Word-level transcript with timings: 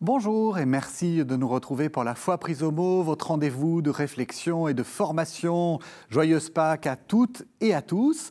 Bonjour 0.00 0.56
et 0.58 0.64
merci 0.64 1.22
de 1.22 1.36
nous 1.36 1.48
retrouver 1.48 1.90
pour 1.90 2.02
la 2.02 2.14
foi 2.14 2.38
prise 2.38 2.62
au 2.62 2.70
mot, 2.70 3.02
votre 3.02 3.26
rendez-vous 3.26 3.82
de 3.82 3.90
réflexion 3.90 4.68
et 4.68 4.72
de 4.72 4.82
formation. 4.82 5.80
Joyeuse 6.08 6.48
Pâques 6.48 6.86
à 6.86 6.96
toutes 6.96 7.44
et 7.60 7.74
à 7.74 7.82
tous. 7.82 8.30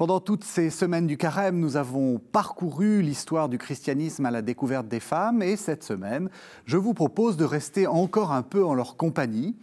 Pendant 0.00 0.20
toutes 0.20 0.44
ces 0.44 0.70
semaines 0.70 1.06
du 1.06 1.18
carême, 1.18 1.60
nous 1.60 1.76
avons 1.76 2.18
parcouru 2.18 3.02
l'histoire 3.02 3.50
du 3.50 3.58
christianisme 3.58 4.24
à 4.24 4.30
la 4.30 4.40
découverte 4.40 4.88
des 4.88 4.98
femmes 4.98 5.42
et 5.42 5.56
cette 5.56 5.84
semaine, 5.84 6.30
je 6.64 6.78
vous 6.78 6.94
propose 6.94 7.36
de 7.36 7.44
rester 7.44 7.86
encore 7.86 8.32
un 8.32 8.40
peu 8.40 8.64
en 8.64 8.72
leur 8.72 8.96
compagnie. 8.96 9.58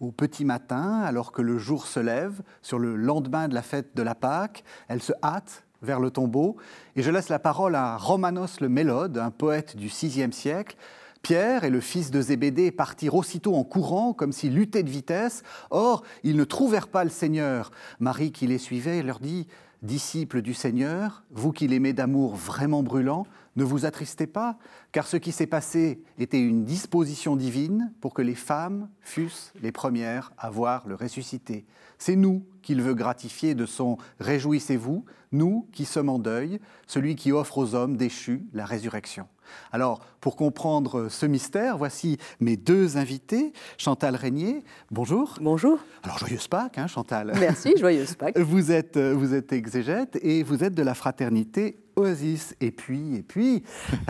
Au 0.00 0.10
petit 0.10 0.46
matin, 0.46 1.02
alors 1.02 1.30
que 1.30 1.42
le 1.42 1.58
jour 1.58 1.86
se 1.86 2.00
lève, 2.00 2.40
sur 2.62 2.78
le 2.78 2.96
lendemain 2.96 3.48
de 3.48 3.54
la 3.54 3.60
fête 3.60 3.94
de 3.94 4.02
la 4.02 4.14
Pâque, 4.14 4.64
elles 4.88 5.02
se 5.02 5.12
hâtent 5.22 5.66
vers 5.82 6.00
le 6.00 6.10
tombeau. 6.10 6.56
Et 6.96 7.02
je 7.02 7.10
laisse 7.10 7.28
la 7.28 7.38
parole 7.38 7.74
à 7.74 7.98
Romanos 7.98 8.62
le 8.62 8.70
Mélode, 8.70 9.18
un 9.18 9.30
poète 9.30 9.76
du 9.76 9.88
VIe 9.88 10.32
siècle. 10.32 10.74
Pierre 11.20 11.64
et 11.64 11.70
le 11.70 11.80
fils 11.80 12.10
de 12.10 12.22
Zébédée 12.22 12.70
partirent 12.70 13.16
aussitôt 13.16 13.54
en 13.56 13.62
courant, 13.62 14.14
comme 14.14 14.32
s'ils 14.32 14.54
luttaient 14.54 14.84
de 14.84 14.90
vitesse. 14.90 15.42
Or, 15.70 16.02
ils 16.24 16.36
ne 16.36 16.44
trouvèrent 16.44 16.88
pas 16.88 17.04
le 17.04 17.10
Seigneur. 17.10 17.70
Marie, 18.00 18.32
qui 18.32 18.46
les 18.46 18.56
suivait, 18.56 19.02
leur 19.02 19.20
dit 19.20 19.46
Disciples 19.82 20.42
du 20.42 20.54
Seigneur, 20.54 21.24
vous 21.30 21.50
qui 21.50 21.66
l'aimez 21.66 21.92
d'amour 21.92 22.36
vraiment 22.36 22.84
brûlant, 22.84 23.26
ne 23.56 23.64
vous 23.64 23.84
attristez 23.84 24.28
pas, 24.28 24.56
car 24.92 25.06
ce 25.06 25.16
qui 25.16 25.32
s'est 25.32 25.46
passé 25.46 26.02
était 26.18 26.40
une 26.40 26.64
disposition 26.64 27.34
divine 27.36 27.92
pour 28.00 28.14
que 28.14 28.22
les 28.22 28.36
femmes 28.36 28.88
fussent 29.00 29.52
les 29.60 29.72
premières 29.72 30.32
à 30.38 30.50
voir 30.50 30.86
le 30.86 30.94
ressuscité. 30.94 31.66
C'est 31.98 32.16
nous 32.16 32.44
qu'il 32.62 32.80
veut 32.82 32.94
gratifier 32.94 33.54
de 33.54 33.66
son 33.66 33.98
Réjouissez-vous, 34.20 35.04
nous 35.32 35.66
qui 35.72 35.84
sommes 35.84 36.08
en 36.08 36.18
deuil, 36.18 36.60
celui 36.86 37.16
qui 37.16 37.32
offre 37.32 37.58
aux 37.58 37.74
hommes 37.74 37.96
déchus 37.96 38.44
la 38.52 38.64
résurrection. 38.64 39.26
Alors, 39.72 40.00
pour 40.20 40.36
comprendre 40.36 41.08
ce 41.08 41.26
mystère, 41.26 41.76
voici 41.76 42.18
mes 42.40 42.56
deux 42.56 42.96
invités. 42.96 43.52
Chantal 43.76 44.16
Régnier, 44.16 44.62
bonjour. 44.90 45.38
Bonjour. 45.40 45.78
Alors, 46.02 46.18
joyeuse 46.18 46.48
Pâques, 46.48 46.78
hein, 46.78 46.86
Chantal. 46.86 47.32
Merci, 47.38 47.74
joyeuse 47.76 48.14
Pâques. 48.14 48.38
Vous 48.52 48.70
êtes, 48.72 48.98
vous 48.98 49.34
êtes 49.34 49.52
exégète 49.52 50.18
et 50.22 50.42
vous 50.42 50.64
êtes 50.64 50.74
de 50.74 50.82
la 50.82 50.94
fraternité 50.94 51.81
Oasis. 52.02 52.54
Et 52.60 52.70
puis, 52.70 53.16
et 53.16 53.22
puis, 53.22 53.62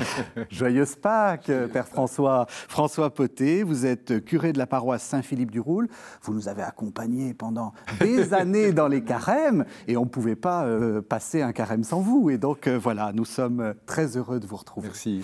joyeuse 0.50 0.96
Pâques, 0.96 1.50
Père 1.72 1.88
François. 1.88 2.46
François 2.48 3.12
Poté, 3.12 3.62
vous 3.62 3.86
êtes 3.86 4.24
curé 4.24 4.52
de 4.52 4.58
la 4.58 4.66
paroisse 4.66 5.02
Saint-Philippe-du-Roule. 5.02 5.88
Vous 6.22 6.34
nous 6.34 6.48
avez 6.48 6.62
accompagnés 6.62 7.34
pendant 7.34 7.72
des 8.00 8.32
années 8.34 8.72
dans 8.72 8.88
les 8.88 9.02
carèmes 9.02 9.64
et 9.88 9.96
on 9.96 10.04
ne 10.04 10.08
pouvait 10.08 10.36
pas 10.36 10.64
euh, 10.64 11.02
passer 11.02 11.42
un 11.42 11.52
carême 11.52 11.84
sans 11.84 12.00
vous. 12.00 12.30
Et 12.30 12.38
donc, 12.38 12.66
euh, 12.66 12.78
voilà, 12.78 13.12
nous 13.12 13.24
sommes 13.24 13.74
très 13.86 14.16
heureux 14.16 14.40
de 14.40 14.46
vous 14.46 14.56
retrouver. 14.56 14.88
Merci. 14.88 15.22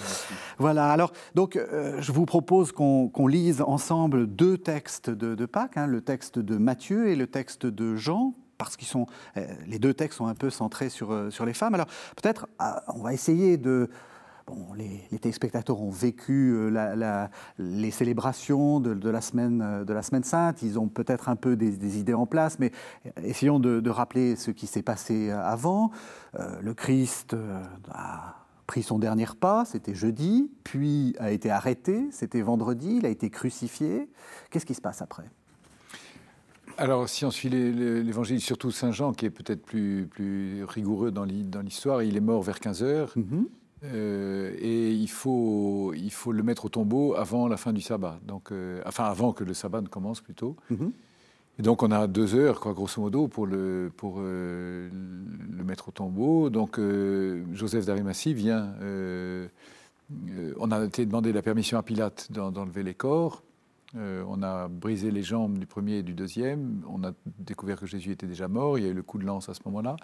Voilà, 0.58 0.91
alors, 0.91 1.12
donc, 1.34 1.56
euh, 1.56 2.00
je 2.00 2.12
vous 2.12 2.27
propose 2.27 2.72
qu'on 2.72 3.27
lise 3.27 3.62
ensemble 3.62 4.27
deux 4.27 4.58
textes 4.58 5.10
de, 5.10 5.47
Pâques, 5.47 5.77
hein, 5.77 5.86
le 5.86 6.00
texte 6.00 6.38
de 6.38 6.56
Matthieu 6.56 7.08
et 7.08 7.16
le 7.16 7.27
texte 7.27 7.66
de 7.66 7.97
Jean, 7.97 8.34
parce 8.58 8.76
qu'ils 8.76 8.88
sont, 8.88 9.06
les 9.66 9.78
deux 9.78 9.94
textes 9.94 10.18
sont 10.18 10.26
un 10.26 10.34
peu 10.34 10.50
centrés 10.50 10.90
sur, 10.90 11.32
sur 11.32 11.46
les 11.46 11.54
femmes. 11.54 11.74
Alors 11.74 11.86
peut-être, 12.16 12.48
ah, 12.58 12.82
on 12.88 13.02
va 13.02 13.14
essayer 13.14 13.56
de, 13.56 13.88
Bon, 14.48 14.72
les, 14.72 15.18
téléspectateurs 15.18 15.78
ont 15.78 15.90
vécu 15.90 16.56
les 17.58 17.90
célébrations 17.90 18.80
de, 18.80 19.10
la 19.10 19.20
semaine, 19.20 19.84
de 19.84 19.92
la 19.92 20.00
semaine 20.00 20.24
sainte, 20.24 20.62
ils 20.62 20.78
ont 20.78 20.88
peut-être 20.88 21.28
un 21.28 21.36
peu 21.36 21.54
des, 21.54 21.98
idées 21.98 22.14
en 22.14 22.24
place, 22.24 22.58
mais 22.58 22.72
essayons 23.22 23.60
de, 23.60 23.91
rappeler 23.91 24.36
ce 24.36 24.50
qui 24.50 24.66
s'est 24.66 24.82
passé 24.82 25.30
avant. 25.30 25.91
le 26.32 26.72
Christ 26.72 27.36
a 27.91 28.36
pris 28.66 28.82
son 28.82 28.98
dernier 28.98 29.26
pas, 29.38 29.66
c'était 29.66 29.94
jeudi, 29.94 30.50
puis 30.64 31.14
a 31.18 31.30
été 31.30 31.50
arrêté, 31.50 32.08
c'était 32.10 32.41
vendredi, 32.41 32.97
il 32.98 33.06
a 33.06 33.10
été 33.10 33.28
crucifié. 33.28 34.08
Qu'est-ce 34.50 34.66
qui 34.66 34.74
se 34.74 34.80
passe 34.80 35.02
après? 35.02 35.28
Alors, 36.78 37.09
si 37.09 37.25
on 37.25 37.33
suit 37.33 37.49
l'évangile, 37.49 38.41
surtout 38.41 38.71
Saint 38.71 38.93
Jean, 38.93 39.12
qui 39.12 39.27
est 39.27 39.31
peut-être 39.31 39.62
plus, 39.62 40.06
plus 40.09 40.62
rigoureux 40.62 41.11
dans 41.11 41.25
l'histoire, 41.25 42.05
il 42.05 42.16
est 42.16 42.21
mort 42.21 42.41
vers 42.43 42.61
15 42.61 42.83
heures. 42.84 43.12
Mm-hmm. 43.16 43.44
Euh, 43.84 44.55
et 44.59 44.93
il 44.93 45.09
faut, 45.09 45.93
il 45.94 46.11
faut 46.11 46.33
le 46.33 46.43
mettre 46.44 46.66
au 46.66 46.69
tombeau 46.69 47.15
avant 47.15 47.49
la 47.49 47.56
fin 47.56 47.72
du 47.72 47.81
sabbat. 47.81 48.21
Donc, 48.27 48.53
euh, 48.53 48.81
enfin, 48.87 49.05
avant 49.05 49.33
que 49.33 49.43
le 49.43 49.55
sabbat 49.55 49.81
ne 49.81 49.89
commence 49.89 50.21
plutôt. 50.21 50.55
Mm-hmm. 50.71 50.91
Et 51.59 51.62
donc, 51.62 51.83
on 51.83 51.91
a 51.91 52.06
deux 52.06 52.37
heures, 52.37 52.61
quoi, 52.61 52.72
grosso 52.75 53.03
modo, 53.03 53.27
pour 53.27 53.47
le, 53.47 53.91
pour, 53.97 54.19
euh, 54.19 54.89
le 55.50 55.65
mettre 55.65 55.89
au 55.89 55.93
tombeau. 55.93 56.50
Donc, 56.50 56.78
Joseph 57.55 57.87
d'Arimathie 57.87 58.34
vient. 58.34 58.72
on 60.60 60.71
a 60.71 60.84
été 60.84 61.05
demandé 61.05 61.33
la 61.33 61.43
permission 61.43 61.77
à 61.77 61.83
Pilate 61.83 62.31
d'enlever 62.31 62.84
les 62.84 62.95
corps. 62.95 63.43
Euh, 63.97 64.22
on 64.28 64.43
a 64.43 64.69
brisé 64.69 65.10
les 65.10 65.22
jambes 65.22 65.59
du 65.59 65.66
premier 65.66 65.99
et 65.99 66.03
du 66.03 66.15
deuxième. 66.15 66.84
On 66.88 67.03
a 67.04 67.12
découvert 67.38 67.81
que 67.81 67.87
Jésus 67.87 68.12
était 68.12 68.26
déjà 68.26 68.49
mort. 68.49 68.78
Il 68.78 68.84
y 68.84 68.87
a 68.87 68.91
eu 68.91 68.94
le 68.94 69.03
coup 69.03 69.19
de 69.19 69.25
lance 69.25 69.49
à 69.49 69.54
ce 69.54 69.60
moment-là. 69.66 69.97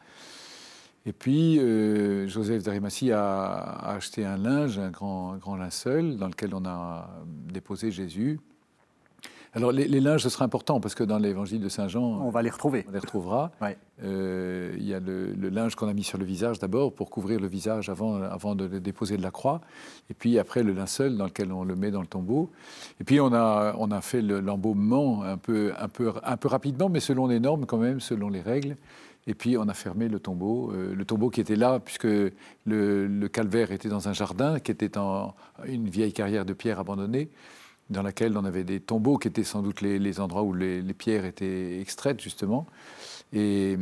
Et 1.06 1.12
puis, 1.12 1.58
euh, 1.58 2.26
Joseph 2.28 2.62
d'Arimathie 2.62 3.12
a, 3.12 3.54
acheté 3.90 4.24
un 4.24 4.38
linge, 4.38 4.78
un 4.78 4.90
grand, 4.90 5.32
un 5.32 5.36
grand 5.36 5.56
linceul, 5.56 6.16
dans 6.16 6.28
lequel 6.28 6.54
on 6.54 6.64
a 6.64 7.10
déposé 7.52 7.90
Jésus. 7.90 8.40
Alors 9.54 9.70
les, 9.70 9.86
linges, 10.00 10.22
ce 10.22 10.28
sera 10.28 10.44
important 10.44 10.80
parce 10.80 10.96
que 10.96 11.04
dans 11.04 11.18
l'évangile 11.18 11.60
de 11.60 11.68
Saint 11.68 11.86
Jean, 11.86 12.02
on 12.02 12.30
va 12.30 12.42
les 12.42 12.50
retrouver. 12.50 12.84
On 12.88 12.92
les 12.92 12.98
retrouvera. 12.98 13.52
Euh, 14.02 14.74
il 14.76 14.84
y 14.84 14.94
a 14.94 14.98
le, 14.98 15.32
linge 15.48 15.76
qu'on 15.76 15.86
a 15.86 15.92
mis 15.92 16.02
sur 16.02 16.18
le 16.18 16.24
visage 16.24 16.58
d'abord 16.58 16.92
pour 16.92 17.08
couvrir 17.08 17.38
le 17.38 17.46
visage 17.46 17.88
avant, 17.88 18.20
avant 18.20 18.56
de 18.56 18.64
le 18.64 18.80
déposer 18.80 19.16
de 19.16 19.22
la 19.22 19.30
croix, 19.30 19.60
et 20.10 20.14
puis 20.14 20.40
après 20.40 20.64
le 20.64 20.72
linceul 20.72 21.16
dans 21.16 21.26
lequel 21.26 21.52
on 21.52 21.62
le 21.62 21.76
met 21.76 21.92
dans 21.92 22.00
le 22.00 22.08
tombeau. 22.08 22.50
Et 23.00 23.04
puis 23.04 23.20
on 23.20 23.32
a, 23.32 23.76
on 23.78 23.92
a 23.92 24.00
fait 24.00 24.22
l'embaumement 24.22 25.22
un 25.22 25.36
peu, 25.36 25.72
un, 25.78 25.88
peu, 25.88 26.12
un 26.24 26.36
peu 26.36 26.48
rapidement, 26.48 26.88
mais 26.88 27.00
selon 27.00 27.28
les 27.28 27.38
normes 27.38 27.64
quand 27.66 27.78
même, 27.78 28.00
selon 28.00 28.30
les 28.30 28.40
règles. 28.40 28.76
Et 29.28 29.34
puis 29.34 29.56
on 29.56 29.68
a 29.68 29.74
fermé 29.74 30.08
le 30.08 30.18
tombeau, 30.18 30.72
euh, 30.72 30.94
le 30.94 31.04
tombeau 31.04 31.30
qui 31.30 31.40
était 31.40 31.56
là 31.56 31.78
puisque 31.78 32.04
le, 32.04 32.32
le, 32.66 33.28
calvaire 33.28 33.70
était 33.70 33.88
dans 33.88 34.08
un 34.08 34.12
jardin 34.12 34.58
qui 34.58 34.70
était 34.70 34.98
en 34.98 35.34
une 35.64 35.88
vieille 35.88 36.12
carrière 36.12 36.44
de 36.44 36.52
pierre 36.52 36.78
abandonnée 36.78 37.30
dans 37.90 38.02
laquelle 38.02 38.36
on 38.36 38.44
avait 38.44 38.64
des 38.64 38.80
tombeaux 38.80 39.18
qui 39.18 39.28
étaient 39.28 39.44
sans 39.44 39.62
doute 39.62 39.80
les, 39.80 40.20
endroits 40.20 40.42
où 40.42 40.54
les, 40.54 40.82
pierres 40.94 41.24
étaient 41.24 41.80
extraites, 41.80 42.20
justement, 42.20 42.66
et, 43.32 43.76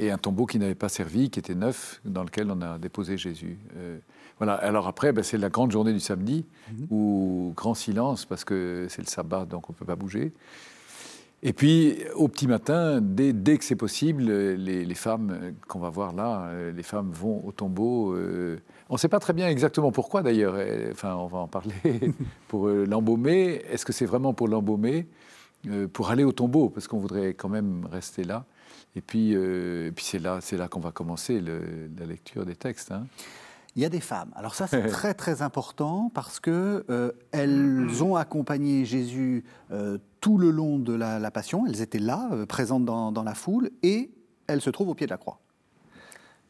un 0.00 0.18
tombeau 0.18 0.46
qui 0.46 0.58
n'avait 0.58 0.74
pas 0.74 0.88
servi, 0.88 1.30
qui 1.30 1.38
était 1.38 1.54
neuf, 1.54 2.00
dans 2.04 2.22
lequel 2.22 2.50
on 2.50 2.60
a 2.60 2.78
déposé 2.78 3.16
Jésus. 3.16 3.58
Euh, 3.76 3.98
voilà. 4.38 4.54
Alors 4.54 4.86
après, 4.86 5.12
ben, 5.12 5.24
c'est 5.24 5.38
la 5.38 5.48
grande 5.48 5.72
journée 5.72 5.92
du 5.92 6.00
samedi, 6.00 6.44
mhm. 6.70 6.86
où 6.90 7.52
grand 7.56 7.74
silence, 7.74 8.26
parce 8.26 8.44
que 8.44 8.86
c'est 8.88 9.02
le 9.02 9.08
sabbat, 9.08 9.46
donc 9.46 9.68
on 9.70 9.72
ne 9.72 9.78
peut 9.78 9.86
pas 9.86 9.96
bouger. 9.96 10.32
Et 11.42 11.52
puis, 11.52 11.98
au 12.14 12.28
petit 12.28 12.46
matin, 12.46 13.00
dès, 13.00 13.32
dès 13.32 13.58
que 13.58 13.64
c'est 13.64 13.76
possible, 13.76 14.24
les, 14.24 14.94
femmes 14.94 15.54
qu'on 15.68 15.78
va 15.78 15.90
voir 15.90 16.12
là, 16.12 16.46
euh, 16.46 16.72
les 16.72 16.82
femmes 16.82 17.10
vont 17.10 17.44
au 17.46 17.52
tombeau. 17.52 18.14
Euh, 18.14 18.58
on 18.88 18.94
ne 18.94 18.98
sait 18.98 19.08
pas 19.08 19.18
très 19.18 19.32
bien 19.32 19.48
exactement 19.48 19.90
pourquoi 19.90 20.22
d'ailleurs, 20.22 20.54
enfin 20.92 21.14
on 21.16 21.26
va 21.26 21.38
en 21.38 21.48
parler, 21.48 21.74
pour 22.48 22.68
euh, 22.68 22.84
l'embaumer. 22.84 23.62
Est-ce 23.70 23.84
que 23.84 23.92
c'est 23.92 24.06
vraiment 24.06 24.32
pour 24.32 24.48
l'embaumer, 24.48 25.08
euh, 25.68 25.88
pour 25.88 26.10
aller 26.10 26.24
au 26.24 26.32
tombeau, 26.32 26.70
parce 26.70 26.86
qu'on 26.86 26.98
voudrait 26.98 27.34
quand 27.34 27.48
même 27.48 27.86
rester 27.90 28.22
là 28.24 28.44
Et 28.94 29.00
puis, 29.00 29.32
euh, 29.34 29.90
puis 29.94 30.04
c'est 30.04 30.18
là, 30.18 30.38
c'est 30.40 30.56
là 30.56 30.68
qu'on 30.68 30.80
va 30.80 30.92
commencer 30.92 31.40
la 31.40 32.06
lecture 32.06 32.46
des 32.46 32.56
textes. 32.56 32.92
Hein. 32.92 33.06
Il 33.74 33.82
y 33.82 33.84
a 33.84 33.90
des 33.90 34.00
femmes. 34.00 34.30
Alors 34.36 34.54
ça, 34.54 34.66
c'est 34.66 34.86
très 34.86 35.14
très 35.14 35.42
important 35.42 36.10
parce 36.14 36.40
que 36.40 37.12
elles 37.32 38.02
ont 38.02 38.16
accompagné 38.16 38.86
Jésus 38.86 39.44
tout 40.20 40.38
le 40.38 40.50
long 40.50 40.78
de 40.78 40.94
la, 40.94 41.30
Passion. 41.30 41.66
Elles 41.66 41.82
étaient 41.82 41.98
là, 41.98 42.30
présentes 42.48 42.86
dans, 42.86 43.12
dans 43.12 43.22
la 43.22 43.34
foule, 43.34 43.70
et 43.82 44.12
elles 44.46 44.62
se 44.62 44.70
trouvent 44.70 44.88
au 44.88 44.94
pied 44.94 45.06
de 45.06 45.10
la 45.10 45.18
croix 45.18 45.40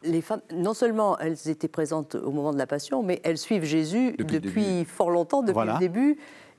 les 0.02 0.20
femmes, 0.20 0.40
non 0.52 0.74
seulement 0.74 1.18
elles 1.18 1.48
étaient 1.48 1.68
présentes 1.68 2.14
au 2.14 2.30
moment 2.30 2.52
de 2.52 2.58
la 2.58 2.66
Passion, 2.66 3.02
mais 3.02 3.20
elles 3.24 3.38
suivent 3.38 3.64
Jésus 3.64 4.12
depuis, 4.18 4.84
fort 4.84 5.10
longtemps, 5.10 5.42
depuis 5.42 5.66
le 5.66 5.78
début. 5.78 6.18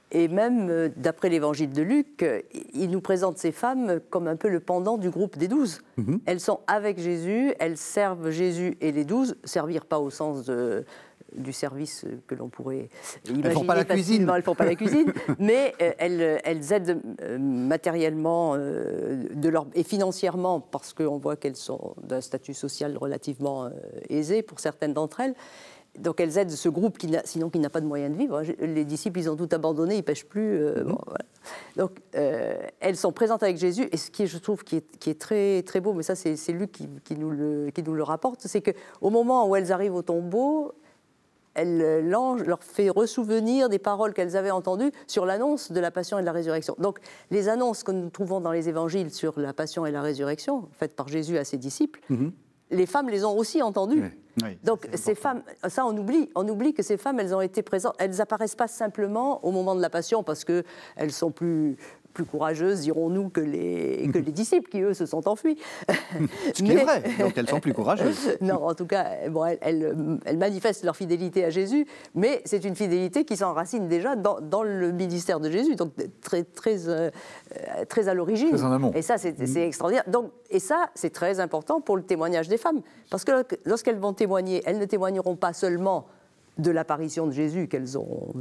Et 0.10 0.30
même, 0.30 0.70
euh, 0.70 0.90
d'après 0.96 1.28
l'évangile 1.28 1.74
de 1.74 1.82
Luc, 1.82 2.26
il 2.74 2.90
nous 2.90 3.02
présente 3.02 3.38
ces 3.38 3.52
femmes 3.52 4.00
comme 4.10 4.28
un 4.28 4.38
peu 4.38 4.48
le 4.48 4.62
pendant 4.62 4.98
du 4.98 5.10
groupe 5.10 5.38
des 5.38 5.50
douze. 5.50 5.82
Mhm. 5.98 6.22
Elles 6.26 6.40
sont 6.40 6.62
avec 6.68 6.98
Jésus, 6.98 7.54
elles 7.60 7.76
servent 7.76 8.30
Jésus 8.30 8.78
et 8.80 8.94
les 8.94 9.04
douze, 9.04 9.36
servir 9.44 9.86
pas 9.86 10.00
au 10.00 10.10
sens 10.10 10.46
de 10.46 10.86
du 11.36 11.54
service 11.54 12.06
que 12.28 12.36
l'on 12.36 12.50
pourrait 12.50 12.90
imaginer. 13.26 13.48
Elles 13.48 13.54
font 13.54 13.66
pas 13.66 13.76
la 13.76 13.86
cuisine. 13.86 14.32
Elles 14.36 14.44
font 14.44 14.56
pas 14.56 14.66
la 14.66 14.76
cuisine, 14.76 15.14
mais 15.40 15.74
elles, 15.80 16.42
elles, 16.44 16.74
aident 16.74 17.02
matériellement 17.40 18.56
de 18.58 19.50
leur, 19.50 19.68
et 19.74 19.84
financièrement 19.84 20.60
parce 20.60 20.94
qu'on 20.94 21.18
voit 21.18 21.36
qu'elles 21.36 21.56
sont 21.56 21.96
d'un 22.02 22.22
statut 22.22 22.54
social 22.54 22.98
relativement 22.98 23.70
aisé 24.10 24.42
pour 24.42 24.60
certaines 24.60 24.94
d'entre 24.94 25.20
elles 25.20 25.36
donc 25.98 26.20
elles 26.20 26.38
aident 26.38 26.52
ce 26.52 26.70
groupe 26.70 26.98
qui 26.98 27.12
sinon 27.26 27.50
qui 27.50 27.60
n'a 27.60 27.70
pas 27.70 27.82
de 27.82 27.86
moyens 27.86 28.12
de 28.14 28.18
vivre. 28.18 28.42
Les 28.60 28.86
disciples, 28.86 29.20
ils 29.20 29.30
ont 29.30 29.36
tout 29.36 29.50
abandonné, 29.52 29.98
ils 29.98 30.04
pêchent 30.04 30.26
plus. 30.26 30.60
Euh, 30.60 30.84
mhm. 30.84 30.98
Donc 31.76 31.92
euh, 32.16 32.56
elles 32.80 32.98
sont 32.98 33.12
présentes 33.12 33.44
avec 33.44 33.58
Jésus. 33.58 33.88
Et 33.92 33.98
ce 33.98 34.12
qui, 34.12 34.28
je 34.28 34.38
trouve, 34.38 34.64
qui 34.64 34.78
est, 34.78 34.98
qui 34.98 35.10
est 35.10 35.20
très 35.20 35.64
très 35.64 35.80
beau, 35.80 35.94
mais 35.94 36.04
ça 36.04 36.16
c'est 36.16 36.52
Luc 36.52 36.72
qui, 36.72 36.88
qui, 37.04 37.16
nous 37.16 37.32
le, 37.32 37.70
qui 37.74 37.84
nous 37.84 37.94
le 37.94 38.04
rapporte, 38.04 38.42
c'est 38.46 38.62
que 38.62 38.72
au 39.02 39.10
moment 39.10 39.48
où 39.48 39.56
elles 39.56 39.72
arrivent 39.72 39.96
au 39.96 40.02
tombeau, 40.02 40.74
l'ange 41.66 42.44
leur 42.44 42.64
fait 42.64 42.90
ressouvenir 42.90 43.70
des 43.70 43.80
paroles 43.80 44.14
qu'elles 44.14 44.38
avaient 44.38 44.52
entendues 44.52 44.92
sur 45.08 45.26
l'annonce 45.26 45.72
de 45.72 45.80
la 45.80 45.92
passion 45.92 46.18
et 46.18 46.22
de 46.22 46.26
la 46.26 46.32
résurrection. 46.32 46.76
Donc 46.80 47.00
les 47.32 47.50
annonces 47.50 47.84
que 47.84 47.92
nous 47.92 48.10
trouvons 48.10 48.40
dans 48.40 48.52
les 48.52 48.70
évangiles 48.70 49.12
sur 49.12 49.40
la 49.40 49.54
passion 49.54 49.86
et 49.86 49.92
la 49.92 50.02
résurrection, 50.02 50.70
faites 50.74 50.96
par 50.96 51.08
Jésus 51.08 51.38
à 51.38 51.44
ses 51.44 51.58
disciples, 51.58 52.00
mhm. 52.10 52.32
les 52.72 52.86
femmes 52.86 53.10
les 53.10 53.26
ont 53.26 53.38
aussi 53.38 53.62
entendues. 53.62 54.12
Donc 54.64 54.88
ces 54.94 55.16
femmes, 55.16 55.42
ça 55.68 55.86
on 55.86 55.98
oublie, 55.98 56.30
on 56.36 56.48
oublie 56.48 56.74
que 56.74 56.84
ces 56.84 56.98
femmes, 56.98 57.20
elles 57.20 57.34
ont 57.34 57.42
été 57.42 57.64
présentes, 57.64 57.96
elles 57.98 58.22
apparaissent 58.22 58.56
pas 58.56 58.68
simplement 58.68 59.44
au 59.44 59.52
moment 59.52 59.74
de 59.74 59.82
la 59.82 59.90
passion 59.90 60.22
parce 60.24 60.44
que 60.44 60.64
elles 60.96 61.12
sont 61.12 61.32
plus 61.32 61.78
plus 62.18 62.26
courageuses, 62.26 62.82
dirons-nous, 62.82 63.30
que 63.30 63.42
les, 63.42 64.10
que 64.12 64.18
les 64.18 64.32
disciples 64.42 64.70
qui, 64.72 64.82
eux, 64.82 64.96
se 64.96 65.06
sont 65.06 65.28
enfuis. 65.28 65.56
Ce 66.54 66.64
qui 66.64 66.72
est 66.72 66.84
vrai, 66.84 67.04
donc 67.20 67.38
elles 67.38 67.48
sont 67.48 67.60
plus 67.60 67.74
courageuses. 67.74 68.38
non, 68.42 68.56
en 68.66 68.74
tout 68.74 68.88
cas, 68.88 69.30
bon, 69.30 69.46
elles, 69.46 70.20
elles, 70.26 70.38
manifestent 70.38 70.84
leur 70.84 70.96
fidélité 70.96 71.46
à 71.46 71.52
Jésus, 71.52 71.86
mais 72.16 72.42
c'est 72.46 72.66
une 72.66 72.76
fidélité 72.76 73.24
qui 73.24 73.38
s'enracine 73.38 73.88
déjà 73.88 74.16
dans, 74.16 74.42
dans, 74.42 74.64
le 74.64 74.92
ministère 74.92 75.40
de 75.40 75.52
Jésus, 75.52 75.76
donc 75.76 75.92
très, 76.22 76.44
très, 76.44 76.90
euh, 76.90 77.12
très 77.88 78.08
à 78.08 78.16
l'origine. 78.16 78.50
Très 78.50 78.64
en 78.64 78.72
amont. 78.72 78.92
Et 78.96 79.04
ça, 79.04 79.20
c'est 79.20 79.38
mm. 79.38 79.58
extraordinaire. 79.58 80.06
Donc, 80.08 80.32
et 80.50 80.60
ça, 80.60 80.90
c'est 80.96 81.12
très 81.12 81.40
important 81.40 81.82
pour 81.82 81.98
le 81.98 82.04
témoignage 82.04 82.48
des 82.48 82.58
femmes, 82.58 82.82
parce 83.12 83.26
que 83.26 83.46
lorsqu'elles 83.66 84.00
vont 84.00 84.14
témoigner, 84.14 84.64
elles 84.66 84.80
ne 84.80 84.86
témoigneront 84.86 85.36
pas 85.36 85.54
seulement 85.54 86.08
de 86.58 86.72
l'apparition 86.72 87.28
de 87.28 87.32
Jésus 87.32 87.68
qu'elles 87.68 87.98
ont 87.98 88.34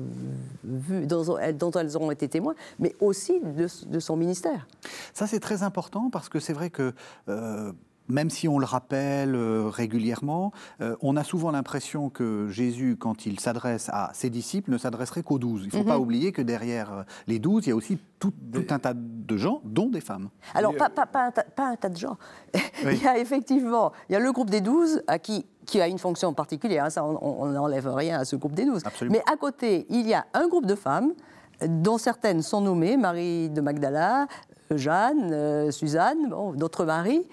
vu, 0.64 1.06
dont, 1.06 1.70
elles 1.72 1.98
ont 1.98 2.10
été 2.10 2.28
témoins, 2.28 2.54
mais 2.78 2.94
aussi 3.00 3.40
de, 3.40 3.98
son 3.98 4.16
ministère. 4.16 4.66
Ça, 5.14 5.26
c'est 5.26 5.40
très 5.40 5.62
important 5.62 6.10
parce 6.10 6.28
que 6.28 6.40
c'est 6.40 6.52
vrai 6.52 6.70
que. 6.70 6.92
Euh, 7.28 7.72
même 8.08 8.30
si 8.30 8.48
on 8.48 8.58
le 8.58 8.66
rappelle 8.66 9.34
euh, 9.34 9.68
régulièrement, 9.68 10.52
euh, 10.80 10.96
on 11.00 11.16
a 11.16 11.24
souvent 11.24 11.50
l'impression 11.50 12.10
que 12.10 12.48
Jésus, 12.50 12.96
quand 12.98 13.26
il 13.26 13.40
s'adresse 13.40 13.88
à 13.92 14.10
ses 14.14 14.30
disciples, 14.30 14.70
ne 14.70 14.78
s'adresserait 14.78 15.22
qu'aux 15.22 15.38
douze. 15.38 15.62
Il 15.62 15.66
ne 15.66 15.72
faut 15.72 15.78
mhm. 15.78 15.86
pas 15.86 15.98
oublier 15.98 16.32
que 16.32 16.42
derrière 16.42 17.04
les 17.26 17.38
douze, 17.38 17.66
il 17.66 17.70
y 17.70 17.72
a 17.72 17.76
aussi 17.76 17.98
tout, 18.18 18.32
un 18.70 18.78
tas 18.78 18.94
de 18.94 19.36
gens, 19.36 19.60
dont 19.64 19.88
des 19.88 20.00
femmes. 20.00 20.28
Alors, 20.54 20.74
pas, 20.74 20.86
un 20.86 21.76
tas, 21.76 21.88
de 21.88 21.96
gens. 21.96 22.16
il 22.84 23.02
y 23.02 23.06
a 23.06 23.18
effectivement 23.18 23.92
il 24.08 24.12
y 24.12 24.16
a 24.16 24.20
le 24.20 24.32
groupe 24.32 24.50
des 24.50 24.60
douze 24.60 25.02
à 25.06 25.18
qui 25.18 25.46
qui 25.66 25.80
a 25.80 25.88
une 25.88 25.98
fonction 25.98 26.32
particulière, 26.32 26.84
hein, 26.84 26.90
ça 26.90 27.04
on 27.04 27.46
n'enlève 27.46 27.92
rien 27.92 28.20
à 28.20 28.24
ce 28.24 28.36
groupe 28.36 28.54
des 28.54 28.64
douze. 28.64 28.82
Mais 29.10 29.20
à 29.30 29.36
côté, 29.36 29.84
il 29.90 30.06
y 30.06 30.14
a 30.14 30.24
un 30.32 30.46
groupe 30.46 30.64
de 30.64 30.76
femmes 30.76 31.12
dont 31.60 31.98
certaines 31.98 32.42
sont 32.42 32.60
nommées, 32.60 32.96
Marie 32.96 33.50
de 33.50 33.60
Magdala, 33.60 34.28
Jeanne, 34.70 35.30
euh, 35.32 35.70
Suzanne, 35.70 36.32
d'autres 36.54 36.84
Marie. 36.84 37.26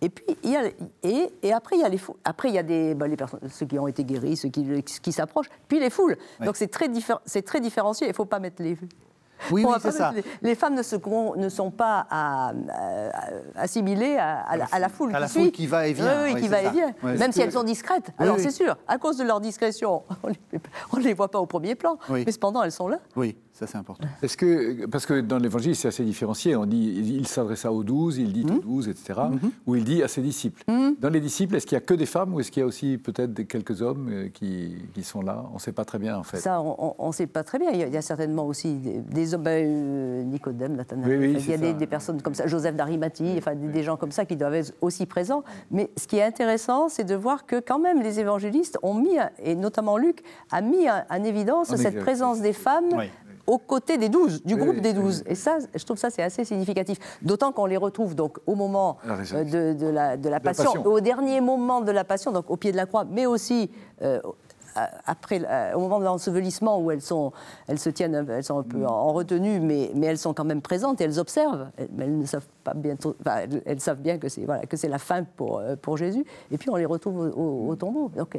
Et 0.00 0.08
puis 0.08 0.24
il 0.44 0.50
y 0.50 0.56
a 0.56 0.64
et, 1.02 1.32
et 1.42 1.52
après 1.52 1.76
il 1.76 1.82
y 1.82 1.84
a 1.84 1.88
les 1.88 2.00
après 2.24 2.48
il 2.48 2.54
y 2.54 2.58
a 2.58 2.62
des 2.62 2.94
bah, 2.94 3.08
les 3.08 3.16
personnes 3.16 3.40
ceux 3.50 3.66
qui 3.66 3.78
ont 3.78 3.88
été 3.88 4.04
guéris, 4.04 4.36
ceux 4.36 4.48
qui, 4.48 4.64
qui 4.82 5.12
s'approchent, 5.12 5.50
puis 5.66 5.80
les 5.80 5.90
foules. 5.90 6.16
Donc 6.40 6.56
c'est 6.56 6.68
très 6.68 6.88
c'est 7.26 7.42
très 7.42 7.60
différencié. 7.60 8.06
Il 8.06 8.10
ne 8.10 8.14
faut 8.14 8.24
pas 8.24 8.38
mettre 8.38 8.62
les 8.62 8.76
oui, 9.50 9.64
c'est 9.80 9.92
ça. 9.92 10.12
Les, 10.42 10.54
femmes 10.54 10.74
ne, 10.74 10.82
se, 10.82 10.96
ne, 11.36 11.48
sont 11.48 11.70
pas 11.70 12.06
à, 12.10 12.52
assimilées 13.56 14.16
à, 14.18 14.56
la, 14.78 14.88
foule 14.88 15.14
à 15.14 15.20
la 15.20 15.28
foule 15.28 15.50
qui 15.52 15.66
va 15.66 15.86
et 15.86 15.92
vient. 15.92 16.24
Oui, 16.24 16.40
qui 16.40 16.48
va 16.48 16.62
et 16.62 16.70
vient. 16.70 16.94
Même 17.02 17.32
si 17.32 17.40
elles 17.40 17.52
sont 17.52 17.62
discrètes. 17.62 18.10
Alors 18.18 18.38
c'est 18.38 18.50
sûr, 18.50 18.76
à 18.86 18.98
cause 18.98 19.16
de 19.16 19.24
leur 19.24 19.40
discrétion, 19.40 20.02
on 20.92 20.96
ne 20.96 21.02
les, 21.02 21.14
voit 21.14 21.30
pas 21.30 21.40
au 21.40 21.46
premier 21.46 21.74
plan. 21.74 21.98
Mais 22.08 22.30
cependant, 22.30 22.62
elles 22.62 22.72
sont 22.72 22.88
là. 22.88 22.98
Oui. 23.16 23.36
Ça, 23.58 23.66
c'est 23.66 23.78
important. 23.78 24.06
Est-ce 24.22 24.36
que, 24.36 24.86
parce 24.86 25.04
que 25.04 25.20
dans 25.20 25.38
l'évangile, 25.38 25.74
c'est 25.74 25.88
assez 25.88 26.04
différencié. 26.04 26.54
On 26.54 26.64
dit, 26.64 26.94
il 26.94 27.26
s'adressa 27.26 27.72
aux 27.72 27.82
douze, 27.82 28.18
il 28.18 28.32
dit 28.32 28.44
aux 28.48 28.52
mmh. 28.52 28.60
douze, 28.60 28.88
etc. 28.88 29.18
Mmh. 29.32 29.48
Ou 29.66 29.74
il 29.74 29.82
dit 29.82 30.00
à 30.00 30.06
ses 30.06 30.22
disciples. 30.22 30.62
Mmh. 30.68 30.90
Dans 31.00 31.08
les 31.08 31.18
disciples, 31.18 31.56
est-ce 31.56 31.66
qu'il 31.66 31.74
n'y 31.74 31.82
a 31.82 31.84
que 31.84 31.94
des 31.94 32.06
femmes 32.06 32.34
ou 32.34 32.38
est-ce 32.38 32.52
qu'il 32.52 32.60
y 32.60 32.62
a 32.62 32.66
aussi 32.66 32.98
peut-être 32.98 33.42
quelques 33.48 33.82
hommes 33.82 34.10
euh, 34.12 34.28
qui, 34.28 34.76
qui 34.94 35.02
sont 35.02 35.22
là? 35.22 35.44
On 35.50 35.54
ne 35.54 35.58
sait 35.58 35.72
pas 35.72 35.84
très 35.84 35.98
bien, 35.98 36.16
en 36.16 36.22
fait. 36.22 36.36
Ça, 36.36 36.60
on 36.62 37.04
ne 37.04 37.12
sait 37.12 37.26
pas 37.26 37.42
très 37.42 37.58
bien. 37.58 37.72
Il 37.72 37.80
y, 37.80 37.96
a, 37.96 38.00
certainement 38.00 38.46
aussi 38.46 38.76
des, 38.76 39.34
hommes, 39.34 39.42
ben, 39.42 39.66
euh, 39.66 40.22
Nicodème, 40.22 40.76
Nathanaël. 40.76 41.18
Oui, 41.18 41.36
il 41.36 41.50
y 41.50 41.52
a 41.52 41.72
des, 41.72 41.86
personnes 41.88 42.22
comme 42.22 42.34
ça, 42.34 42.46
Joseph 42.46 42.76
d'Arimathie, 42.76 43.34
enfin, 43.38 43.56
des, 43.56 43.82
gens 43.82 43.96
comme 43.96 44.12
ça 44.12 44.24
qui 44.24 44.36
doivent 44.36 44.54
être 44.54 44.72
aussi 44.80 45.04
présents. 45.04 45.42
Mais 45.72 45.90
ce 45.96 46.06
qui 46.06 46.18
est 46.18 46.24
intéressant, 46.24 46.88
c'est 46.88 47.02
de 47.02 47.16
voir 47.16 47.44
que 47.44 47.58
quand 47.58 47.80
même 47.80 48.02
les 48.02 48.20
évangélistes 48.20 48.78
ont 48.84 48.94
mis, 48.94 49.16
et 49.42 49.56
notamment 49.56 49.96
Luc, 49.98 50.22
a 50.52 50.60
mis 50.60 50.88
en, 50.88 51.24
évidence 51.24 51.74
cette 51.74 51.98
présence 51.98 52.40
des 52.40 52.52
femmes 52.52 52.90
aux 53.48 53.58
côtés 53.58 53.96
des 53.96 54.10
douze, 54.10 54.42
du 54.44 54.56
groupe 54.56 54.80
des 54.80 54.92
douze. 54.92 55.24
Et 55.26 55.34
ça, 55.34 55.56
je 55.74 55.82
trouve 55.84 55.96
ça 55.96 56.10
c'est 56.10 56.22
assez 56.22 56.44
significatif. 56.44 56.98
D'autant 57.22 57.50
qu'on 57.50 57.66
les 57.66 57.78
retrouve 57.78 58.14
donc 58.14 58.38
au 58.46 58.54
moment 58.54 58.98
euh, 59.08 59.74
de, 59.74 59.86
la, 59.86 60.16
de 60.16 60.28
la 60.28 60.38
passion, 60.38 60.86
au 60.86 61.00
dernier 61.00 61.40
moment 61.40 61.80
de 61.80 61.90
la 61.90 62.04
passion, 62.04 62.30
donc 62.30 62.50
au 62.50 62.56
pied 62.56 62.72
de 62.72 62.76
la 62.76 62.86
croix, 62.86 63.04
mais 63.04 63.24
aussi 63.24 63.70
euh, 64.02 64.20
après, 65.06 65.40
au 65.74 65.80
moment 65.80 65.98
de 65.98 66.04
l'ensevelissement 66.04 66.78
où 66.78 66.92
elles, 66.92 67.02
sont, 67.02 67.32
elles 67.66 67.80
se 67.80 67.90
tiennent, 67.90 68.26
elles 68.28 68.44
sont 68.44 68.58
un 68.58 68.62
peu 68.62 68.86
en 68.86 69.12
retenue, 69.12 69.58
mais, 69.58 69.90
mais 69.94 70.06
elles 70.06 70.18
sont 70.18 70.34
quand 70.34 70.44
même 70.44 70.62
présentes 70.62 71.00
et 71.00 71.04
elles 71.04 71.18
observent. 71.18 71.68
Mais 71.96 72.04
elles 72.04 72.18
ne 72.18 72.26
savent 72.26 72.46
pas 72.62 72.74
bientôt, 72.74 73.16
elles, 73.64 73.80
savent 73.80 74.00
bien 74.00 74.18
que 74.18 74.28
c'est 74.28 74.44
voilà, 74.44 74.66
que 74.66 74.76
c'est 74.76 74.88
la 74.88 74.98
fin 74.98 75.24
pour, 75.24 75.58
euh, 75.58 75.74
pour 75.74 75.96
Jésus. 75.96 76.24
Et 76.52 76.58
puis 76.58 76.70
on 76.70 76.76
les 76.76 76.86
retrouve 76.86 77.32
au, 77.36 77.74
tombeau. 77.74 78.10
Donc 78.16 78.38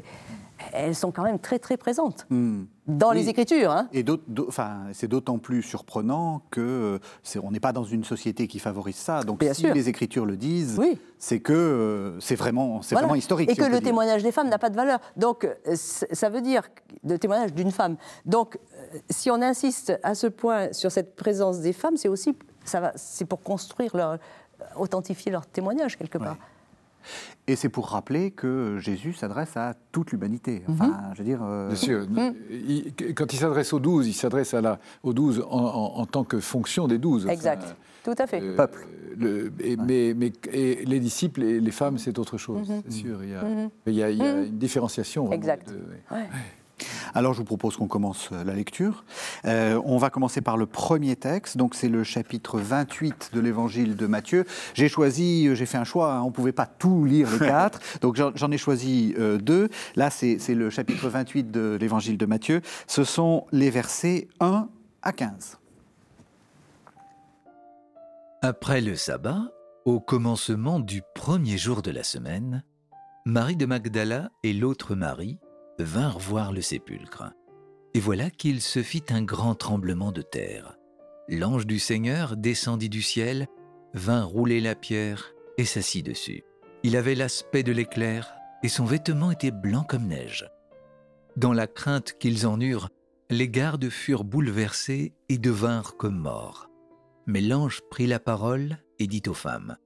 elles 0.74 0.96
sont 0.96 1.12
quand 1.12 1.24
même 1.24 1.40
très 1.40 1.60
très 1.60 1.78
présentes 1.78 2.26
hmm. 2.30 2.64
dans 2.88 3.12
les 3.12 3.30
Écritures. 3.30 3.72
Hein. 3.72 3.88
Et 3.94 4.04
enfin, 4.48 4.84
c'est 4.94 5.08
d'autant 5.08 5.38
plus 5.38 5.62
surprenant 5.62 6.42
que 6.52 7.00
euh, 7.36 7.42
on 7.42 7.52
n'est 7.52 7.60
pas 7.60 7.72
dans 7.72 7.84
une 7.84 8.04
société 8.04 8.48
qui 8.48 8.60
favorise 8.60 8.96
ça. 8.96 9.24
Donc 9.24 9.44
si 9.54 9.72
les 9.72 9.90
Écritures 9.90 10.26
le 10.26 10.38
disent, 10.38 10.78
oui. 10.80 11.00
c'est 11.18 11.40
que 11.40 11.54
euh, 11.54 12.20
c'est 12.20 12.36
vraiment, 12.36 12.82
historique. 13.16 13.50
Et 13.50 13.56
que 13.56 13.64
le 13.64 13.82
témoignage 13.82 14.24
des 14.24 14.32
femmes 14.32 14.50
n'a 14.50 14.60
pas 14.60 14.70
de 14.70 14.76
valeur. 14.76 15.00
Donc 15.18 15.48
ça 15.74 16.30
veut 16.30 16.42
dire 16.42 16.64
le 17.04 17.18
témoignage 17.18 17.54
d'une 17.54 17.72
femme. 17.72 17.98
Donc 18.26 18.58
si 19.10 19.32
on 19.32 19.42
insiste 19.42 19.98
à 20.04 20.16
ce 20.16 20.28
point 20.28 20.74
sur 20.74 20.92
cette 20.92 21.16
présence 21.16 21.60
des 21.60 21.74
femmes, 21.74 21.98
c'est 21.98 22.10
aussi 22.10 22.36
c'est 22.96 23.26
pour 23.26 23.42
construire 23.42 23.96
leur, 23.96 24.20
authentifier 24.76 25.32
leur 25.32 25.46
témoignage 25.46 25.98
quelque 25.98 26.18
part. 26.18 26.38
Et 27.48 27.56
c'est 27.56 27.70
pour 27.70 27.88
rappeler 27.88 28.32
que 28.32 28.78
Jésus 28.80 29.14
s'adresse 29.14 29.58
à 29.58 29.74
toute 29.92 30.12
l'humanité. 30.12 30.64
Enfin, 30.68 30.88
mhm. 30.88 31.14
je 31.14 31.18
veux 31.20 31.24
dire. 31.24 31.40
Euh, 31.44 31.68
Bien 31.68 31.76
sûr. 31.76 32.08
Mhm. 32.10 32.34
quand 33.16 33.34
il 33.34 33.40
s'adresse 33.40 33.74
aux 33.74 33.80
douze, 33.80 34.08
il 34.08 34.14
s'adresse 34.14 34.54
à 34.54 34.62
la, 34.62 34.80
aux 35.04 35.14
douze 35.14 35.44
en, 35.50 36.06
tant 36.06 36.24
que 36.24 36.40
fonction 36.40 36.88
des 36.88 36.98
douze. 36.98 37.28
Exact. 37.28 37.76
Tout 38.04 38.16
à 38.18 38.28
fait. 38.28 38.42
Euh, 38.42 38.56
Peuple. 38.56 38.88
Le, 39.18 39.52
mais, 39.86 40.14
mais 40.16 40.32
et 40.54 40.86
les 40.86 41.00
disciples 41.00 41.44
et 41.44 41.60
les 41.60 41.72
femmes, 41.72 41.98
c'est 41.98 42.20
autre 42.20 42.38
chose, 42.38 42.70
mhm. 42.70 42.82
c'est 42.88 42.94
sûr. 42.94 43.24
Il 43.24 43.32
y 43.32 44.04
a, 44.04 44.10
il 44.10 44.18
y 44.18 44.22
a, 44.22 44.44
une 44.44 44.58
différenciation. 44.58 45.32
Exact. 45.32 45.74
Alors 47.14 47.34
je 47.34 47.40
vous 47.40 47.46
propose 47.46 47.78
qu'on 47.78 47.88
commence 47.88 48.30
euh, 48.32 48.44
la 48.44 48.54
lecture. 48.54 49.04
Euh, 49.46 49.82
on 49.86 49.98
va 49.98 50.10
commencer 50.10 50.42
par 50.42 50.58
le 50.58 50.66
premier 50.66 51.16
texte, 51.16 51.58
donc 51.58 51.76
c'est 51.76 51.90
le 51.90 52.04
chapitre 52.04 52.60
28 52.60 53.32
de 53.34 53.40
l'évangile 53.40 53.96
de 53.96 54.08
Matthieu. 54.08 54.46
J'ai 54.74 54.90
choisi, 54.90 55.48
euh, 55.48 55.56
j'ai 55.56 55.66
fait 55.66 55.78
un 55.78 55.84
choix, 55.84 56.14
hein, 56.14 56.22
on 56.22 56.28
ne 56.28 56.32
pouvait 56.32 56.52
pas 56.52 56.66
tout 56.66 57.06
lire 57.06 57.30
les 57.32 57.40
quatre, 57.48 57.80
donc 58.02 58.16
j'en 58.16 58.52
ai 58.52 58.58
choisi 58.58 59.16
deux. 59.42 59.70
Là 59.96 60.10
c'est 60.10 60.38
le 60.50 60.70
chapitre 60.70 61.10
28 61.10 61.52
de 61.52 61.78
l'évangile 61.80 62.18
de 62.18 62.26
Matthieu. 62.26 62.62
Ce 62.88 63.04
sont 63.04 63.46
les 63.52 63.70
versets 63.70 64.28
1 64.40 64.68
à 65.02 65.12
15. 65.12 65.58
Après 68.42 68.82
le 68.82 68.96
sabbat, 68.96 69.42
au 69.86 70.00
commencement 70.00 70.80
du 70.80 71.02
premier 71.16 71.58
jour 71.58 71.82
de 71.82 71.92
la 71.92 72.04
semaine, 72.04 72.64
Marie 73.26 73.56
de 73.56 73.66
Magdala 73.66 74.30
et 74.44 74.54
l'autre 74.54 74.96
Marie 74.96 75.40
vinrent 75.80 76.20
voir 76.20 76.52
le 76.52 76.62
sépulcre. 76.62 77.32
Et 77.94 78.00
voilà 78.00 78.30
qu'il 78.30 78.62
se 78.62 78.84
fit 78.84 79.04
un 79.10 79.24
grand 79.24 79.56
tremblement 79.56 80.12
de 80.12 80.22
terre. 80.22 80.78
L'ange 81.28 81.66
du 81.66 81.80
Seigneur 81.80 82.38
descendit 82.38 82.90
du 82.90 83.02
ciel, 83.02 83.48
vint 83.94 84.24
rouler 84.24 84.62
la 84.62 84.76
pierre 84.76 85.34
et 85.58 85.66
s'assit 85.66 86.06
dessus. 86.06 86.44
Il 86.84 86.96
avait 86.96 87.16
l'aspect 87.16 87.64
de 87.64 87.72
l'éclair, 87.72 88.34
et 88.64 88.70
son 88.70 88.86
vêtement 88.86 89.32
était 89.32 89.52
blanc 89.52 89.84
comme 89.84 90.08
neige. 90.08 90.50
Dans 91.36 91.54
la 91.54 91.68
crainte 91.68 92.18
qu'ils 92.20 92.46
en 92.48 92.60
eurent, 92.60 92.90
les 93.30 93.50
gardes 93.50 93.90
furent 93.90 94.24
bouleversés 94.24 95.14
et 95.30 95.38
devinrent 95.38 95.98
comme 95.98 96.18
morts. 96.18 96.70
Mais 97.28 97.42
l'ange 97.42 97.82
prit 97.90 98.08
la 98.08 98.20
parole 98.20 98.78
et 98.98 99.08
dit 99.08 99.24
aux 99.28 99.34
femmes, 99.34 99.78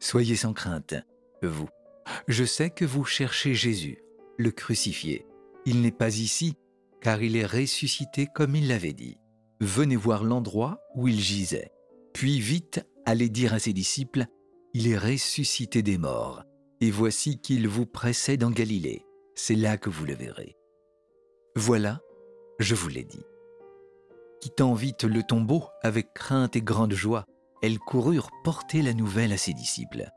Soyez 0.00 0.36
sans 0.36 0.52
crainte, 0.52 0.94
vous. 1.42 1.68
Je 2.28 2.44
sais 2.44 2.70
que 2.70 2.84
vous 2.84 3.04
cherchez 3.04 3.54
Jésus, 3.54 3.98
le 4.38 4.50
crucifié. 4.50 5.26
il 5.66 5.82
n'est 5.82 5.90
pas 5.90 6.16
ici, 6.16 6.54
car 7.02 7.22
il 7.22 7.36
est 7.36 7.44
ressuscité 7.44 8.26
comme 8.34 8.56
il 8.56 8.68
l'avait 8.68 8.94
dit. 8.94 9.18
Venez 9.60 9.96
voir 9.96 10.24
l'endroit 10.24 10.80
où 10.94 11.08
il 11.08 11.20
gisait. 11.20 11.72
Puis 12.14 12.40
vite, 12.40 12.86
allez 13.04 13.28
dire 13.28 13.52
à 13.52 13.58
ses 13.58 13.72
disciples, 13.72 14.26
il 14.72 14.88
est 14.88 14.96
ressuscité 14.96 15.82
des 15.82 15.98
morts, 15.98 16.44
et 16.80 16.90
voici 16.90 17.40
qu'il 17.40 17.66
vous 17.68 17.86
précède 17.86 18.44
en 18.44 18.50
Galilée. 18.50 19.04
C'est 19.34 19.56
là 19.56 19.76
que 19.76 19.90
vous 19.90 20.04
le 20.04 20.14
verrez. 20.14 20.56
Voilà, 21.56 22.00
je 22.60 22.74
vous 22.74 22.88
l'ai 22.88 23.04
dit. 23.04 23.24
Quittant 24.40 24.74
vite 24.74 25.04
le 25.04 25.22
tombeau 25.24 25.64
avec 25.82 26.14
crainte 26.14 26.54
et 26.54 26.62
grande 26.62 26.94
joie, 26.94 27.24
elles 27.60 27.78
coururent 27.80 28.30
porter 28.44 28.82
la 28.82 28.94
nouvelle 28.94 29.32
à 29.32 29.36
ses 29.36 29.52
disciples. 29.52 30.08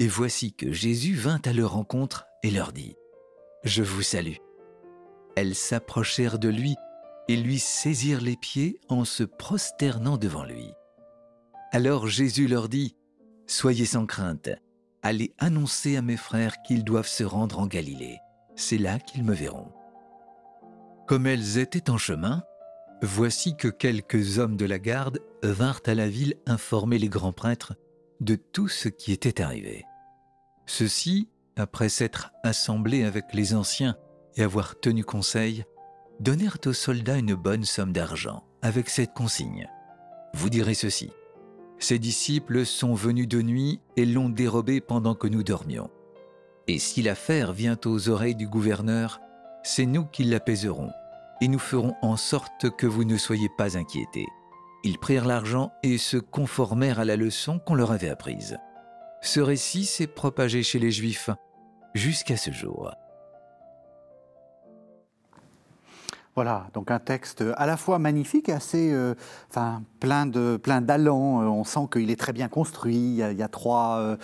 Et 0.00 0.06
voici 0.06 0.52
que 0.52 0.72
Jésus 0.72 1.14
vint 1.14 1.40
à 1.46 1.52
leur 1.54 1.72
rencontre 1.72 2.26
et 2.42 2.50
leur 2.50 2.72
dit, 2.72 2.96
Je 3.64 3.82
vous 3.82 4.02
salue. 4.02 4.36
Elles 5.36 5.54
s'approchèrent 5.54 6.38
de 6.38 6.48
lui 6.48 6.76
et 7.28 7.36
lui 7.36 7.58
saisirent 7.58 8.20
les 8.20 8.36
pieds 8.36 8.78
en 8.88 9.04
se 9.04 9.24
prosternant 9.24 10.18
devant 10.18 10.44
lui. 10.44 10.70
Alors 11.72 12.06
Jésus 12.06 12.46
leur 12.46 12.68
dit, 12.68 12.94
Soyez 13.46 13.86
sans 13.86 14.06
crainte, 14.06 14.50
allez 15.02 15.34
annoncer 15.38 15.96
à 15.96 16.02
mes 16.02 16.16
frères 16.16 16.62
qu'ils 16.62 16.84
doivent 16.84 17.08
se 17.08 17.24
rendre 17.24 17.58
en 17.58 17.66
Galilée, 17.66 18.18
c'est 18.54 18.78
là 18.78 18.98
qu'ils 18.98 19.24
me 19.24 19.34
verront. 19.34 19.72
Comme 21.06 21.26
elles 21.26 21.58
étaient 21.58 21.90
en 21.90 21.98
chemin, 21.98 22.42
voici 23.02 23.56
que 23.56 23.68
quelques 23.68 24.38
hommes 24.38 24.56
de 24.56 24.64
la 24.64 24.78
garde 24.78 25.20
vinrent 25.42 25.82
à 25.86 25.94
la 25.94 26.08
ville 26.08 26.34
informer 26.46 26.98
les 26.98 27.08
grands 27.08 27.32
prêtres 27.32 27.74
de 28.20 28.34
tout 28.34 28.68
ce 28.68 28.88
qui 28.88 29.12
était 29.12 29.42
arrivé. 29.42 29.84
Ceux-ci, 30.66 31.28
après 31.56 31.88
s'être 31.88 32.32
assemblés 32.42 33.04
avec 33.04 33.32
les 33.32 33.54
anciens 33.54 33.96
et 34.36 34.42
avoir 34.42 34.78
tenu 34.80 35.04
conseil, 35.04 35.64
donnèrent 36.20 36.58
aux 36.66 36.72
soldats 36.72 37.18
une 37.18 37.34
bonne 37.34 37.64
somme 37.64 37.92
d'argent 37.92 38.44
avec 38.62 38.88
cette 38.88 39.12
consigne. 39.12 39.68
Vous 40.32 40.50
direz 40.50 40.74
ceci. 40.74 41.10
Ses 41.78 41.98
disciples 41.98 42.64
sont 42.64 42.94
venus 42.94 43.28
de 43.28 43.42
nuit 43.42 43.80
et 43.96 44.06
l'ont 44.06 44.28
dérobé 44.28 44.80
pendant 44.80 45.14
que 45.14 45.26
nous 45.26 45.42
dormions. 45.42 45.90
Et 46.66 46.78
si 46.78 47.02
l'affaire 47.02 47.52
vient 47.52 47.78
aux 47.84 48.08
oreilles 48.08 48.34
du 48.34 48.48
gouverneur, 48.48 49.20
c'est 49.62 49.86
nous 49.86 50.04
qui 50.04 50.24
l'apaiserons, 50.24 50.90
et 51.40 51.48
nous 51.48 51.58
ferons 51.58 51.94
en 52.00 52.16
sorte 52.16 52.70
que 52.70 52.86
vous 52.86 53.04
ne 53.04 53.16
soyez 53.16 53.50
pas 53.58 53.76
inquiétés. 53.76 54.26
Ils 54.82 54.98
prirent 54.98 55.26
l'argent 55.26 55.72
et 55.82 55.98
se 55.98 56.16
conformèrent 56.16 57.00
à 57.00 57.04
la 57.04 57.16
leçon 57.16 57.58
qu'on 57.58 57.74
leur 57.74 57.92
avait 57.92 58.08
apprise. 58.08 58.58
Ce 59.22 59.40
récit 59.40 59.86
s'est 59.86 60.06
propagé 60.06 60.62
chez 60.62 60.78
les 60.78 60.90
Juifs 60.90 61.30
jusqu'à 61.94 62.36
ce 62.36 62.50
jour. 62.50 62.94
Voilà, 66.34 66.66
donc 66.74 66.90
un 66.90 66.98
texte 66.98 67.44
à 67.56 67.64
la 67.64 67.76
fois 67.76 68.00
magnifique 68.00 68.48
et 68.48 68.52
assez, 68.52 68.92
euh, 68.92 69.14
enfin, 69.50 69.82
plein 70.00 70.26
de 70.26 70.56
plein 70.56 70.80
d'allants. 70.80 71.42
Euh, 71.42 71.44
on 71.44 71.62
sent 71.62 71.86
qu'il 71.92 72.10
est 72.10 72.18
très 72.18 72.32
bien 72.32 72.48
construit. 72.48 73.20
Il 73.20 73.38
y 73.38 73.42
a, 73.42 73.48
trois, 73.48 74.16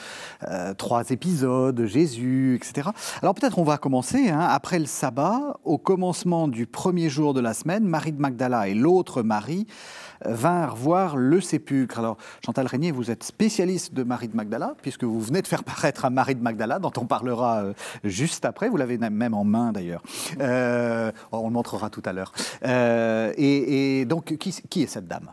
euh, 0.43 0.75
trois 0.75 1.09
épisodes, 1.11 1.85
Jésus, 1.87 2.57
etc. 2.57 2.89
Alors 3.23 3.35
peut-être 3.35 3.61
on 3.61 3.65
va 3.65 3.79
commencer. 3.79 4.29
Hein, 4.29 4.41
après 4.41 4.81
le 4.81 4.87
sabbat, 4.87 5.57
au 5.63 5.79
commencement 5.79 6.49
du 6.49 6.67
premier 6.67 7.09
jour 7.09 7.33
de 7.33 7.41
la 7.41 7.55
semaine, 7.55 7.85
Marie 7.85 8.13
de 8.13 8.21
Magdala 8.21 8.67
et 8.67 8.75
l'autre 8.75 9.23
Marie 9.23 9.69
vinrent 10.25 10.77
voir 10.77 11.17
le 11.17 11.41
sépulcre. 11.41 11.99
Alors, 11.99 12.17
Chantal 12.45 12.67
Régnier, 12.67 12.93
vous 12.93 13.11
êtes 13.11 13.25
spécialiste 13.25 13.95
de 13.95 14.03
Marie 14.03 14.29
de 14.29 14.37
Magdala, 14.37 14.75
puisque 14.83 15.05
vous 15.05 15.21
venez 15.21 15.43
de 15.43 15.47
faire 15.47 15.65
paraître 15.65 16.05
un 16.05 16.11
Marie 16.11 16.35
de 16.35 16.43
Magdala, 16.43 16.79
dont 16.79 16.93
on 16.99 17.07
parlera 17.07 17.63
euh, 17.63 17.73
juste 18.05 18.45
après. 18.45 18.69
Vous 18.69 18.77
l'avez 18.77 18.99
même 18.99 19.35
en 19.35 19.45
main, 19.45 19.73
d'ailleurs. 19.73 20.03
Euh, 20.41 21.11
on 21.33 21.45
le 21.45 21.53
montrera 21.53 21.91
tout 21.91 22.00
à 22.05 22.13
l'heure. 22.13 22.33
Euh, 22.65 23.33
et, 23.37 24.05
donc, 24.05 24.37
qui 24.37 24.83
est 24.83 24.87
cette 24.87 25.09
dame? 25.09 25.31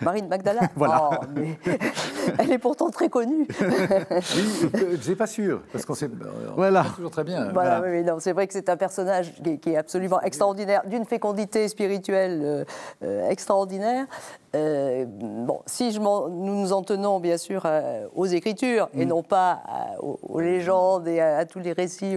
Marine 0.00 0.28
Magdala 0.28 0.60
voilà. 0.76 1.10
Oh, 1.12 1.24
elle 2.38 2.52
est 2.52 2.58
pourtant 2.58 2.90
très 2.90 3.08
connue. 3.08 3.46
oui, 3.60 4.98
je 5.00 5.12
pas 5.14 5.26
sûr, 5.26 5.62
parce 5.72 5.84
qu'on 5.84 5.94
sait 5.94 6.10
voilà. 6.54 6.84
toujours 6.94 7.10
très 7.10 7.24
bien. 7.24 7.50
Voilà, 7.52 7.80
Oui, 7.80 8.02
non, 8.04 8.20
c'est 8.20 8.32
vrai 8.32 8.46
que 8.46 8.52
c'est 8.52 8.68
un 8.68 8.76
personnage 8.76 9.32
qui, 9.60 9.70
est 9.70 9.76
absolument 9.76 10.20
extraordinaire, 10.20 10.82
d'une 10.86 11.04
fécondité 11.04 11.68
spirituelle 11.68 12.40
euh, 12.42 12.64
euh, 13.02 13.28
extraordinaire. 13.28 14.06
Euh, 14.54 15.04
bon, 15.06 15.60
si 15.66 15.92
je 15.92 16.00
nous 16.00 16.28
nous 16.28 16.72
en 16.72 16.82
tenons 16.82 17.20
bien 17.20 17.36
sûr 17.36 17.66
aux 18.14 18.26
Écritures 18.26 18.88
et 18.94 19.04
mm. 19.04 19.08
non 19.08 19.22
pas 19.22 19.62
aux, 20.00 20.40
légendes 20.40 21.06
et 21.08 21.20
à, 21.20 21.44
tous 21.44 21.58
les 21.58 21.72
récits, 21.72 22.16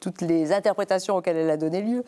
toutes 0.00 0.20
les 0.20 0.52
interprétations 0.52 1.16
auxquelles 1.16 1.36
elle 1.36 1.50
a 1.50 1.56
donné 1.56 1.82
lieu, 1.82 2.04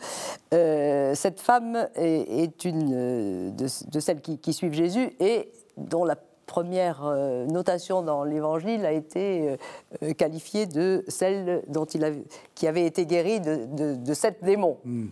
cette 1.15 1.39
femme 1.39 1.87
est, 1.95 2.65
une 2.65 3.55
de, 3.55 3.99
celles 3.99 4.21
qui 4.21 4.53
suivent 4.53 4.73
Jésus 4.73 5.13
et 5.19 5.51
dont 5.77 6.03
la 6.03 6.15
première 6.51 7.05
euh, 7.05 7.45
notation 7.45 8.01
dans 8.01 8.25
l'Évangile 8.25 8.85
a 8.85 8.91
été 8.91 9.57
euh, 10.03 10.13
qualifiée 10.13 10.65
de 10.65 11.05
celle 11.07 11.63
dont 11.69 11.85
il 11.85 12.03
avait, 12.03 12.25
qui 12.55 12.67
avait 12.67 12.85
été 12.85 13.05
guéri 13.05 13.39
de, 13.39 13.95
de, 13.95 14.13
sept 14.13 14.43
démons. 14.43 14.77
Hmm. 14.83 15.07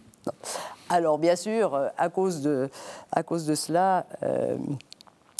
Alors 0.90 1.18
bien 1.20 1.36
sûr, 1.36 1.90
à 1.98 2.10
cause 2.10 2.42
de, 2.42 2.70
à 3.12 3.24
cause 3.24 3.46
de 3.46 3.56
cela, 3.56 4.06
euh, 4.24 4.58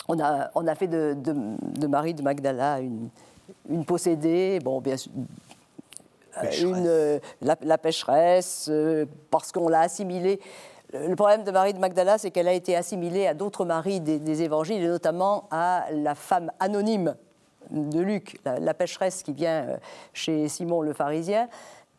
on, 0.08 0.20
a, 0.20 0.52
on 0.56 0.68
a 0.68 0.76
fait 0.76 0.88
de, 0.88 1.16
de, 1.16 1.88
Marie 1.88 2.14
de 2.14 2.22
Magdala 2.22 2.80
une, 2.80 3.10
une 3.68 3.84
possédée, 3.84 4.60
bon 4.64 4.80
bien 4.80 4.98
sûr, 4.98 5.12
une, 6.62 7.20
la, 7.42 7.58
la, 7.62 7.78
pécheresse, 7.78 8.72
parce 9.32 9.52
qu'on 9.52 9.68
l'a 9.68 9.82
assimilée. 9.82 10.40
Le 10.94 11.16
problème 11.16 11.44
de 11.44 11.52
Marie 11.52 11.74
de 11.74 11.80
Magdala, 11.80 12.18
c'est 12.18 12.32
qu'elle 12.32 12.48
a 12.48 12.54
été 12.54 12.76
assimilée 12.76 13.28
à 13.28 13.36
d'autres 13.36 13.64
maris 13.64 14.00
des, 14.00 14.42
évangiles, 14.42 14.84
et 14.84 14.88
notamment 14.88 15.48
à 15.52 15.86
la 15.92 16.16
femme 16.16 16.52
anonyme 16.60 17.16
de 17.70 18.00
Luc, 18.00 18.40
la, 18.44 18.74
pécheresse 18.74 19.22
qui 19.22 19.32
vient 19.32 19.66
euh, 19.68 19.78
chez 20.14 20.48
Simon 20.48 20.82
le 20.82 20.94
pharisien 20.94 21.48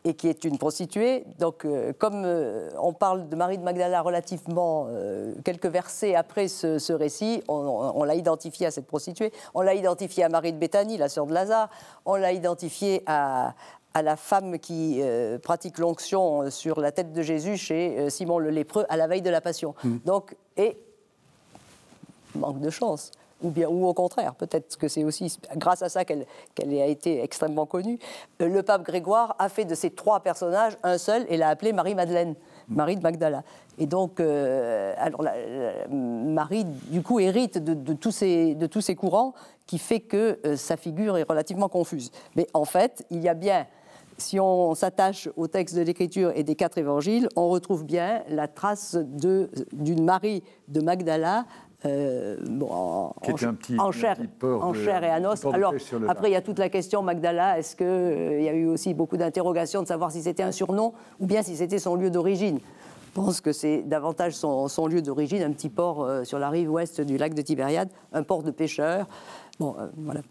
et 0.03 0.13
qui 0.13 0.27
est 0.27 0.43
une 0.43 0.57
prostituée. 0.57 1.25
Donc, 1.39 1.65
euh, 1.65 1.93
comme 1.97 2.23
euh, 2.25 2.69
on 2.79 2.93
parle 2.93 3.29
de 3.29 3.35
Marie 3.35 3.57
de 3.57 3.63
Magdala 3.63 4.01
relativement 4.01 4.87
quelques 5.43 5.67
versets 5.67 6.15
après 6.15 6.47
ce, 6.47 6.93
récit, 6.93 7.43
on, 7.47 7.91
on 7.95 8.03
l'a 8.03 8.15
identifiée 8.15 8.67
à 8.67 8.71
cette 8.71 8.87
prostituée, 8.87 9.31
on 9.53 9.61
l'a 9.61 9.75
identifiée 9.75 10.23
à 10.23 10.29
Marie 10.29 10.53
de 10.53 10.57
Béthanie, 10.57 10.97
la 10.97 11.09
sœur 11.09 11.25
de 11.25 11.33
Lazare, 11.33 11.69
on 12.05 12.15
l'a 12.15 12.33
identifiée 12.33 13.03
à, 13.05 13.53
à 13.93 14.01
la 14.01 14.15
femme 14.15 14.59
qui 14.59 14.99
euh, 15.01 15.37
pratique 15.37 15.77
l'onction 15.77 16.49
sur 16.49 16.79
la 16.79 16.91
tête 16.91 17.13
de 17.13 17.21
Jésus 17.21 17.57
chez 17.57 17.99
euh, 17.99 18.09
Simon 18.09 18.39
le 18.39 18.49
lépreux 18.49 18.85
à 18.89 18.97
la 18.97 19.07
veille 19.07 19.21
de 19.21 19.29
la 19.29 19.41
Passion. 19.41 19.75
Hmm. 19.83 19.97
Donc, 20.05 20.35
et 20.57 20.77
manque 22.35 22.59
de 22.59 22.69
chance. 22.69 23.11
Ou, 23.43 23.49
bien, 23.49 23.67
ou 23.67 23.85
au 23.85 23.93
contraire, 23.93 24.35
peut-être 24.35 24.77
que 24.77 24.87
c'est 24.87 25.03
aussi 25.03 25.37
grâce 25.55 25.81
à 25.81 25.89
ça 25.89 26.05
qu'elle 26.05 26.25
a 26.59 26.85
été 26.85 27.23
extrêmement 27.23 27.65
connue. 27.65 27.99
Euh, 28.41 28.47
le 28.47 28.63
pape 28.63 28.83
Grégoire 28.83 29.35
a 29.39 29.49
fait 29.49 29.65
de 29.65 29.75
ces 29.75 29.89
trois 29.89 30.19
personnages 30.19 30.77
un 30.83 30.97
seul 30.97 31.25
et 31.29 31.37
l'a 31.37 31.49
appelé 31.49 31.73
Marie-Madeleine. 31.73 32.35
Marie 32.67 32.95
de 32.95 33.01
Magdala. 33.01 33.43
Et 33.77 33.85
donc, 33.85 34.19
alors, 34.21 35.25
Marie, 35.89 36.63
du 36.63 37.01
coup, 37.01 37.19
hérite 37.19 37.57
de, 37.57 37.93
tous 37.93 38.11
ces, 38.11 38.95
courants 38.95 39.33
qui 39.65 39.77
fait 39.77 39.99
que 39.99 40.39
sa 40.55 40.77
figure 40.77 41.17
est 41.17 41.23
relativement 41.23 41.67
confuse. 41.67 42.11
Mais 42.35 42.47
en 42.53 42.63
fait, 42.63 43.05
il 43.09 43.21
y 43.21 43.27
a 43.27 43.33
bien 43.33 43.65
si 44.21 44.39
on 44.39 44.75
s'attache 44.75 45.27
au 45.35 45.47
texte 45.47 45.75
de 45.75 45.81
l'Écriture 45.81 46.31
et 46.35 46.43
des 46.43 46.55
quatre 46.55 46.77
évangiles, 46.77 47.27
on 47.35 47.49
retrouve 47.49 47.83
bien 47.83 48.23
la 48.29 48.47
trace 48.47 48.95
d'une 48.95 50.03
Marie 50.03 50.43
de 50.67 50.81
Magdala 50.81 51.45
euh, 51.85 52.37
en, 52.61 53.13
chair, 53.37 53.53
en 53.79 53.91
chair, 54.73 55.03
et 55.03 55.09
à 55.09 55.31
os. 55.31 55.45
Alors, 55.45 55.73
après, 56.07 56.29
il 56.29 56.33
y 56.33 56.35
a 56.35 56.41
toute 56.41 56.59
la 56.59 56.69
question 56.69 57.01
Magdala. 57.01 57.57
Est-ce 57.57 57.75
qu'il 57.75 57.85
euh, 57.87 58.41
y 58.41 58.49
a 58.49 58.53
eu 58.53 58.67
aussi 58.67 58.93
beaucoup 58.93 59.17
d'interrogations 59.17 59.81
de 59.81 59.87
savoir 59.87 60.11
si 60.11 60.21
c'était 60.21 60.43
un 60.43 60.51
surnom 60.51 60.93
ou 61.19 61.25
bien 61.25 61.41
si 61.41 61.55
c'était 61.55 61.79
son 61.79 61.95
lieu 61.95 62.11
d'origine 62.11 62.59
Je 62.59 63.11
pense 63.13 63.41
que 63.41 63.51
c'est 63.51 63.81
davantage 63.81 64.33
son, 64.33 64.87
lieu 64.87 65.01
d'origine, 65.01 65.41
un 65.41 65.51
petit 65.51 65.69
port 65.69 66.03
euh, 66.03 66.23
sur 66.23 66.37
la 66.37 66.49
rive 66.49 66.71
ouest 66.71 67.01
du 67.01 67.17
lac 67.17 67.33
de 67.33 67.41
Tibériade, 67.41 67.89
un 68.13 68.23
port 68.23 68.43
de 68.43 68.51
pêcheurs. 68.51 69.07
Bon, 69.61 69.75
euh, 69.79 69.87
voilà. 69.97 70.21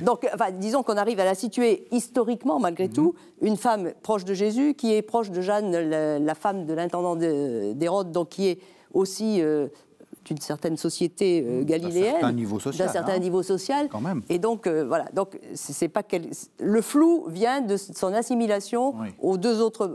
Donc, 0.00 0.26
disons 0.54 0.82
qu'on 0.82 0.96
arrive 0.96 1.20
à 1.20 1.24
la 1.24 1.34
situer 1.34 1.86
historiquement, 1.90 2.58
malgré 2.58 2.88
mhm. 2.88 2.92
tout, 2.94 3.14
une 3.42 3.56
femme 3.56 3.92
proche 4.02 4.24
de 4.24 4.32
Jésus, 4.32 4.74
qui 4.74 4.94
est 4.94 5.02
proche 5.02 5.30
de 5.30 5.42
Jeanne, 5.42 5.72
la, 5.72 6.34
femme 6.34 6.64
de 6.64 6.72
l'intendant 6.72 7.16
d'Hérode, 7.16 8.10
donc 8.10 8.30
qui 8.30 8.48
est 8.48 8.58
aussi 8.94 9.42
euh, 9.42 9.68
d'une 10.28 10.40
certaine 10.40 10.76
société 10.76 11.44
galiléenne, 11.62 12.04
d'un 12.14 12.20
certain 12.20 12.32
niveau 12.32 12.58
social, 12.58 12.86
d'un 12.86 12.92
certain 12.92 13.12
hein. 13.14 13.18
niveau 13.18 13.42
social, 13.42 13.88
quand 13.88 14.00
même. 14.00 14.22
Et 14.28 14.38
donc 14.38 14.68
voilà, 14.68 15.06
donc 15.14 15.38
c'est 15.54 15.88
pas 15.88 16.02
le 16.60 16.80
flou 16.80 17.26
vient 17.28 17.60
de 17.60 17.76
son 17.76 18.12
assimilation 18.14 18.94
aux 19.20 19.36
deux 19.36 19.60
autres 19.60 19.86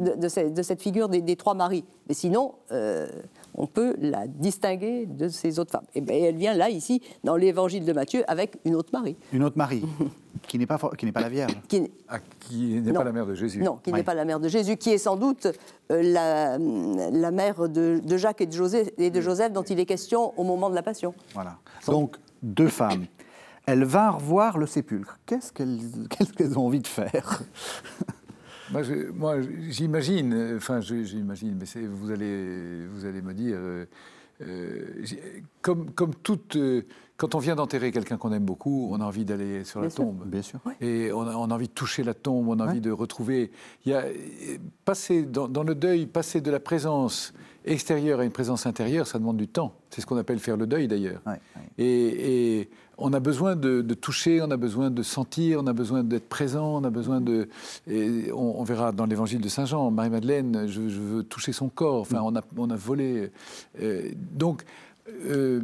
de, 0.00 0.62
cette 0.62 0.82
figure 0.82 1.08
des, 1.08 1.36
trois 1.36 1.54
maris. 1.54 1.84
Mais 2.08 2.14
sinon, 2.14 2.54
on 3.54 3.66
peut 3.66 3.94
la 3.98 4.26
distinguer 4.26 5.06
de 5.06 5.28
ces 5.28 5.58
autres 5.58 5.72
femmes. 5.72 5.86
Et 5.94 6.00
bien, 6.00 6.16
elle 6.16 6.36
vient 6.36 6.54
là, 6.54 6.70
ici, 6.70 7.02
dans 7.24 7.36
l'évangile 7.36 7.84
de 7.84 7.92
Matthieu, 7.92 8.24
avec 8.28 8.56
une 8.64 8.74
autre 8.74 8.90
Marie. 8.92 9.16
Une 9.32 9.44
autre 9.44 9.58
Marie, 9.58 9.84
qui 10.48 10.58
n'est 10.58 10.66
pas, 10.66 10.78
qui 10.96 11.06
n'est 11.06 11.12
pas 11.12 11.20
la 11.20 11.28
Vierge. 11.28 11.52
Qui, 11.68 11.90
ah, 12.08 12.18
n'est 12.50 12.92
pas 12.92 13.04
la 13.04 13.12
mère 13.12 13.26
de 13.26 13.34
Jésus. 13.34 13.62
Non, 13.62 13.78
qui 13.82 13.92
n'est 13.92 14.02
pas 14.02 14.14
la 14.14 14.24
mère 14.24 14.40
de 14.40 14.48
Jésus, 14.48 14.76
qui 14.76 14.90
est 14.90 14.98
sans 14.98 15.16
doute 15.16 15.46
euh, 15.90 16.02
la, 16.02 16.58
la, 16.58 17.30
mère 17.30 17.68
de, 17.68 18.00
Jacques 18.16 18.40
et 18.40 18.46
de, 18.46 18.52
José, 18.52 18.92
et 18.98 19.10
de 19.10 19.20
Joseph 19.20 19.52
dont 19.52 19.62
il 19.62 19.78
est 19.80 19.86
question 19.86 20.38
au 20.38 20.44
moment 20.44 20.70
de 20.70 20.74
la 20.74 20.82
Passion. 20.82 21.14
Voilà. 21.34 21.56
Donc, 21.86 22.16
deux 22.42 22.68
femmes. 22.68 23.06
Elles 23.66 23.84
vinrent 23.84 24.18
voir 24.18 24.58
le 24.58 24.66
sépulcre. 24.66 25.18
Qu'est-ce 25.26 25.52
qu'elles 25.52 26.58
ont 26.58 26.66
envie 26.66 26.80
de 26.80 26.86
faire? 26.88 27.42
Moi, 29.14 29.36
j'imagine, 29.68 30.54
enfin, 30.56 30.80
j'imagine, 30.80 31.58
mais 31.58 31.86
vous 31.86 32.10
allez, 32.10 32.86
vous 32.86 33.04
allez 33.04 33.22
me 33.22 33.34
dire, 33.34 33.56
euh, 33.58 33.86
euh, 34.42 35.04
comme, 35.60 35.90
comme 35.90 36.14
toute, 36.14 36.56
euh, 36.56 36.82
quand 37.16 37.34
on 37.34 37.38
vient 37.38 37.54
d'enterrer 37.54 37.92
quelqu'un 37.92 38.16
qu'on 38.16 38.32
aime 38.32 38.44
beaucoup, 38.44 38.88
on 38.90 39.00
a 39.00 39.04
envie 39.04 39.24
d'aller 39.24 39.64
sur 39.64 39.80
la 39.80 39.90
tombe. 39.90 40.24
Bien 40.26 40.42
sûr. 40.42 40.58
Et 40.80 41.12
on 41.12 41.22
a, 41.22 41.34
envie 41.34 41.68
de 41.68 41.72
toucher 41.72 42.02
la 42.02 42.14
tombe, 42.14 42.48
on 42.48 42.58
a 42.58 42.66
envie 42.66 42.80
de 42.80 42.90
retrouver. 42.90 43.52
Il 43.84 43.92
y 43.92 43.94
a, 43.94 44.04
passer 44.84 45.22
dans, 45.22 45.62
le 45.62 45.74
deuil, 45.74 46.06
passer 46.06 46.40
de 46.40 46.50
la 46.50 46.60
présence 46.60 47.32
extérieure 47.64 48.18
à 48.18 48.24
une 48.24 48.32
présence 48.32 48.66
intérieure, 48.66 49.06
ça 49.06 49.18
demande 49.18 49.36
du 49.36 49.46
temps. 49.46 49.74
C'est 49.90 50.00
ce 50.00 50.06
qu'on 50.06 50.16
appelle 50.16 50.40
faire 50.40 50.56
le 50.56 50.66
deuil 50.66 50.88
d'ailleurs. 50.88 51.22
et, 51.78 52.60
et 52.60 52.70
on 52.98 53.12
a 53.12 53.20
besoin 53.20 53.56
de, 53.56 53.82
toucher, 53.94 54.42
on 54.42 54.50
a 54.50 54.56
besoin 54.56 54.90
de 54.90 55.02
sentir, 55.02 55.60
on 55.62 55.66
a 55.66 55.72
besoin 55.72 56.02
d'être 56.04 56.28
présent, 56.28 56.76
on 56.76 56.84
a 56.84 56.90
besoin 56.90 57.20
de. 57.20 57.48
on, 58.32 58.62
verra 58.64 58.92
dans 58.92 59.06
l'évangile 59.06 59.40
de 59.40 59.48
Saint 59.48 59.64
Jean, 59.64 59.90
Marie-Madeleine, 59.90 60.66
je, 60.68 60.80
veux 60.80 61.22
toucher 61.22 61.52
son 61.52 61.68
corps. 61.68 62.00
Enfin, 62.00 62.20
on 62.22 62.36
a, 62.36 62.42
on 62.56 62.70
a 62.70 62.76
volé. 62.76 63.30
Euh, 63.80 64.10
donc. 64.32 64.64
Euh, 65.26 65.60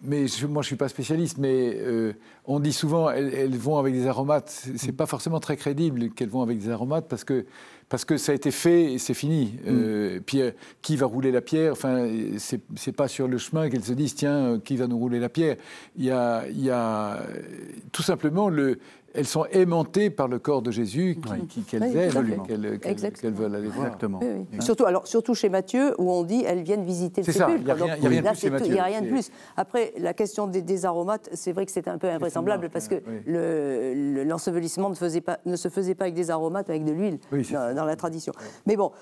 mais 0.00 0.26
moi, 0.26 0.28
je 0.28 0.46
ne 0.46 0.62
suis 0.62 0.76
pas 0.76 0.88
spécialiste, 0.88 1.38
mais 1.38 1.76
euh, 1.76 2.12
on 2.46 2.60
dit 2.60 2.72
souvent 2.72 3.10
elles, 3.10 3.56
vont 3.56 3.78
avec 3.78 3.94
des 3.94 4.06
aromates. 4.06 4.48
Ce 4.76 4.86
n'est 4.86 4.92
pas 4.92 5.06
forcément 5.06 5.40
très 5.40 5.56
crédible 5.56 6.10
qu'elles 6.10 6.28
vont 6.28 6.42
avec 6.42 6.58
des 6.58 6.70
aromates 6.70 7.08
parce 7.08 7.24
que 7.24 7.46
parce 7.88 8.04
que 8.04 8.16
ça 8.16 8.32
a 8.32 8.34
été 8.34 8.50
fait 8.50 8.92
et 8.92 8.98
c'est 8.98 9.14
fini. 9.14 9.54
Mm. 9.64 9.68
Euh, 9.68 10.20
puis 10.24 10.42
euh, 10.42 10.50
qui 10.82 10.96
va 10.96 11.06
rouler 11.06 11.32
la 11.32 11.40
pierre? 11.40 11.72
Enfin, 11.72 12.08
c'est 12.38 12.92
pas 12.92 13.08
sur 13.08 13.28
le 13.28 13.38
chemin 13.38 13.70
qu'elles 13.70 13.84
se 13.84 13.92
disent 13.92 14.14
tiens, 14.14 14.54
euh, 14.54 14.58
qui 14.58 14.76
va 14.76 14.86
nous 14.86 14.98
rouler 14.98 15.20
la 15.20 15.28
pierre? 15.28 15.56
Il 15.96 16.04
y 16.04 16.10
a, 16.10 16.44
il 16.48 16.62
y 16.62 16.70
a 16.70 17.22
tout 17.92 18.02
simplement 18.02 18.48
le, 18.48 18.78
elles 19.18 19.26
sont 19.26 19.46
aimantées 19.46 20.10
par 20.10 20.28
le 20.28 20.38
corps 20.38 20.62
de 20.62 20.70
Jésus 20.70 21.18
qu'elles 21.68 21.82
aiment, 21.82 22.42
qu'elles 22.46 23.34
veulent 23.34 23.54
aller 23.54 23.68
voir. 23.68 23.86
Exactement. 23.86 24.20
Surtout, 24.60 24.86
alors, 24.86 25.08
surtout 25.08 25.34
chez 25.34 25.48
Matthieu, 25.48 25.92
où 25.98 26.12
on 26.12 26.22
dit 26.22 26.44
elles 26.46 26.62
viennent 26.62 26.84
visiter 26.84 27.22
le 27.22 27.32
sépulcre. 27.32 27.58
Il 27.58 27.64
n'y 27.64 27.70
a 27.70 27.74
rien, 27.74 27.96
de 27.96 28.28
plus 28.28 28.66
Il 28.66 28.72
n'y 28.72 28.78
a 28.78 28.84
rien 28.84 29.02
de 29.02 29.08
plus. 29.08 29.30
Après, 29.56 29.92
la 29.98 30.14
question 30.14 30.46
des, 30.46 30.86
aromates, 30.86 31.28
c'est 31.32 31.52
vrai 31.52 31.66
que 31.66 31.72
c'est 31.72 31.88
un 31.88 31.98
peu 31.98 32.08
invraisemblable 32.08 32.70
parce 32.70 32.86
que 32.86 33.02
l'ensevelissement 34.24 34.90
ne, 34.90 35.50
ne 35.50 35.56
se 35.56 35.68
faisait 35.68 35.94
pas 35.96 36.04
avec 36.04 36.14
des 36.14 36.30
aromates, 36.30 36.70
avec 36.70 36.84
de 36.84 36.92
l'huile 36.92 37.18
dans, 37.52 37.84
la 37.84 37.96
tradition. 37.96 38.32
Mais 38.66 38.76
bon, 38.76 38.92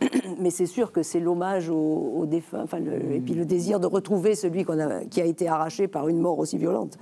mais 0.40 0.50
c'est 0.50 0.66
sûr 0.66 0.90
que 0.90 1.02
c'est 1.02 1.20
l'hommage 1.20 1.68
aux, 1.68 2.24
défunts, 2.26 2.62
enfin, 2.62 2.78
et 2.78 3.20
puis 3.20 3.34
le 3.34 3.44
désir 3.44 3.78
de 3.78 3.86
retrouver 3.86 4.34
celui 4.34 4.64
a, 4.70 5.04
qui 5.04 5.20
a 5.20 5.26
été 5.26 5.48
arraché 5.48 5.86
par 5.86 6.08
une 6.08 6.18
mort 6.18 6.38
aussi 6.38 6.56
violente 6.56 6.96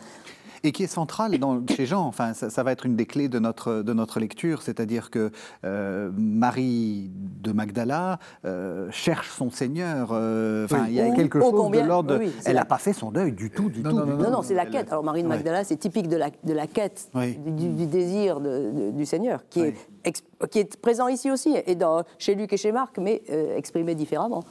et 0.64 0.72
qui 0.72 0.84
est 0.84 0.88
centrale 0.88 1.38
dans, 1.38 1.60
chez 1.68 1.86
Jean. 1.86 2.06
Enfin, 2.06 2.32
ça, 2.34 2.62
va 2.62 2.72
être 2.72 2.86
une 2.86 2.96
des 2.96 3.06
clés 3.06 3.28
de 3.28 3.38
notre, 3.38 3.82
de 3.82 3.92
notre 3.92 4.20
lecture, 4.20 4.62
c'est-à-dire 4.62 5.10
que 5.10 5.30
euh, 5.64 6.10
Marie 6.16 7.10
de 7.14 7.52
Magdala 7.52 8.18
euh, 8.44 8.88
cherche 8.90 9.30
son 9.30 9.50
Seigneur. 9.50 10.10
Euh, 10.12 10.64
enfin, 10.64 10.86
il 10.88 10.94
y 10.94 11.00
a 11.00 11.10
quelque 11.10 11.40
chose 11.40 11.70
de 11.70 11.80
l'ordre. 11.80 12.20
elle 12.44 12.56
n'a 12.56 12.64
pas 12.64 12.78
fait 12.78 12.92
son 12.92 13.10
deuil 13.10 13.32
du 13.32 13.50
tout, 13.50 13.70
du 13.70 13.82
non, 13.82 13.90
tout. 13.90 13.96
Non, 13.96 14.06
non, 14.06 14.30
non, 14.30 14.42
c'est 14.42 14.54
la 14.54 14.66
quête. 14.66 14.90
Alors 14.90 15.04
Marie 15.04 15.22
de 15.22 15.28
Magdala, 15.28 15.64
c'est 15.64 15.76
typique 15.76 16.08
de 16.08 16.16
la, 16.16 16.30
de 16.30 16.52
la 16.52 16.66
quête, 16.66 17.10
du, 17.14 17.86
désir 17.86 18.40
du 18.40 19.06
Seigneur, 19.06 19.42
qui 19.48 19.60
est 19.60 19.74
qui 20.50 20.60
est 20.60 20.80
présent 20.80 21.08
ici 21.08 21.30
aussi, 21.30 21.54
et 21.66 21.74
dans, 21.74 22.02
chez 22.18 22.34
Luc 22.34 22.52
et 22.52 22.56
chez 22.56 22.72
Marc, 22.72 22.98
mais 22.98 23.22
exprimé 23.56 23.94
différemment. 23.94 24.42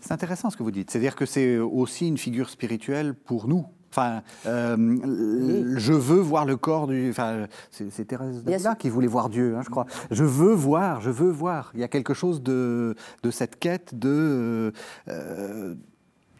C'est 0.00 0.12
intéressant 0.12 0.48
ce 0.48 0.56
que 0.56 0.62
vous 0.62 0.70
dites. 0.70 0.90
C'est-à-dire 0.90 1.16
que 1.16 1.26
c'est 1.26 1.58
aussi 1.58 2.08
une 2.08 2.16
figure 2.16 2.48
spirituelle 2.48 3.14
pour 3.14 3.48
nous, 3.48 3.66
Enfin, 3.94 4.22
euh, 4.46 5.76
je 5.76 5.92
veux 5.92 6.18
voir 6.18 6.46
le 6.46 6.56
corps 6.56 6.88
du. 6.88 7.10
Enfin, 7.10 7.46
c'est 7.70 8.04
Thérèse 8.04 8.42
d'Avila 8.42 8.74
qui 8.74 8.88
voulait 8.88 9.06
voir 9.06 9.28
Dieu, 9.28 9.54
hein, 9.56 9.62
je 9.62 9.70
crois. 9.70 9.86
Je 10.10 10.24
veux 10.24 10.52
voir, 10.52 11.00
je 11.00 11.10
veux 11.10 11.30
voir. 11.30 11.70
Il 11.74 11.80
y 11.80 11.84
a 11.84 11.88
quelque 11.88 12.12
chose 12.12 12.42
de, 12.42 12.96
de 13.22 13.30
cette 13.30 13.56
quête 13.60 13.96
de. 13.96 14.72
Euh, 15.06 15.74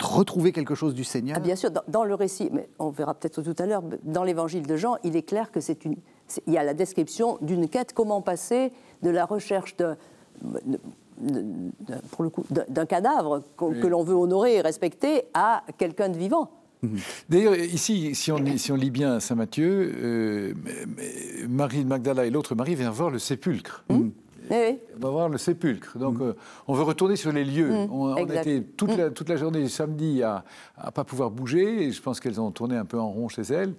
retrouver 0.02 0.50
quelque 0.50 0.74
chose 0.74 0.94
du 0.94 1.04
Seigneur 1.04 1.36
ah, 1.38 1.40
Bien 1.40 1.54
sûr, 1.54 1.70
dans, 1.86 2.02
le 2.02 2.14
récit, 2.16 2.50
mais 2.52 2.68
on 2.80 2.90
verra 2.90 3.14
peut-être 3.14 3.40
tout 3.40 3.54
à 3.62 3.66
l'heure, 3.66 3.84
dans 4.02 4.24
l'évangile 4.24 4.66
de 4.66 4.76
Jean, 4.76 4.96
il 5.04 5.14
est 5.14 5.22
clair 5.22 5.52
que 5.52 5.60
c'est 5.60 5.84
une. 5.84 5.94
Il 6.48 6.52
y 6.52 6.58
a 6.58 6.64
la 6.64 6.74
description 6.74 7.38
d'une 7.40 7.68
quête, 7.68 7.92
comment 7.92 8.20
passer 8.20 8.72
de 9.02 9.10
la 9.10 9.24
recherche 9.26 9.76
de, 9.76 9.94
pour 12.10 12.24
le 12.24 12.30
coup, 12.30 12.44
d'un 12.50 12.86
cadavre 12.86 13.44
que 13.56 13.86
l'on 13.86 14.02
veut 14.02 14.16
honorer 14.16 14.56
et 14.56 14.60
respecter 14.60 15.22
à 15.34 15.62
quelqu'un 15.78 16.08
de 16.08 16.18
vivant. 16.18 16.50
Mhm. 16.84 16.98
D'ailleurs, 17.28 17.56
ici, 17.56 18.14
si 18.14 18.32
on, 18.32 18.76
lit 18.76 18.90
bien 18.90 19.20
Saint 19.20 19.34
Matthieu, 19.34 19.92
euh, 19.96 20.54
Marie 21.48 21.84
de 21.84 21.88
Magdala 21.88 22.26
et 22.26 22.30
l'autre 22.30 22.54
Marie 22.54 22.74
viennent 22.74 22.90
voir 22.90 23.10
le 23.10 23.18
sépulcre. 23.18 23.84
On 24.50 25.00
va 25.00 25.10
voir 25.10 25.28
le 25.28 25.38
sépulcre. 25.38 25.98
Donc, 25.98 26.18
mm. 26.18 26.22
euh, 26.22 26.32
on 26.66 26.74
veut 26.74 26.82
retourner 26.82 27.16
sur 27.16 27.32
les 27.32 27.44
lieux. 27.44 27.70
Mm. 27.70 27.92
On, 27.92 28.14
a 28.14 28.20
été 28.20 28.62
toute, 28.62 28.94
mm. 28.94 28.98
la, 28.98 29.10
toute 29.10 29.28
la 29.28 29.36
journée 29.36 29.62
du 29.62 29.68
samedi 29.68 30.22
à 30.22 30.44
ne 30.84 30.90
pas 30.90 31.04
pouvoir 31.04 31.30
bouger. 31.30 31.84
Et 31.84 31.92
je 31.92 32.02
pense 32.02 32.20
qu'elles 32.20 32.40
ont 32.40 32.50
tourné 32.50 32.76
un 32.76 32.84
peu 32.84 32.98
en 32.98 33.10
rond 33.10 33.28
chez 33.28 33.42
elles. 33.42 33.74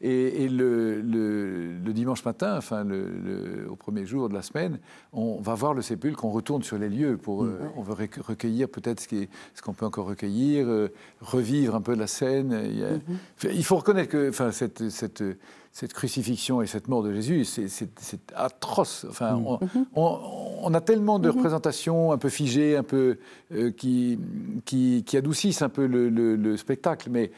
Et, 0.00 0.44
et, 0.44 0.48
le, 0.48 1.00
le, 1.00 1.92
dimanche 1.92 2.24
matin, 2.24 2.56
enfin, 2.56 2.84
le, 2.84 3.66
au 3.68 3.76
premier 3.76 4.06
jour 4.06 4.28
de 4.28 4.34
la 4.34 4.42
semaine, 4.42 4.78
on 5.12 5.40
va 5.40 5.54
voir 5.54 5.74
le 5.74 5.82
sépulcre. 5.82 6.24
On 6.24 6.30
retourne 6.30 6.62
sur 6.62 6.78
les 6.78 6.88
lieux. 6.88 7.16
Pour, 7.16 7.44
euh, 7.44 7.58
on 7.76 7.82
veut 7.82 7.94
recueillir 8.20 8.68
peut-être 8.68 9.00
ce 9.00 9.08
qu'on 9.08 9.26
ce 9.54 9.62
qu'on 9.62 9.72
peut 9.72 9.86
encore 9.86 10.06
recueillir, 10.06 10.66
euh, 10.68 10.88
revivre 11.20 11.74
un 11.74 11.80
peu 11.80 11.94
la 11.94 12.06
scène. 12.06 12.58
Il, 12.64 12.82
mm-hmm. 12.82 13.50
il 13.54 13.64
faut 13.64 13.76
reconnaître 13.76 14.10
que 14.10 14.28
enfin, 14.28 14.52
cette, 14.52 14.88
cette 14.90 15.22
cette 15.72 15.92
crucifixion 15.92 16.60
et 16.62 16.66
cette 16.66 16.88
mort 16.88 17.02
de 17.02 17.12
Jésus, 17.12 17.44
c'est 17.44 18.32
atroce. 18.34 19.06
Enfin, 19.08 19.36
mm. 19.36 19.44
mm-hmm. 19.44 19.84
on, 19.94 20.74
a 20.74 20.80
tellement 20.80 21.18
de 21.18 21.28
mm-hmm. 21.28 21.32
représentations 21.32 22.12
un 22.12 22.18
peu 22.18 22.28
figées, 22.28 22.76
un 22.76 22.82
peu 22.82 23.18
euh, 23.52 23.70
qui, 23.70 24.18
qui, 24.64 25.16
adoucissent 25.16 25.62
un 25.62 25.68
peu 25.68 25.86
le 25.86 26.56
spectacle, 26.56 27.10
mais 27.10 27.30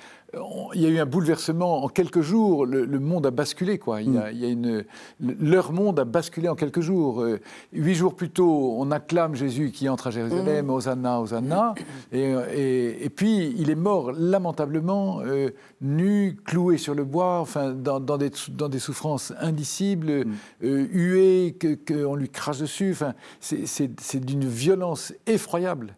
il 0.74 0.80
y 0.80 0.86
a 0.86 0.88
eu 0.88 0.98
un 0.98 1.06
bouleversement 1.06 1.84
en 1.84 1.88
quelques 1.88 2.20
jours. 2.20 2.66
Le, 2.66 2.86
monde 3.00 3.26
a 3.26 3.30
basculé, 3.30 3.78
quoi. 3.78 4.00
Il 4.02 4.14
y 4.14 4.44
a, 4.44 4.48
une, 4.48 4.84
leur 5.20 5.72
monde 5.72 5.98
a 5.98 6.04
basculé 6.04 6.48
en 6.48 6.54
quelques 6.54 6.80
jours. 6.80 7.22
Euh, 7.22 7.40
huit 7.72 7.94
jours 7.94 8.14
plus 8.14 8.30
tôt, 8.30 8.76
on 8.78 8.90
acclame 8.90 9.34
Jésus 9.34 9.70
qui 9.72 9.88
entre 9.88 10.08
à 10.08 10.10
Jérusalem, 10.10 10.66
mmh. 10.66 10.70
Hosanna, 10.70 11.20
Hosanna. 11.20 11.74
Et, 12.12 13.04
et, 13.04 13.10
puis, 13.10 13.54
il 13.58 13.70
est 13.70 13.74
mort 13.74 14.12
lamentablement, 14.12 15.20
euh, 15.20 15.50
nu, 15.80 16.36
cloué 16.44 16.78
sur 16.78 16.94
le 16.94 17.04
bois, 17.04 17.40
enfin, 17.40 17.72
dans, 17.72 18.00
des, 18.00 18.30
dans 18.50 18.68
des 18.68 18.78
souffrances 18.78 19.32
indicibles, 19.40 20.24
mmh. 20.26 20.32
euh, 20.64 20.86
hué, 20.92 21.56
qu'on 21.86 22.14
lui 22.14 22.28
crache 22.28 22.58
dessus. 22.58 22.92
Enfin, 22.92 23.14
c'est 23.40 24.24
d'une 24.24 24.46
violence 24.46 25.12
effroyable. 25.26 25.96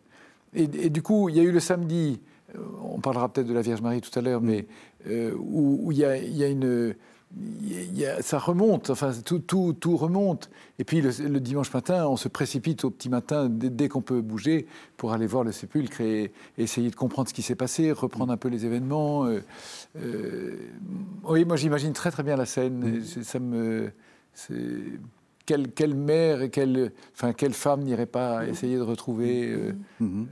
Et, 0.54 0.64
et, 0.64 0.90
du 0.90 1.02
coup, 1.02 1.28
il 1.28 1.36
y 1.36 1.40
a 1.40 1.42
eu 1.42 1.52
le 1.52 1.60
samedi 1.60 2.20
on 2.82 3.00
parlera 3.00 3.28
peut-être 3.28 3.46
de 3.46 3.54
la 3.54 3.62
Vierge 3.62 3.80
Marie 3.80 4.00
tout 4.00 4.16
à 4.18 4.22
l'heure, 4.22 4.40
mais 4.40 4.66
euh, 5.08 5.34
où 5.38 5.90
il 5.92 5.98
y, 5.98 6.04
a, 6.04 6.48
une. 6.48 6.94
ça 8.20 8.38
remonte, 8.38 8.90
enfin 8.90 9.12
tout, 9.24 9.40
tout, 9.40 9.96
remonte. 9.96 10.50
Et 10.78 10.84
puis 10.84 11.00
le, 11.00 11.40
dimanche 11.40 11.72
matin, 11.72 12.06
on 12.06 12.16
se 12.16 12.28
précipite 12.28 12.84
au 12.84 12.90
petit 12.90 13.08
matin 13.08 13.48
dès, 13.48 13.88
qu'on 13.88 14.02
peut 14.02 14.20
bouger 14.20 14.66
pour 14.96 15.12
aller 15.12 15.26
voir 15.26 15.44
le 15.44 15.52
sépulcre 15.52 16.00
et, 16.00 16.32
essayer 16.58 16.90
de 16.90 16.96
comprendre 16.96 17.28
ce 17.28 17.34
qui 17.34 17.42
s'est 17.42 17.54
passé, 17.54 17.92
reprendre 17.92 18.32
un 18.32 18.36
peu 18.36 18.48
les 18.48 18.66
événements. 18.66 19.26
Euh, 19.26 19.40
euh, 19.96 20.56
oui, 21.24 21.44
moi 21.44 21.56
j'imagine 21.56 21.92
très 21.92 22.10
très 22.10 22.22
bien 22.22 22.36
la 22.36 22.46
scène. 22.46 22.98
Mm. 22.98 23.22
Ça 23.22 23.38
me, 23.38 23.90
quelle, 25.46 25.72
quelle, 25.72 25.94
mère 25.94 26.42
et 26.42 26.50
quelle, 26.50 26.92
enfin, 27.14 27.32
quelle 27.32 27.54
femme 27.54 27.82
n'irait 27.82 28.06
pas 28.06 28.46
essayer 28.46 28.76
de 28.76 28.82
retrouver. 28.82 29.56
Mm. 30.00 30.24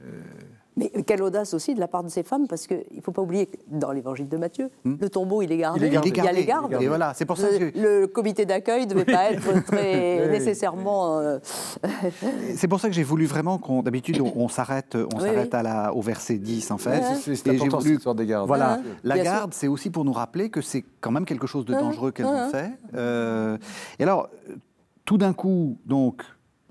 Mais 0.76 0.90
quelle 1.04 1.22
audace 1.22 1.52
aussi 1.52 1.74
de 1.74 1.80
la 1.80 1.88
part 1.88 2.04
de 2.04 2.08
ces 2.08 2.22
femmes, 2.22 2.46
parce 2.46 2.66
qu'il 2.66 2.84
ne 2.94 3.00
faut 3.00 3.12
pas 3.12 3.22
oublier 3.22 3.46
que 3.46 3.56
dans 3.68 3.90
l'évangile 3.90 4.28
de 4.28 4.36
Matthieu, 4.36 4.70
hmm. 4.84 4.94
le 5.00 5.10
tombeau, 5.10 5.42
il 5.42 5.50
est 5.50 5.56
gardé. 5.56 5.86
Il, 5.86 5.92
y 5.92 5.96
a 5.96 6.32
les 6.32 6.44
gardes. 6.44 6.72
Et 6.80 6.86
voilà, 6.86 7.12
c'est 7.14 7.24
pour 7.24 7.38
ça 7.38 7.48
que... 7.48 7.72
Le 7.78 8.06
comité 8.06 8.46
d'accueil 8.46 8.86
ne 8.86 8.90
devait 8.90 9.04
pas 9.04 9.32
être 9.32 9.64
très 9.64 10.28
nécessairement... 10.30 11.18
Euh, 11.18 11.38
c'est 12.54 12.68
pour 12.68 12.80
ça 12.80 12.88
que 12.88 12.94
j'ai 12.94 13.02
voulu 13.02 13.26
vraiment 13.26 13.58
qu'on... 13.58 13.82
D'habitude, 13.82 14.20
on, 14.20 14.48
s'arrête 14.48 14.96
on 15.12 15.18
s'arrête 15.18 15.52
la, 15.52 15.92
au 15.94 16.00
verset 16.00 16.38
10, 16.38 16.70
en 16.70 16.78
fait. 16.78 17.02
C'est 17.16 17.48
important, 17.48 17.78
voulu... 17.78 17.94
l'histoire 17.94 18.14
des 18.14 18.26
gardes. 18.26 18.46
Voilà, 18.46 18.80
la 19.02 19.18
garde, 19.18 19.52
c'est 19.52 19.68
aussi 19.68 19.90
pour 19.90 20.04
nous 20.04 20.12
rappeler 20.12 20.50
que 20.50 20.60
c'est 20.60 20.84
quand 21.00 21.10
même 21.10 21.24
quelque 21.24 21.46
chose 21.46 21.64
de 21.64 21.74
dangereux 21.74 22.12
qu'elles 22.12 22.26
ont 22.26 22.50
fait. 22.50 22.70
Euh, 22.94 23.58
et 23.98 24.04
alors, 24.04 24.28
tout 25.04 25.18
d'un 25.18 25.32
coup, 25.32 25.78
donc, 25.86 26.22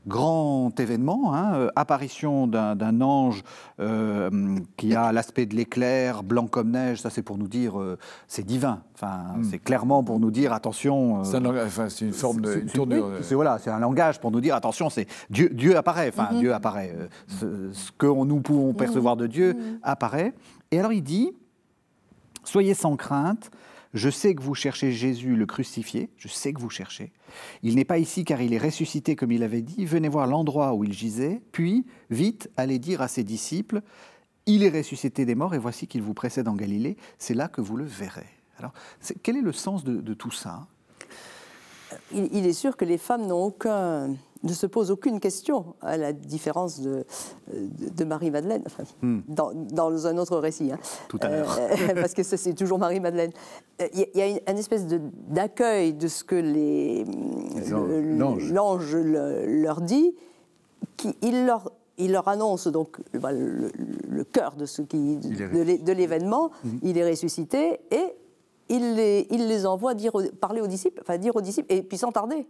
grand 0.09 0.77
événement, 0.77 1.33
hein, 1.33 1.53
euh, 1.53 1.69
apparition 1.77 2.47
d'un 2.47 3.01
ange 3.01 3.43
euh, 3.79 4.57
qui 4.75 4.93
a 4.93 5.13
l'aspect 5.13 5.45
de 5.45 5.55
l'éclair, 5.55 6.23
blanc 6.23 6.47
comme 6.47 6.71
neige, 6.71 6.99
ça 6.99 7.09
c'est 7.09 7.21
pour 7.21 7.37
nous 7.37 7.47
dire, 7.47 7.79
euh, 7.79 7.97
c'est 8.27 8.45
divin, 8.45 8.81
enfin, 8.95 9.35
hmm. 9.37 9.43
c'est 9.45 9.59
clairement 9.59 10.03
pour 10.03 10.19
nous 10.19 10.31
dire, 10.31 10.51
attention... 10.51 11.23
c'est 11.23 12.05
une 12.05 12.13
forme 12.13 12.41
de. 12.41 12.65
C'est 13.21 13.35
voilà, 13.35 13.57
un 13.65 13.79
langage 13.79 14.19
pour 14.19 14.31
nous 14.31 14.41
dire, 14.41 14.55
attention, 14.55 14.89
c'est 14.89 15.07
Dieu, 15.29 15.49
Dieu 15.53 15.77
apparaît, 15.77 16.09
enfin 16.09 16.33
mm-hmm. 16.33 16.39
Dieu 16.39 16.53
apparaît, 16.53 16.95
ce, 17.27 17.71
ce, 17.71 17.91
que 17.91 18.07
nous 18.07 18.41
pouvons 18.41 18.73
percevoir 18.73 19.15
de 19.15 19.27
Dieu 19.27 19.53
mm-hmm. 19.53 19.79
apparaît. 19.83 20.33
Et 20.71 20.79
alors 20.79 20.91
il 20.91 21.03
dit, 21.03 21.31
soyez 22.43 22.73
sans 22.73 22.95
crainte, 22.95 23.51
je 23.93 24.09
sais 24.09 24.35
que 24.35 24.41
vous 24.41 24.55
cherchez 24.55 24.91
Jésus 24.91 25.35
le 25.35 25.45
crucifié, 25.45 26.09
je 26.17 26.27
sais 26.27 26.53
que 26.53 26.59
vous 26.59 26.69
cherchez. 26.69 27.11
Il 27.63 27.75
n'est 27.75 27.85
pas 27.85 27.97
ici 27.97 28.23
car 28.23 28.41
il 28.41 28.53
est 28.53 28.59
ressuscité 28.59 29.15
comme 29.15 29.31
il 29.31 29.43
avait 29.43 29.61
dit. 29.61 29.85
Venez 29.85 30.09
voir 30.09 30.27
l'endroit 30.27 30.73
où 30.73 30.83
il 30.83 30.93
gisait, 30.93 31.41
puis, 31.51 31.85
vite, 32.09 32.49
allez 32.55 32.77
dire 32.77 33.01
à 33.01 33.07
ses 33.07 33.23
disciples, 33.23 33.81
il 34.45 34.63
est 34.63 34.69
ressuscité 34.69 35.25
des 35.25 35.35
morts 35.35 35.55
et 35.55 35.59
voici 35.59 35.87
qu'il 35.87 36.01
vous 36.01 36.13
précède 36.13 36.47
en 36.47 36.55
Galilée, 36.55 36.97
c'est 37.17 37.33
là 37.33 37.47
que 37.47 37.61
vous 37.61 37.77
le 37.77 37.85
verrez. 37.85 38.27
Alors, 38.57 38.73
quel 39.23 39.37
est 39.37 39.41
le 39.41 39.53
sens 39.53 39.83
de, 39.83 40.13
tout 40.13 40.31
ça? 40.31 40.67
Il, 42.11 42.45
est 42.45 42.53
sûr 42.53 42.77
que 42.77 42.85
les 42.85 42.97
femmes 42.97 43.25
n'ont 43.25 43.45
aucun 43.45 44.15
ne 44.43 44.53
se 44.53 44.65
pose 44.65 44.91
aucune 44.91 45.19
question, 45.19 45.75
à 45.81 45.97
la 45.97 46.13
différence 46.13 46.79
de, 46.79 47.05
de, 47.51 48.03
Marie-Madeleine, 48.05 48.63
hmm. 49.01 49.19
dans, 49.27 50.07
un 50.07 50.17
autre 50.17 50.37
récit. 50.37 50.71
Hein. 50.71 50.79
Tout 51.07 51.19
à 51.21 51.29
l'heure. 51.29 51.57
Euh, 51.59 51.93
parce 51.95 52.13
que 52.13 52.23
c'est 52.23 52.53
toujours 52.53 52.79
Marie-Madeleine. 52.79 53.31
Il 53.93 54.07
y, 54.15 54.21
a 54.21 54.27
une, 54.27 54.57
espèce 54.57 54.85
d'accueil 54.87 55.93
de, 55.93 56.07
ce 56.07 56.23
que 56.23 56.35
l'ange 58.53 58.95
leur 58.95 59.81
dit, 59.81 60.15
qui, 60.95 61.15
il, 61.21 61.45
leur, 61.45 61.71
il 61.97 62.11
leur 62.13 62.27
annonce 62.27 62.67
donc 62.67 62.97
bah, 63.13 63.31
le, 63.31 64.23
cœur 64.23 64.55
de, 64.55 64.65
ce 64.65 64.81
qui, 64.81 65.17
de 65.17 65.91
l'événement, 65.91 66.51
hmm. 66.63 66.77
il 66.83 66.97
est 66.97 67.09
ressuscité, 67.09 67.79
et 67.91 68.15
il 68.69 68.95
les, 68.95 69.27
il 69.31 69.47
les 69.47 69.65
envoie 69.65 69.95
dire, 69.95 70.13
parler 70.39 70.61
aux 70.61 70.67
disciples, 70.67 71.01
enfin 71.01 71.17
dire 71.17 71.35
aux 71.35 71.41
disciples, 71.41 71.73
et 71.73 71.81
puis 71.81 71.97
sans 71.97 72.11
tarder. 72.11 72.47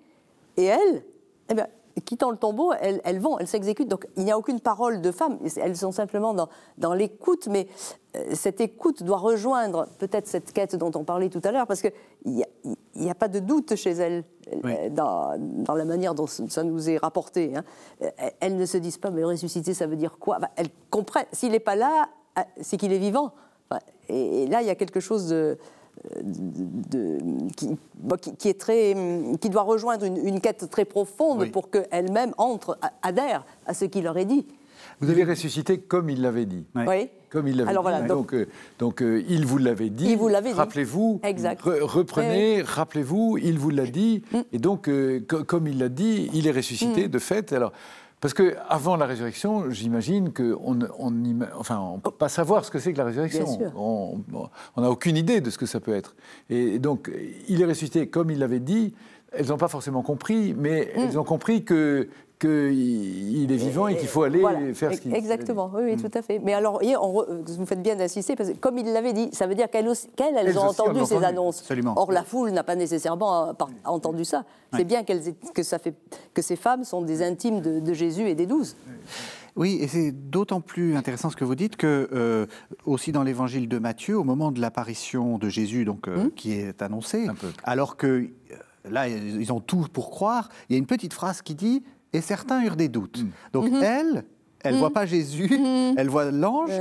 Et 0.57 0.65
elle, 0.65 1.03
eh 1.49 1.53
bien, 1.53 1.67
quittant 2.01 2.31
le 2.31 2.37
tombeau, 2.37 2.73
elles, 2.73 3.19
vont, 3.19 3.37
elles 3.39 3.47
s'exécutent. 3.47 3.87
Donc 3.87 4.07
il 4.17 4.23
n'y 4.23 4.31
a 4.31 4.37
aucune 4.37 4.59
parole 4.59 5.01
de 5.01 5.11
femme, 5.11 5.37
elles 5.57 5.77
sont 5.77 5.91
simplement 5.91 6.33
dans, 6.33 6.49
dans 6.77 6.93
l'écoute, 6.93 7.47
mais 7.47 7.67
euh, 8.15 8.31
cette 8.33 8.61
écoute 8.61 9.03
doit 9.03 9.17
rejoindre 9.17 9.87
peut-être 9.99 10.27
cette 10.27 10.51
quête 10.51 10.75
dont 10.75 10.91
on 10.95 11.03
parlait 11.03 11.29
tout 11.29 11.41
à 11.43 11.51
l'heure, 11.51 11.67
parce 11.67 11.81
qu'il 11.81 11.93
n'y 12.25 12.43
a, 13.07 13.11
a, 13.11 13.15
pas 13.15 13.27
de 13.27 13.39
doute 13.39 13.75
chez 13.75 13.91
elles 13.91 14.23
euh, 14.65 14.89
dans, 14.89 15.35
dans, 15.37 15.75
la 15.75 15.85
manière 15.85 16.15
dont 16.15 16.27
ça 16.27 16.63
nous 16.63 16.89
est 16.89 16.97
rapporté. 16.97 17.55
Hein. 17.55 17.63
Euh, 18.01 18.09
elles 18.39 18.55
ne 18.55 18.65
se 18.65 18.77
disent 18.77 18.97
pas, 18.97 19.11
mais 19.11 19.23
ressusciter, 19.23 19.73
ça 19.73 19.87
veut 19.87 19.95
dire 19.95 20.17
quoi? 20.19 20.39
Elles 20.55 20.69
comprennent, 20.89 21.27
s'il 21.31 21.51
n'est 21.51 21.59
pas 21.59 21.75
là, 21.75 22.09
c'est 22.61 22.77
qu'il 22.77 22.93
est 22.93 22.99
vivant. 22.99 23.33
Et, 24.07 24.43
et 24.43 24.47
là, 24.47 24.61
il 24.61 24.67
y 24.67 24.71
a 24.71 24.75
quelque 24.75 24.99
chose 24.99 25.27
de 25.27 25.57
de, 26.23 27.17
qui, 28.37 28.49
est 28.49 28.59
très, 28.59 28.95
qui 29.39 29.49
doit 29.49 29.63
rejoindre 29.63 30.05
une, 30.05 30.41
quête 30.41 30.69
très 30.69 30.85
profonde 30.85 31.51
pour 31.51 31.69
qu'elle-même 31.69 32.33
entre, 32.37 32.77
adhère 33.01 33.45
à 33.65 33.73
ce 33.73 33.85
qu'il 33.85 34.03
leur 34.03 34.17
est 34.17 34.25
dit. 34.25 34.45
Vous 35.01 35.09
avez 35.09 35.23
ressuscité 35.23 35.79
comme 35.79 36.09
il 36.09 36.21
l'avait 36.21 36.45
dit. 36.45 36.65
Oui. 36.75 37.09
Comme 37.29 37.47
il 37.47 37.57
l'avait 37.57 38.01
dit. 38.01 38.07
donc, 38.07 38.35
donc, 38.79 39.01
euh, 39.01 39.23
il 39.29 39.45
vous 39.45 39.57
l'avait 39.57 39.89
dit. 39.89 40.17
Rappelez-vous. 40.53 41.21
reprenez, 41.81 42.61
rappelez-vous, 42.61 43.37
il 43.41 43.59
vous 43.59 43.69
l'a 43.69 43.85
dit. 43.85 44.23
Mm. 44.31 44.37
Et 44.51 44.57
donc, 44.57 44.87
euh, 44.87 45.21
comme 45.21 45.67
il 45.67 45.77
l'a 45.77 45.89
dit, 45.89 46.29
il 46.33 46.47
est 46.47 46.51
ressuscité 46.51 47.07
mm. 47.07 47.11
de 47.11 47.19
fait. 47.19 47.53
Alors, 47.53 47.71
parce 48.21 48.33
qu'avant 48.33 48.97
la 48.97 49.05
résurrection, 49.05 49.69
j'imagine 49.69 50.33
qu'on 50.33 50.75
ne 50.75 50.87
on, 50.97 51.13
enfin, 51.57 51.99
peut 52.03 52.11
pas 52.11 52.29
savoir 52.29 52.65
ce 52.65 52.71
que 52.71 52.79
c'est 52.79 52.91
que 52.91 52.97
la 52.97 53.05
résurrection. 53.05 53.45
On 53.75 54.81
n'a 54.81 54.89
aucune 54.89 55.15
idée 55.15 55.39
de 55.39 55.49
ce 55.49 55.57
que 55.57 55.65
ça 55.65 55.79
peut 55.79 55.95
être. 55.95 56.15
Et 56.49 56.79
donc, 56.79 57.09
il 57.47 57.61
est 57.61 57.65
ressuscité 57.65 58.07
comme 58.07 58.29
il 58.29 58.39
l'avait 58.39 58.59
dit. 58.59 58.93
Elles 59.31 59.47
n'ont 59.47 59.57
pas 59.57 59.67
forcément 59.67 60.01
compris, 60.01 60.55
mais 60.57 60.91
mm. 60.95 60.99
elles 60.99 61.19
ont 61.19 61.23
compris 61.23 61.63
que 61.63 62.09
qu'il 62.39 63.51
est 63.51 63.57
vivant 63.57 63.89
et, 63.89 63.97
qu'il 63.97 64.07
faut 64.07 64.23
aller 64.23 64.73
faire 64.73 64.93
ce 64.93 65.01
qu'il 65.01 65.13
Exactement, 65.13 65.69
oui, 65.75 65.81
oui, 65.83 65.95
mm. 65.95 66.01
tout 66.01 66.17
à 66.17 66.21
fait. 66.21 66.39
Mais 66.39 66.53
alors, 66.53 66.81
vous 66.81 67.65
faites 67.65 67.81
bien 67.81 67.97
d'insister, 67.97 68.35
parce 68.35 68.49
que 68.51 68.55
comme 68.55 68.77
il 68.77 68.91
l'avait 68.93 69.13
dit, 69.13 69.29
ça 69.33 69.45
veut 69.45 69.55
dire 69.55 69.69
qu'elles 69.69 69.91
elles, 70.17 70.57
ont 70.57 70.63
entendu 70.63 71.01
ces 71.05 71.23
annonces. 71.23 71.59
Absolument. 71.59 71.95
Or, 71.97 72.11
la 72.11 72.23
foule 72.23 72.51
n'a 72.51 72.63
pas 72.63 72.75
nécessairement 72.75 73.53
entendu 73.83 74.23
ça. 74.23 74.45
C'est 74.73 74.85
bien 74.85 75.03
que, 75.03 75.63
ça 75.63 75.79
fait, 75.79 75.95
que 76.33 76.41
ces 76.41 76.55
femmes 76.55 76.83
sont 76.83 77.01
des 77.01 77.21
intimes 77.23 77.59
de, 77.59 77.93
Jésus 77.93 78.29
et 78.29 78.35
des 78.35 78.45
douze. 78.45 78.77
Oui, 79.55 79.79
et 79.81 79.87
c'est 79.87 80.11
d'autant 80.11 80.61
plus 80.61 80.95
intéressant 80.95 81.29
ce 81.29 81.35
que 81.35 81.43
vous 81.43 81.55
dites 81.55 81.75
que 81.75 82.07
euh, 82.13 82.45
aussi 82.85 83.11
dans 83.11 83.23
l'évangile 83.23 83.67
de 83.67 83.77
Matthieu, 83.77 84.17
au 84.17 84.23
moment 84.23 84.51
de 84.51 84.61
l'apparition 84.61 85.37
de 85.37 85.49
Jésus, 85.49 85.83
donc 85.83 86.07
euh, 86.07 86.25
mm. 86.25 86.31
qui 86.31 86.53
est 86.53 86.81
annoncé, 86.81 87.27
alors 87.63 87.97
que 87.97 88.07
euh, 88.07 88.55
là 88.85 89.07
ils 89.07 89.51
ont 89.51 89.59
tout 89.59 89.87
pour 89.91 90.09
croire, 90.09 90.49
il 90.69 90.73
y 90.73 90.75
a 90.75 90.79
une 90.79 90.85
petite 90.85 91.13
phrase 91.13 91.41
qui 91.41 91.55
dit 91.55 91.83
et 92.13 92.21
certains 92.21 92.63
eurent 92.63 92.75
des 92.75 92.89
doutes. 92.89 93.23
Mm. 93.23 93.29
Donc 93.53 93.71
mhm. 93.71 93.83
elles, 93.83 94.23
elles 94.63 94.73
ne 94.73 94.79
voient 94.79 94.89
mhm. 94.89 94.93
pas 94.93 95.05
Jésus, 95.05 95.49
mhm. 95.49 95.95
elles 95.97 96.09
voient 96.09 96.31
l'ange 96.31 96.71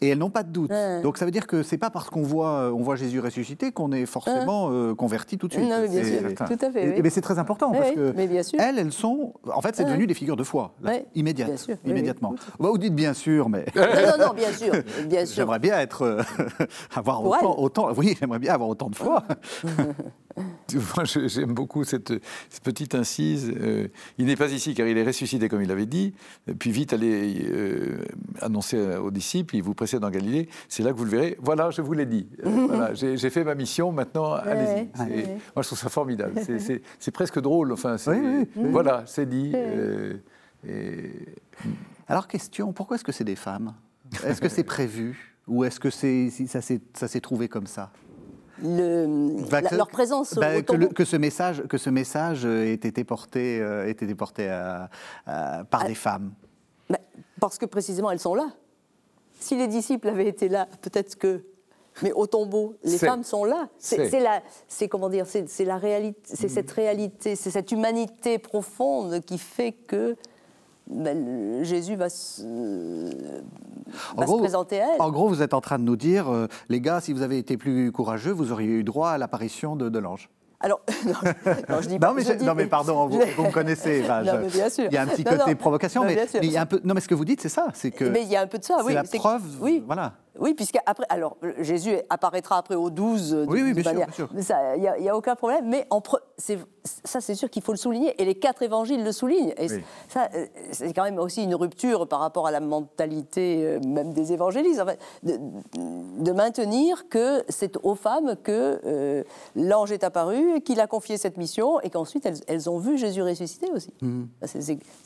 et 0.00 0.08
elles 0.08 0.18
n'ont 0.18 0.30
pas 0.30 0.42
de 0.42 0.50
doute. 0.50 0.70
Donc 1.02 1.18
ça 1.18 1.24
veut 1.24 1.30
dire 1.30 1.46
que 1.46 1.62
c'est 1.62 1.78
pas 1.78 1.90
parce 1.90 2.10
qu'on 2.10 2.22
voit, 2.22 2.60
euh, 2.60 2.70
on 2.70 2.82
voit 2.82 2.96
Jésus 2.96 3.20
ressuscité 3.20 3.72
qu'on 3.72 3.90
est 3.92 4.06
forcément 4.06 4.68
euh, 4.70 4.94
converti 4.94 5.38
tout 5.38 5.48
de 5.48 5.54
suite. 5.54 5.68
Non, 5.68 5.80
mais 5.80 5.88
bien 5.88 6.04
sûr, 6.04 6.34
tout 6.34 6.64
à 6.64 6.70
fait. 6.70 7.02
Mais 7.02 7.10
c'est 7.10 7.20
très 7.20 7.38
important 7.38 7.72
parce 7.72 7.92
que 7.92 8.14
elles, 8.58 8.78
elles 8.78 8.92
sont, 8.92 9.34
en 9.52 9.60
fait, 9.60 9.74
c'est 9.74 9.84
devenu 9.84 10.06
des 10.06 10.14
figures 10.14 10.36
de 10.36 10.44
foi, 10.44 10.74
immédiates, 11.14 11.68
immédiatement. 11.84 12.34
Vous 12.58 12.78
dites 12.78 12.94
bien 12.94 13.14
sûr, 13.14 13.48
mais 13.48 13.66
non, 13.76 14.26
non, 14.26 14.34
bien 14.34 14.52
sûr, 14.52 14.72
bien 15.08 15.26
sûr. 15.26 15.36
J'aimerais 15.36 15.58
bien 15.58 15.78
être, 15.78 16.02
euh, 16.02 16.22
avoir 16.94 17.24
autant, 17.24 17.58
autant, 17.58 17.88
oui, 17.96 18.16
j'aimerais 18.18 18.38
bien 18.38 18.54
avoir 18.54 18.68
autant 18.68 18.90
de 18.90 18.96
foi. 18.96 19.22
Moi, 20.96 21.04
j'aime 21.04 21.54
beaucoup 21.54 21.84
cette, 21.84 22.12
petite 22.62 22.94
incise. 22.94 23.52
Euh, 23.56 23.88
il 24.18 24.26
n'est 24.26 24.36
pas 24.36 24.50
ici 24.50 24.74
car 24.74 24.86
il 24.86 24.96
est 24.98 25.04
ressuscité 25.04 25.48
comme 25.48 25.62
il 25.62 25.70
avait 25.70 25.86
dit. 25.86 26.14
Puis 26.58 26.70
vite 26.70 26.92
aller 26.92 27.46
euh, 27.50 28.04
annoncer 28.40 28.78
aux 28.96 29.10
disciples, 29.10 29.56
il 29.56 29.62
vous 29.62 29.74
précède 29.74 30.04
en 30.04 30.10
Galilée. 30.10 30.48
C'est 30.68 30.82
là 30.82 30.92
que 30.92 30.96
vous 30.96 31.04
le 31.04 31.10
verrez. 31.10 31.36
Voilà, 31.40 31.70
je 31.70 31.82
vous 31.82 31.92
l'ai 31.92 32.06
dit. 32.06 32.28
Euh, 32.44 32.66
voilà, 32.68 32.94
j'ai 32.94 33.30
fait 33.30 33.44
ma 33.44 33.54
mission. 33.54 33.92
Maintenant, 33.92 34.32
allez-y. 34.34 34.88
Moi, 35.54 35.62
je 35.62 35.66
trouve 35.66 35.78
ça 35.78 35.88
formidable. 35.88 36.40
C'est 36.98 37.10
presque 37.12 37.40
drôle. 37.40 37.72
Enfin, 37.72 37.96
voilà, 38.56 39.04
c'est 39.06 39.28
dit. 39.28 39.52
Alors, 42.08 42.26
question 42.28 42.72
pourquoi 42.72 42.96
est-ce 42.96 43.04
que 43.04 43.12
c'est 43.12 43.24
des 43.24 43.36
femmes? 43.36 43.74
Est-ce 44.24 44.40
que 44.40 44.48
c'est 44.48 44.64
prévu? 44.64 45.34
Ou 45.46 45.64
est-ce 45.64 45.78
que 45.78 45.90
ça 45.90 46.60
s'est 47.08 47.20
trouvé 47.20 47.48
comme 47.48 47.66
ça? 47.66 47.92
Le, 48.62 49.76
leur 49.76 49.88
présence 49.88 50.34
bah, 50.34 50.62
que, 50.62 51.04
ce 51.04 51.16
message, 51.16 51.62
que 51.68 51.78
ce 51.78 51.90
message 51.90 52.44
ait 52.44 52.74
été 52.74 53.04
porté, 53.04 53.60
euh, 53.60 53.88
été 53.88 54.12
porté 54.14 54.46
par 55.26 55.68
ah. 55.72 55.84
des 55.86 55.94
femmes 55.94 56.32
bah, 56.88 56.98
Parce 57.40 57.58
que 57.58 57.66
précisément 57.66 58.10
elles 58.10 58.20
sont 58.20 58.34
là. 58.34 58.50
Si 59.40 59.56
les 59.56 59.68
disciples 59.68 60.08
avaient 60.08 60.28
été 60.28 60.48
là, 60.48 60.68
peut-être 60.82 61.16
que. 61.16 61.44
Mais 62.02 62.12
au 62.12 62.26
tombeau, 62.26 62.74
les 62.82 62.98
femmes 62.98 63.22
sont 63.22 63.44
là. 63.44 63.68
C'est 63.78 64.18
la, 64.18 64.42
c'est 64.66 64.88
comment 64.88 65.08
dire, 65.08 65.26
c'est 65.26 65.64
la 65.64 65.76
réalité, 65.76 66.20
c'est 66.24 66.48
cette 66.48 66.70
réalité, 66.72 67.36
c'est 67.36 67.52
cette 67.52 67.70
humanité 67.70 68.38
profonde 68.38 69.20
qui 69.20 69.38
fait 69.38 69.72
que 69.72 70.16
ben, 70.86 71.64
Jésus 71.64 71.96
va, 71.96 72.10
se, 72.10 72.42
présenter 74.38 74.80
à 74.80 74.94
elle. 74.94 75.02
En 75.02 75.10
gros, 75.10 75.28
vous 75.28 75.42
êtes 75.42 75.54
en 75.54 75.60
train 75.60 75.78
de 75.78 75.84
nous 75.84 75.96
dire, 75.96 76.28
euh, 76.28 76.46
les 76.68 76.80
gars, 76.80 77.00
si 77.00 77.12
vous 77.12 77.22
avez 77.22 77.38
été 77.38 77.56
plus 77.56 77.90
courageux, 77.90 78.32
vous 78.32 78.52
auriez 78.52 78.68
eu 78.68 78.84
droit 78.84 79.10
à 79.10 79.18
l'apparition 79.18 79.76
de, 79.76 79.88
de 79.88 79.98
l'ange. 79.98 80.28
Alors, 80.60 80.80
non, 81.68 81.80
je 81.80 81.88
dis 81.88 81.98
pas, 81.98 82.08
non, 82.08 82.14
mais, 82.14 82.36
non, 82.36 82.54
mais 82.54 82.66
pardon, 82.66 83.06
vous, 83.06 83.18
me 83.18 83.52
connaissez. 83.52 84.02
bien 84.52 84.70
sûr. 84.70 84.86
Il 84.86 84.94
y 84.94 84.96
a 84.96 85.02
un 85.02 85.06
petit 85.06 85.24
côté 85.24 85.54
provocation, 85.54 86.04
mais, 86.04 86.26
il 86.42 86.50
y 86.50 86.56
a 86.56 86.62
un 86.62 86.66
peu. 86.66 86.80
Non, 86.84 86.94
mais 86.94 87.00
ce 87.00 87.08
que 87.08 87.14
vous 87.14 87.24
dites, 87.24 87.40
c'est 87.40 87.48
ça, 87.48 87.68
c'est 87.74 87.90
que. 87.90 88.04
Mais 88.04 88.22
il 88.22 88.28
y 88.28 88.36
a 88.36 88.40
un 88.40 88.46
peu 88.46 88.58
de 88.58 88.64
ça, 88.64 88.78
oui. 88.84 88.94
C'est 89.04 89.14
la 89.16 89.20
preuve. 89.20 89.42
Oui. 89.60 89.82
Voilà. 89.86 90.14
Oui, 90.38 90.54
puisqu'après, 90.54 91.06
alors 91.08 91.36
Jésus 91.58 91.96
apparaîtra 92.10 92.58
après 92.58 92.74
aux 92.74 92.90
douze. 92.90 93.34
Oui, 93.48 93.62
oui, 93.62 93.72
bien 93.74 94.06
sûr. 94.12 94.28
Il 94.32 95.02
n'y 95.02 95.08
a, 95.08 95.16
aucun 95.16 95.36
problème, 95.36 95.68
mais 95.68 95.86
en 95.90 96.00
ça, 97.04 97.20
c'est 97.20 97.34
sûr 97.34 97.48
qu'il 97.48 97.62
faut 97.62 97.72
le 97.72 97.78
souligner, 97.78 98.20
et 98.20 98.24
les 98.26 98.34
quatre 98.34 98.62
évangiles 98.62 99.02
le 99.02 99.12
soulignent. 99.12 99.54
Et 99.56 99.68
ça, 100.08 100.28
euh, 100.34 100.46
c'est 100.70 100.92
quand 100.92 101.04
même 101.04 101.18
aussi 101.18 101.42
une 101.42 101.54
rupture 101.54 102.06
par 102.06 102.20
rapport 102.20 102.46
à 102.46 102.50
la 102.50 102.60
mentalité 102.60 103.64
euh, 103.64 103.80
même 103.86 104.12
des 104.12 104.32
évangélistes, 104.32 104.80
en 104.80 104.86
fait, 104.86 105.00
de, 105.22 106.32
maintenir 106.32 107.08
que 107.08 107.42
c'est 107.48 107.78
aux 107.82 107.94
femmes 107.94 108.36
que 108.42 108.80
euh, 108.84 109.22
l'ange 109.56 109.92
est 109.92 110.04
apparu, 110.04 110.60
qu'il 110.60 110.80
a 110.80 110.86
confié 110.86 111.16
cette 111.16 111.38
mission, 111.38 111.80
et 111.80 111.88
qu'ensuite 111.90 112.28
elles, 112.46 112.68
ont 112.68 112.78
vu 112.78 112.98
Jésus 112.98 113.22
ressusciter 113.22 113.70
aussi. 113.70 113.92
Mmh. 114.02 114.24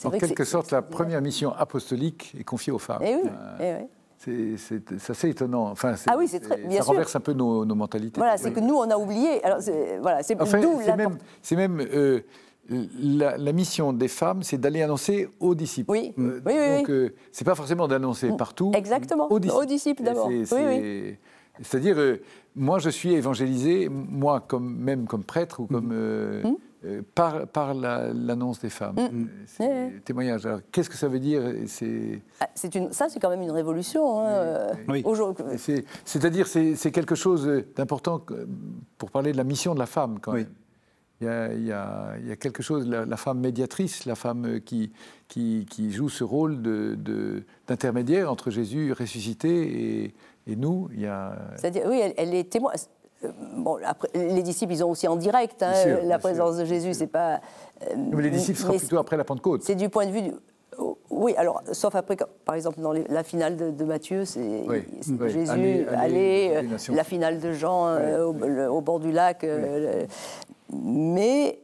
en 0.04 0.10
quelque 0.10 0.44
sorte, 0.44 0.70
la 0.72 0.82
première 0.82 1.20
mission 1.20 1.52
apostolique 1.52 2.34
est 2.38 2.44
confiée 2.44 2.72
aux 2.72 2.78
femmes. 2.78 3.02
Et 3.02 3.12
eh 3.12 3.16
oui, 3.22 3.30
eh 3.60 3.74
oui. 3.74 3.88
C'est 4.18 5.10
assez 5.10 5.30
étonnant. 5.30 5.70
Enfin, 5.70 5.94
ah 6.06 6.16
oui, 6.18 6.26
c'est 6.28 6.40
très, 6.40 6.56
bien 6.56 6.78
ça 6.78 6.84
renverse 6.84 7.14
un 7.14 7.20
peu 7.20 7.32
nos, 7.32 7.64
mentalités. 7.64 8.18
Voilà, 8.20 8.36
c'est 8.36 8.52
que 8.52 8.60
nous, 8.60 8.74
on 8.74 8.90
a 8.90 8.96
oublié. 8.96 9.44
Alors, 9.44 9.58
voilà, 10.00 10.22
c'est 10.22 10.40
enfin, 10.40 10.60
C'est 11.40 11.56
même, 11.56 11.80
euh, 11.80 12.20
la, 12.68 13.52
mission 13.52 13.92
des 13.92 14.08
femmes, 14.08 14.42
c'est 14.42 14.58
d'aller 14.58 14.82
annoncer 14.82 15.28
aux 15.40 15.54
disciples. 15.54 15.90
Oui, 15.90 16.12
oui, 16.16 16.40
oui. 16.44 16.78
Donc, 16.78 16.90
euh, 16.90 17.14
c'est 17.32 17.44
pas 17.44 17.54
forcément 17.54 17.88
d'annoncer 17.88 18.30
partout. 18.36 18.72
Exactement, 18.74 19.30
aux 19.30 19.64
disciples, 19.64 20.02
d'abord. 20.02 20.26
Oui, 20.26 20.44
oui. 20.52 21.16
C'est-à-dire, 21.62 21.98
euh, 21.98 22.20
moi, 22.54 22.78
je 22.78 22.90
suis 22.90 23.12
évangélisé, 23.12 23.88
moi, 23.88 24.40
comme, 24.46 24.76
même 24.76 25.06
comme 25.06 25.24
prêtre 25.24 25.60
ou 25.60 25.66
comme. 25.66 25.90
Euh, 25.92 26.42
hum. 26.44 26.56
Euh, 26.88 27.02
par, 27.14 27.46
par 27.46 27.74
l'annonce 27.74 28.60
des 28.60 28.70
femmes. 28.70 28.96
Mm. 28.96 29.28
Euh, 29.60 29.88
témoignage. 30.04 30.48
qu'est-ce 30.72 30.88
que 30.88 30.96
ça 30.96 31.08
veut 31.08 31.18
dire 31.18 31.42
c'est... 31.66 32.20
Ah, 32.40 32.48
une, 32.74 32.92
ça, 32.92 33.08
c'est 33.08 33.20
quand 33.20 33.30
même 33.30 33.42
une 33.42 33.50
révolution. 33.50 34.20
Hein, 34.20 34.68
C'est-à-dire, 36.04 36.46
c'est 36.46 36.90
quelque 36.90 37.14
chose 37.14 37.64
d'important 37.76 38.24
pour 38.96 39.10
parler 39.10 39.32
de 39.32 39.36
la 39.36 39.44
mission 39.44 39.74
de 39.74 39.78
la 39.78 39.86
femme, 39.86 40.18
quand 40.20 40.32
même. 40.32 40.46
Il 41.20 41.26
y, 41.26 41.30
a, 41.30 41.52
il, 41.52 41.64
y 41.64 41.72
a, 41.72 42.14
il 42.20 42.28
y, 42.28 42.30
a, 42.30 42.36
quelque 42.36 42.62
chose, 42.62 42.86
la, 42.86 43.16
femme 43.16 43.40
médiatrice, 43.40 44.04
la 44.04 44.14
femme 44.14 44.60
qui, 44.60 44.92
qui, 45.26 45.66
qui 45.68 45.90
joue 45.90 46.08
ce 46.08 46.22
rôle 46.22 46.62
d'intermédiaire 47.66 48.26
de, 48.26 48.30
entre 48.30 48.50
Jésus 48.52 48.92
ressuscité 48.92 50.04
et, 50.04 50.14
et 50.46 50.54
nous. 50.54 50.88
Il 50.92 51.00
y 51.00 51.06
a... 51.06 51.36
C'est-à-dire, 51.56 51.82
oui, 51.88 51.98
elle, 52.00 52.14
elle 52.16 52.34
est 52.34 52.48
témoin. 52.48 52.70
Euh, 53.24 53.28
bon, 53.56 53.78
après, 53.84 54.08
les 54.14 54.42
disciples, 54.42 54.72
ils 54.72 54.84
ont 54.84 54.90
aussi 54.90 55.08
en 55.08 55.16
direct 55.16 55.62
hein, 55.62 55.72
la 56.04 56.18
présence 56.18 56.56
de 56.56 56.64
Jésus. 56.64 56.94
C'est 56.94 57.06
pas. 57.06 57.40
Euh, 57.82 57.94
mais 57.96 58.22
les 58.22 58.30
disciples 58.30 58.58
seront 58.58 58.78
plutôt 58.78 58.98
après 58.98 59.16
la 59.16 59.24
Pentecôte. 59.24 59.62
C'est 59.62 59.74
du 59.74 59.88
point 59.88 60.06
de 60.06 60.12
vue 60.12 60.22
du, 60.22 60.32
oh, 60.78 60.98
oui, 61.10 61.34
alors, 61.36 61.62
sauf 61.72 61.94
après, 61.94 62.16
par 62.44 62.54
exemple, 62.54 62.80
dans 62.80 62.92
la 62.92 63.24
finale 63.24 63.74
de, 63.74 63.84
Matthieu, 63.84 64.24
c'est 64.24 64.64
Jésus, 65.26 65.86
allez, 65.96 66.52
euh, 66.54 66.94
la 66.94 67.04
finale 67.04 67.40
de 67.40 67.52
Jean 67.52 67.96
au, 68.24 68.80
bord 68.80 69.00
du 69.00 69.10
lac. 69.10 69.44
mais 70.72 71.60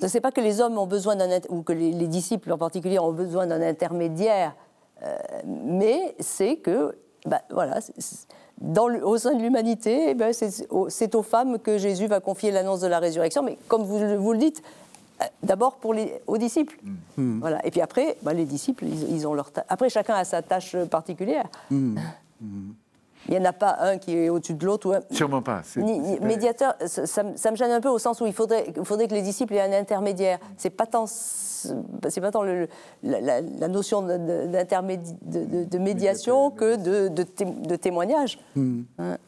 ce 0.00 0.14
n'est 0.14 0.20
pas 0.20 0.30
que 0.30 0.40
les 0.40 0.60
hommes 0.60 0.78
ont 0.78 0.86
besoin 0.86 1.16
d'un, 1.16 1.40
ou 1.50 1.62
que 1.62 1.72
les, 1.72 2.06
disciples 2.06 2.52
en 2.52 2.58
particulier 2.58 2.98
ont 2.98 3.12
besoin 3.12 3.46
d'un 3.46 3.60
intermédiaire, 3.60 4.56
mais 5.44 6.14
c'est 6.20 6.56
que, 6.56 6.96
bah, 7.26 7.42
voilà, 7.50 7.80
au 8.60 9.18
sein 9.18 9.34
de 9.34 9.42
l'humanité, 9.42 10.10
eh 10.10 10.14
ben, 10.14 10.32
c'est 10.32 11.14
aux 11.14 11.22
femmes 11.22 11.58
que 11.58 11.78
Jésus 11.78 12.06
va 12.06 12.20
confier 12.20 12.50
l'annonce 12.50 12.80
de 12.80 12.86
la 12.86 12.98
résurrection. 12.98 13.42
Mais 13.42 13.58
comme 13.68 13.82
vous, 13.82 14.32
le 14.32 14.38
dites, 14.38 14.62
euh, 15.20 15.24
d'abord 15.42 15.78
aux 16.26 16.38
disciples. 16.38 16.78
Mm. 16.82 17.22
Mm. 17.22 17.40
Voilà. 17.40 17.66
Et 17.66 17.70
puis 17.70 17.80
après, 17.80 18.16
bah, 18.22 18.32
les 18.32 18.44
disciples, 18.44 18.84
ils, 18.84 19.26
ont 19.26 19.34
leur 19.34 19.50
Après, 19.68 19.88
chacun 19.88 20.14
a 20.14 20.24
sa 20.24 20.42
tâche 20.42 20.76
particulière. 20.90 21.46
Mm. 21.70 21.98
Il 23.28 23.34
n'y 23.34 23.40
en 23.40 23.44
a 23.44 23.52
pas 23.52 23.76
un 23.80 23.98
qui 23.98 24.16
est 24.16 24.28
au-dessus 24.30 24.54
de 24.54 24.64
l'autre. 24.64 25.02
Sûrement 25.10 25.42
pas. 25.42 25.62
médiateur, 26.22 26.74
ça, 26.86 27.22
me 27.22 27.56
gêne 27.56 27.70
un 27.70 27.80
peu 27.80 27.88
au 27.88 27.98
sens 27.98 28.20
où 28.20 28.26
il 28.26 28.32
faudrait, 28.32 28.72
il 28.74 28.84
faudrait 28.84 29.06
que 29.06 29.14
les 29.14 29.22
disciples 29.22 29.54
aient 29.54 29.60
un 29.60 29.78
intermédiaire. 29.78 30.38
C'est 30.56 30.70
pas 30.70 30.86
tant, 30.86 31.06
c'est 31.06 32.20
pas 32.20 32.30
tant 32.30 32.42
le, 32.42 32.68
la, 33.02 33.68
notion 33.68 34.02
de, 34.02 34.16
de, 34.16 35.78
médiation 35.78 36.50
que 36.50 36.76
de, 36.76 37.76
témoignage. 37.76 38.38
Hmm. 38.56 38.82
Hein. 38.98 39.18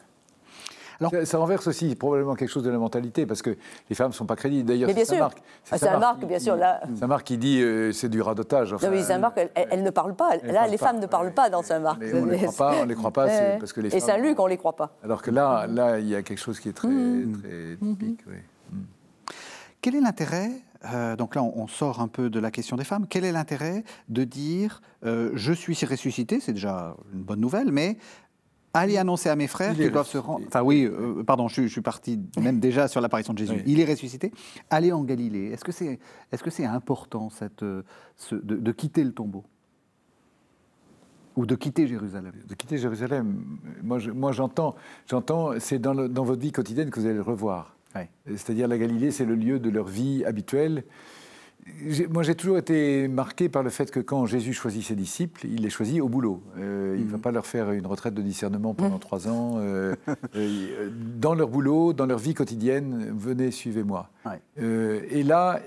Ça, 1.25 1.37
renverse 1.37 1.67
aussi 1.67 1.95
probablement 1.95 2.35
quelque 2.35 2.49
chose 2.49 2.63
de 2.63 2.69
la 2.69 2.77
mentalité, 2.77 3.25
parce 3.25 3.41
que 3.41 3.57
les 3.89 3.95
femmes 3.95 4.09
ne 4.09 4.13
sont 4.13 4.25
pas 4.25 4.35
crédibles. 4.35 4.67
D'ailleurs, 4.67 4.89
c'est 4.93 5.05
Saint-Marc. 5.05 5.41
C'est 5.63 5.77
Saint-Marc, 5.77 6.25
bien 6.25 6.39
sûr. 6.39 6.55
Là... 6.55 6.81
Saint-Marc 6.99 7.25
qui 7.25 7.37
dit 7.37 7.61
euh, 7.61 7.91
c'est 7.91 8.09
du 8.09 8.21
radotage. 8.21 8.73
Enfin, 8.73 8.87
non, 8.87 8.93
mais 8.93 9.03
Saint-Marc, 9.03 9.39
elle, 9.55 9.83
ne 9.83 9.89
parle 9.89 10.15
pas. 10.15 10.37
là, 10.43 10.67
les 10.67 10.77
femmes 10.77 10.97
pas. 10.97 11.01
ne 11.01 11.07
parlent 11.07 11.33
pas 11.33 11.49
dans 11.49 11.61
Saint-Marc. 11.61 12.01
On 12.13 12.25
ne 12.25 12.31
les 12.31 12.37
croit 12.37 12.53
pas, 12.53 12.75
on 12.81 12.85
les 12.85 12.95
croit 12.95 13.11
pas 13.11 13.27
parce 13.59 13.73
que 13.73 13.81
les 13.81 13.95
Et 13.95 13.99
Saint-Luc, 13.99 14.39
on 14.39 14.45
ne 14.45 14.49
les 14.49 14.57
croit 14.57 14.75
pas. 14.75 14.91
Alors 15.03 15.21
que 15.21 15.31
là, 15.31 15.65
là, 15.67 15.99
il 15.99 16.07
y 16.07 16.15
a 16.15 16.21
quelque 16.21 16.39
chose 16.39 16.59
qui 16.59 16.69
est 16.69 16.73
très, 16.73 16.87
mmh. 16.87 17.41
très 17.41 17.87
typique. 17.87 18.25
Mmh. 18.25 18.77
Quel 19.81 19.95
est 19.95 20.01
l'intérêt 20.01 20.51
euh, 20.85 21.15
donc 21.15 21.35
là, 21.35 21.43
on, 21.43 21.67
sort 21.67 22.01
un 22.01 22.07
peu 22.07 22.29
de 22.29 22.39
la 22.39 22.51
question 22.51 22.75
des 22.75 22.83
femmes. 22.83 23.05
Quel 23.07 23.23
est 23.23 23.31
l'intérêt 23.31 23.83
de 24.09 24.23
dire 24.23 24.81
euh, 25.05 25.29
je 25.35 25.53
suis 25.53 25.77
ressuscité 25.85 26.39
C'est 26.39 26.53
déjà 26.53 26.95
une 27.13 27.21
bonne 27.21 27.39
nouvelle, 27.39 27.71
mais 27.71 27.97
Allez 28.73 28.97
annoncer 28.97 29.29
à 29.29 29.35
mes 29.35 29.47
frères 29.47 29.75
qu'ils 29.75 29.91
doivent 29.91 30.07
se 30.07 30.17
rendre. 30.17 30.45
Enfin, 30.47 30.61
oui, 30.61 30.85
euh, 30.85 31.23
pardon, 31.23 31.47
je, 31.47 31.67
suis 31.67 31.81
parti 31.81 32.19
même 32.39 32.59
déjà 32.59 32.87
sur 32.87 33.01
l'apparition 33.01 33.33
de 33.33 33.39
Jésus. 33.39 33.61
Il 33.65 33.79
est 33.79 33.85
ressuscité. 33.85 34.31
Allez 34.69 34.91
en 34.93 35.03
Galilée. 35.03 35.51
Est-ce 35.51 35.63
que 35.65 35.71
c'est 35.71 35.99
est 36.31 36.43
-ce 36.43 36.49
c'est 36.49 36.65
important 36.65 37.29
cette, 37.29 37.63
euh, 37.63 37.83
de, 38.31 38.71
quitter 38.71 39.03
le 39.03 39.11
tombeau? 39.11 39.43
Ou 41.35 41.45
de 41.45 41.55
quitter 41.55 41.87
Jérusalem? 41.87 42.33
De 42.47 42.55
quitter 42.55 42.77
Jérusalem. 42.77 43.43
Moi, 43.83 44.31
j'entends, 44.31 44.75
j'entends 45.05 45.59
c'est 45.59 45.79
dans, 45.79 45.95
dans, 45.95 46.23
votre 46.23 46.41
vie 46.41 46.51
quotidienne 46.51 46.89
que 46.89 46.99
vous 46.99 47.05
allez 47.05 47.15
le 47.15 47.21
revoir. 47.21 47.75
C'est-à-dire, 48.25 48.69
la 48.69 48.77
Galilée, 48.77 49.11
c'est 49.11 49.25
le 49.25 49.35
lieu 49.35 49.59
de 49.59 49.69
leur 49.69 49.85
vie 49.85 50.23
habituelle 50.23 50.85
moi, 52.09 52.23
j'ai 52.23 52.35
toujours 52.35 52.57
été 52.57 53.07
marqué 53.07 53.49
par 53.49 53.63
le 53.63 53.69
fait 53.69 53.91
que 53.91 53.99
quand 53.99 54.25
Jésus 54.25 54.53
choisit 54.53 54.83
ses 54.83 54.95
disciples, 54.95 55.45
il 55.45 55.61
les 55.61 55.69
choisit 55.69 56.01
au 56.01 56.09
boulot. 56.09 56.41
Euh, 56.57 56.95
il 56.97 57.05
ne 57.05 57.09
va 57.09 57.17
mhm. 57.17 57.21
pas 57.21 57.31
leur 57.31 57.45
faire 57.45 57.71
une 57.71 57.85
retraite 57.85 58.13
de 58.13 58.21
discernement 58.21 58.73
pendant 58.73 58.95
mhm. 58.95 58.99
trois 58.99 59.27
ans. 59.27 59.55
Euh, 59.57 59.95
euh, 60.35 60.89
dans 61.17 61.35
leur 61.35 61.49
boulot, 61.49 61.93
dans 61.93 62.05
leur 62.05 62.17
vie 62.17 62.33
quotidienne, 62.33 63.13
venez, 63.15 63.51
suivez-moi. 63.51 64.09
et 64.57 65.23
là, 65.23 65.59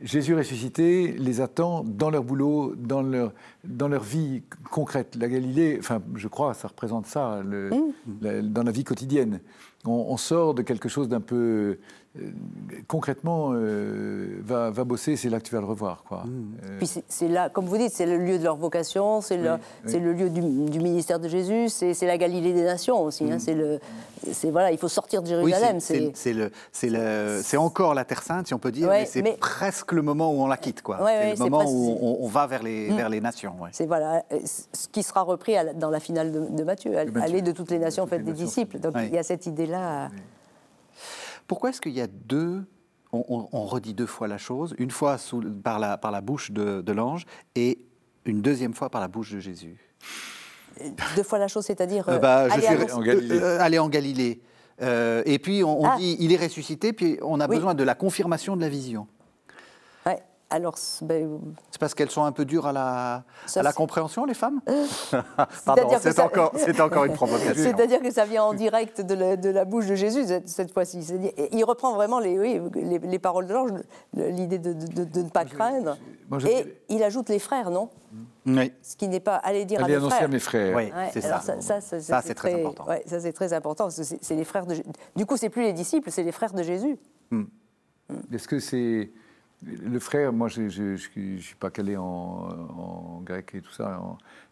Jésus 0.00 0.34
ressuscité 0.34 1.12
les 1.12 1.40
attend 1.40 1.84
dans 1.84 2.10
leur 2.10 2.22
boulot, 2.22 2.74
dans 2.76 3.02
leur, 3.02 3.32
dans 3.64 3.88
leur 3.88 4.02
vie 4.02 4.42
concrète. 4.70 5.16
La 5.16 5.28
Galilée, 5.28 5.76
enfin, 5.78 6.02
je 6.14 6.28
crois, 6.28 6.54
ça 6.54 6.68
représente 6.68 7.06
ça, 7.06 7.42
le, 7.44 7.70
mhm. 7.70 8.50
dans 8.50 8.62
la 8.62 8.72
vie 8.72 8.84
quotidienne. 8.84 9.40
on, 9.84 10.16
sort 10.16 10.54
de 10.54 10.62
quelque 10.62 10.88
chose 10.88 11.08
d'un 11.08 11.20
peu 11.20 11.78
concrètement, 12.88 13.50
euh, 13.52 14.40
va, 14.42 14.70
va, 14.70 14.82
bosser, 14.82 15.14
c'est 15.14 15.28
là 15.28 15.38
que 15.38 15.46
tu 15.46 15.54
vas 15.54 15.60
le 15.60 15.66
revoir. 15.66 16.02
Quoi. 16.02 16.24
Mmh. 16.24 16.56
Euh, 16.64 16.78
Puis 16.78 16.90
c'est 17.08 17.28
là, 17.28 17.48
comme 17.48 17.66
vous 17.66 17.78
dites, 17.78 17.92
c'est 17.92 18.06
le 18.06 18.18
lieu 18.18 18.38
de 18.38 18.44
leur 18.44 18.56
vocation, 18.56 19.20
c'est 19.20 19.36
le, 19.36 19.58
le, 19.84 20.12
lieu 20.12 20.28
du, 20.28 20.42
ministère 20.42 21.20
de 21.20 21.28
Jésus, 21.28 21.68
c'est 21.68 22.06
la 22.06 22.18
Galilée 22.18 22.52
des 22.52 22.64
nations 22.64 23.04
aussi. 23.04 23.30
Hein, 23.30 23.36
mmh. 23.36 23.78
c'est 24.32 24.50
voilà, 24.50 24.72
il 24.72 24.78
faut 24.78 24.88
sortir 24.88 25.22
de 25.22 25.28
Jérusalem. 25.28 25.78
Oui, 25.88 26.12
c'est 26.72 27.56
encore 27.56 27.94
la 27.94 28.04
Terre 28.04 28.22
Sainte, 28.24 28.48
si 28.48 28.54
on 28.54 28.58
peut 28.58 28.72
dire, 28.72 28.88
mais 28.88 29.06
c'est 29.06 29.22
presque 29.38 29.92
le 29.92 30.02
moment 30.02 30.32
où 30.32 30.42
on 30.42 30.48
la 30.48 30.56
quitte. 30.56 30.82
quoi. 30.82 30.98
c'est 31.06 31.38
le 31.38 31.48
moment 31.48 31.64
où 31.64 32.18
on, 32.20 32.28
va 32.28 32.48
vers 32.48 32.64
les, 32.64 32.90
mmh. 32.90 32.96
vers 32.96 33.08
les 33.08 33.20
nations. 33.20 33.54
C'est 33.70 33.86
voilà, 33.86 34.24
ce 34.44 34.88
qui 34.88 35.04
sera 35.04 35.22
repris 35.22 35.54
dans 35.76 35.90
la 35.90 36.00
finale 36.00 36.32
de, 36.32 36.64
Matthieu, 36.64 36.98
aller 36.98 37.40
de 37.40 37.52
toutes 37.52 37.70
les 37.70 37.78
nations, 37.78 38.04
faites 38.08 38.24
des 38.24 38.32
disciples. 38.32 38.80
Donc 38.80 38.94
il 38.96 39.14
y 39.14 39.18
a 39.18 39.22
cette 39.22 39.46
idée-là. 39.46 40.10
Pourquoi 41.50 41.70
est-ce 41.70 41.80
qu'il 41.80 41.94
y 41.94 42.00
a 42.00 42.06
deux 42.06 42.62
on, 43.12 43.64
redit 43.66 43.92
deux 43.92 44.06
fois 44.06 44.28
la 44.28 44.38
chose, 44.38 44.72
une 44.78 44.92
fois 44.92 45.16
par, 45.64 45.80
la, 45.80 45.98
par 45.98 46.12
la 46.12 46.20
bouche 46.20 46.52
de, 46.52 46.92
l'ange 46.92 47.26
et 47.56 47.88
une 48.24 48.40
deuxième 48.40 48.72
fois 48.72 48.88
par 48.88 49.00
la 49.00 49.08
bouche 49.08 49.32
de 49.32 49.40
Jésus? 49.40 49.76
Deux 51.16 51.24
fois 51.24 51.40
la 51.40 51.48
chose, 51.48 51.64
c'est-à-dire 51.64 52.08
euh, 52.08 52.20
bah, 52.20 52.46
aller, 52.48 52.92
en 52.92 53.00
Galilée. 53.00 53.40
Euh, 53.40 53.58
aller 53.60 53.80
en 53.80 53.88
Galilée. 53.88 54.40
Euh, 54.80 55.24
et 55.26 55.40
puis 55.40 55.64
on, 55.64 55.84
ah. 55.84 55.96
dit 55.98 56.16
il 56.20 56.32
est 56.32 56.36
ressuscité, 56.36 56.92
puis 56.92 57.18
on 57.20 57.40
a 57.40 57.48
besoin 57.48 57.74
de 57.74 57.82
la 57.82 57.96
confirmation 57.96 58.54
de 58.54 58.60
la 58.60 58.68
vision. 58.68 59.08
Alors, 60.52 60.74
ben, 61.02 61.40
c'est 61.70 61.78
parce 61.78 61.94
qu'elles 61.94 62.10
sont 62.10 62.24
un 62.24 62.32
peu 62.32 62.44
dures 62.44 62.66
à 62.66 62.72
la, 62.72 63.22
à 63.54 63.62
la 63.62 63.72
compréhension, 63.72 64.24
les 64.24 64.34
femmes? 64.34 64.60
Euh, 64.68 64.84
Pardon, 65.64 65.88
c'est 66.00 66.18
encore, 66.18 66.52
encore, 66.80 67.04
une 67.04 67.12
provocation. 67.12 67.54
C'est-à-dire 67.54 68.00
que 68.02 68.10
ça 68.10 68.24
vient 68.24 68.42
en 68.42 68.52
direct 68.52 69.00
de 69.00 69.14
la, 69.14 69.36
de 69.36 69.48
la 69.48 69.64
bouche 69.64 69.86
de 69.86 69.94
Jésus 69.94 70.24
cette, 70.46 70.72
fois-ci. 70.72 71.06
Il 71.52 71.64
reprend 71.64 71.94
vraiment 71.94 72.18
les, 72.18 72.36
oui, 72.36 72.60
les, 72.74 73.18
paroles 73.20 73.46
de 73.46 73.52
l'ange, 73.52 73.70
l'idée 74.12 74.58
de, 74.58 74.72
de, 74.72 75.22
ne 75.22 75.28
pas 75.28 75.44
craindre. 75.44 75.96
Et 76.48 76.66
il 76.88 77.02
ajoute 77.04 77.28
les 77.28 77.38
frères, 77.38 77.70
non? 77.70 77.88
Oui. 78.46 78.72
Ce 78.82 78.96
qui 78.96 79.06
n'est 79.06 79.20
pas 79.20 79.36
aller 79.36 79.64
dire 79.64 79.84
à, 79.84 79.86
mes 79.86 80.00
frères. 80.00 80.22
à 80.22 80.28
mes 80.28 80.38
frères. 80.40 80.76
Oui, 80.76 80.92
c'est 81.12 81.20
ça. 81.20 81.40
Ça, 81.40 81.80
ça 81.80 82.22
c'est 82.22 82.34
très, 82.34 82.54
important. 82.54 82.88
Ouais, 82.88 83.04
ça, 83.06 83.20
c'est 83.20 83.32
très 83.32 83.52
important. 83.52 83.88
C'est 83.90 84.34
les 84.34 84.44
frères 84.44 84.66
de. 84.66 84.74
Du 85.14 85.26
coup, 85.26 85.36
c'est 85.36 85.48
plus 85.48 85.62
les 85.62 85.72
disciples, 85.72 86.10
c'est 86.10 86.24
les 86.24 86.32
frères 86.32 86.52
de 86.52 86.62
Jésus. 86.64 86.98
Hmm. 87.30 87.44
Est-ce 88.32 88.48
que 88.48 88.58
c'est 88.58 89.12
le 89.62 89.98
frère, 89.98 90.32
moi 90.32 90.48
je 90.48 90.62
ne 90.62 90.96
suis 90.96 91.54
pas 91.58 91.70
calé 91.70 91.96
en, 91.96 93.20
grec 93.24 93.50
et 93.54 93.60
tout 93.60 93.72
ça. 93.72 94.00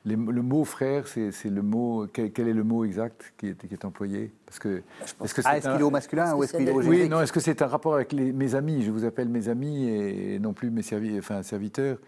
le 0.05 0.17
mot 0.17 0.65
frère, 0.65 1.09
c'est 1.09 1.33
le 1.45 1.63
mot. 1.63 2.07
Quel, 2.13 2.49
est 2.49 2.53
le 2.53 2.65
mot 2.65 2.85
exact 2.85 3.33
qui 3.39 3.49
est, 3.49 3.67
qui 3.67 3.73
est 3.73 3.85
employé? 3.85 4.33
Parce 4.45 4.59
que, 4.59 4.83
est-ce 5.23 5.35
que 5.35 5.41
ah, 5.45 5.57
est 5.57 5.61
qu'il 5.61 5.71
est 5.71 5.83
au 5.83 5.91
masculin 5.91 6.35
ou 6.35 6.45
est-ce 6.45 6.57
qu'il 6.57 6.69
est 6.69 6.73
au 6.73 6.83
Oui, 6.83 7.09
non, 7.09 7.21
est-ce 7.23 7.33
que 7.33 7.41
c'est 7.41 7.63
un 7.63 7.67
rapport 7.67 7.95
avec 7.95 8.13
mes 8.13 8.55
amis? 8.55 8.83
Je 8.83 8.91
vous 8.91 9.05
appelle 9.05 9.29
mes 9.29 9.49
amis 9.49 9.89
et, 9.89 10.39
non 10.39 10.53
plus 10.53 10.71
mes 10.71 10.83
enfin, 11.19 11.43
serviteurs. 11.43 11.99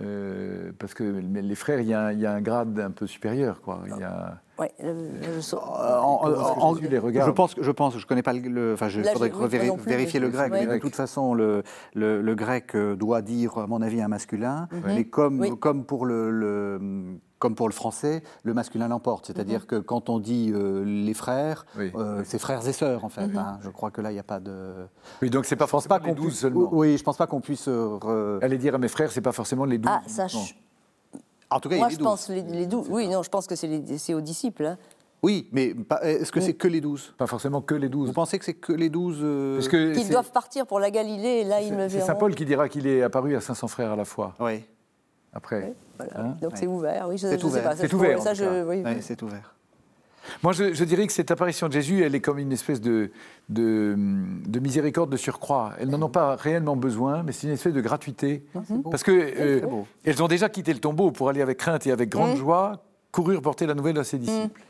Euh, 0.00 0.72
parce 0.78 0.94
que 0.94 1.04
les 1.04 1.54
frères, 1.54 1.80
il 1.80 1.88
y, 1.88 1.94
a, 1.94 2.06
un 2.06 2.40
grade 2.40 2.80
un 2.80 2.90
peu 2.90 3.06
supérieur, 3.06 3.60
quoi. 3.60 3.82
Il 3.86 4.00
y 4.00 4.02
a... 4.02 4.40
Oui, 4.58 4.66
je, 4.78 5.40
je, 5.40 7.30
pense, 7.30 7.56
je 7.60 7.70
pense, 7.70 7.98
je 7.98 8.06
connais 8.06 8.22
pas 8.22 8.32
le, 8.32 8.74
enfin, 8.74 8.88
je 8.88 9.02
faudrait 9.02 9.32
vérifier 9.84 10.20
le 10.20 10.28
grec. 10.28 10.52
Mais 10.52 10.66
de 10.66 10.78
toute 10.78 10.94
façon, 10.94 11.34
le, 11.34 11.62
le, 11.94 12.34
grec 12.34 12.74
euh, 12.74 12.94
doit 12.96 13.22
dire, 13.22 13.58
à 13.58 13.66
mon 13.66 13.82
avis, 13.82 14.00
un 14.00 14.08
masculin. 14.08 14.68
Mais 14.86 15.04
comme, 15.04 15.58
comme 15.58 15.84
pour 15.84 16.06
le 16.06 17.18
comme 17.42 17.56
pour 17.56 17.68
le 17.68 17.74
français, 17.74 18.22
le 18.44 18.54
masculin 18.54 18.86
l'emporte. 18.86 19.26
C'est-à-dire 19.26 19.62
mhm. 19.62 19.66
que 19.66 19.76
quand 19.80 20.08
on 20.08 20.20
dit 20.20 20.52
les 20.54 21.14
frères, 21.14 21.66
c'est 22.24 22.38
frères 22.38 22.66
et 22.68 22.72
sœurs, 22.72 23.04
en 23.04 23.08
fait. 23.08 23.26
Mhm. 23.26 23.36
Hein. 23.36 23.58
Je 23.62 23.68
crois 23.68 23.90
que 23.90 24.00
là, 24.00 24.12
il 24.12 24.14
n'y 24.14 24.20
a 24.20 24.22
pas 24.22 24.38
de... 24.38 24.86
Oui, 25.20 25.28
donc 25.28 25.44
c'est 25.44 25.56
pas 25.56 25.66
forcément 25.66 25.98
pas 25.98 26.06
les 26.06 26.14
douze 26.14 26.38
seulement. 26.38 26.68
Oui, 26.70 26.96
je 26.96 27.02
pense 27.02 27.16
pas 27.16 27.26
qu'on 27.26 27.40
puisse... 27.40 27.68
Aller 28.40 28.58
dire 28.58 28.76
à 28.76 28.78
mes 28.78 28.86
frères, 28.86 29.10
c'est 29.10 29.20
pas 29.20 29.32
forcément 29.32 29.64
les 29.64 29.78
douze. 29.78 29.92
Ah, 29.92 30.02
ça... 30.06 30.26
En 31.50 31.58
tout 31.58 31.68
cas, 31.68 31.76
Moi, 31.76 31.88
il 31.88 31.92
y 31.92 31.96
a 31.96 31.98
je 31.98 32.04
pense 32.04 32.28
les, 32.28 32.42
les 32.42 32.66
douze. 32.66 32.86
Oui, 32.88 33.08
non, 33.08 33.24
je 33.24 33.28
pense 33.28 33.48
que 33.48 33.56
c'est 33.56 34.14
aux 34.14 34.20
disciples. 34.20 34.64
Hein. 34.64 34.78
Oui, 35.24 35.48
mais 35.52 35.74
est-ce 36.02 36.30
que 36.30 36.40
c'est 36.40 36.54
que 36.54 36.68
les 36.68 36.80
douze? 36.80 37.12
Pas 37.18 37.26
forcément 37.26 37.60
que 37.60 37.74
les 37.74 37.88
douze. 37.88 38.06
Vous 38.06 38.14
pensez 38.14 38.38
que 38.38 38.44
c'est 38.44 38.54
que 38.54 38.72
les 38.72 38.88
douze 38.88 39.18
euh... 39.20 39.60
Qu'ils 39.60 40.08
doivent 40.08 40.30
partir 40.30 40.64
pour 40.64 40.78
la 40.78 40.92
Galilée, 40.92 41.40
et 41.40 41.44
là 41.44 41.60
ils 41.60 41.70
le 41.70 41.86
verront. 41.86 41.90
C'est 41.90 42.06
Saint 42.06 42.14
Paul 42.14 42.34
qui 42.36 42.44
dira 42.44 42.68
qu'il 42.68 42.86
est 42.86 43.02
apparu 43.02 43.36
à 43.36 43.40
500 43.40 43.68
frères 43.68 43.92
à 43.92 43.96
la 43.96 44.04
fois. 44.04 44.34
Oui. 44.40 44.64
Après. 45.32 45.74
Hein 46.14 46.36
Donc 46.40 46.52
c'est 46.54 46.66
ouvert, 46.66 47.08
oui. 47.08 47.18
C'est 47.18 47.42
ouvert. 47.42 47.72
C'est 47.76 47.92
ouvert. 47.92 48.20
Ça, 48.22 48.34
je... 48.34 48.64
oui, 48.64 48.82
c'est 49.00 49.20
ouvert. 49.22 49.54
Moi, 50.42 50.52
je, 50.52 50.84
dirais 50.84 51.06
que 51.06 51.12
cette 51.12 51.30
apparition 51.30 51.68
de 51.68 51.72
Jésus, 51.72 52.04
elle 52.04 52.14
est 52.14 52.20
comme 52.20 52.38
une 52.38 52.52
espèce 52.52 52.80
de, 52.80 53.10
de, 53.48 53.94
miséricorde 54.60 55.10
de 55.10 55.16
surcroît. 55.16 55.72
Elles 55.80 55.88
n'en 55.88 56.00
ont 56.02 56.10
pas 56.10 56.36
réellement 56.36 56.76
besoin, 56.76 57.22
mais 57.22 57.32
c'est 57.32 57.48
une 57.48 57.54
espèce 57.54 57.72
de 57.72 57.80
gratuité. 57.80 58.44
Parce 58.90 59.02
que 59.02 59.10
euh, 59.12 59.60
elles 60.04 60.22
ont 60.22 60.28
déjà 60.28 60.48
quitté 60.48 60.72
le 60.72 60.78
tombeau 60.78 61.10
pour 61.10 61.28
aller 61.28 61.42
avec 61.42 61.58
crainte 61.58 61.86
et 61.86 61.92
avec 61.92 62.08
grande 62.08 62.36
joie 62.36 62.84
courir 63.10 63.42
porter 63.42 63.66
la 63.66 63.74
nouvelle 63.74 63.98
à 63.98 64.04
ses 64.04 64.18
disciples. 64.18 64.60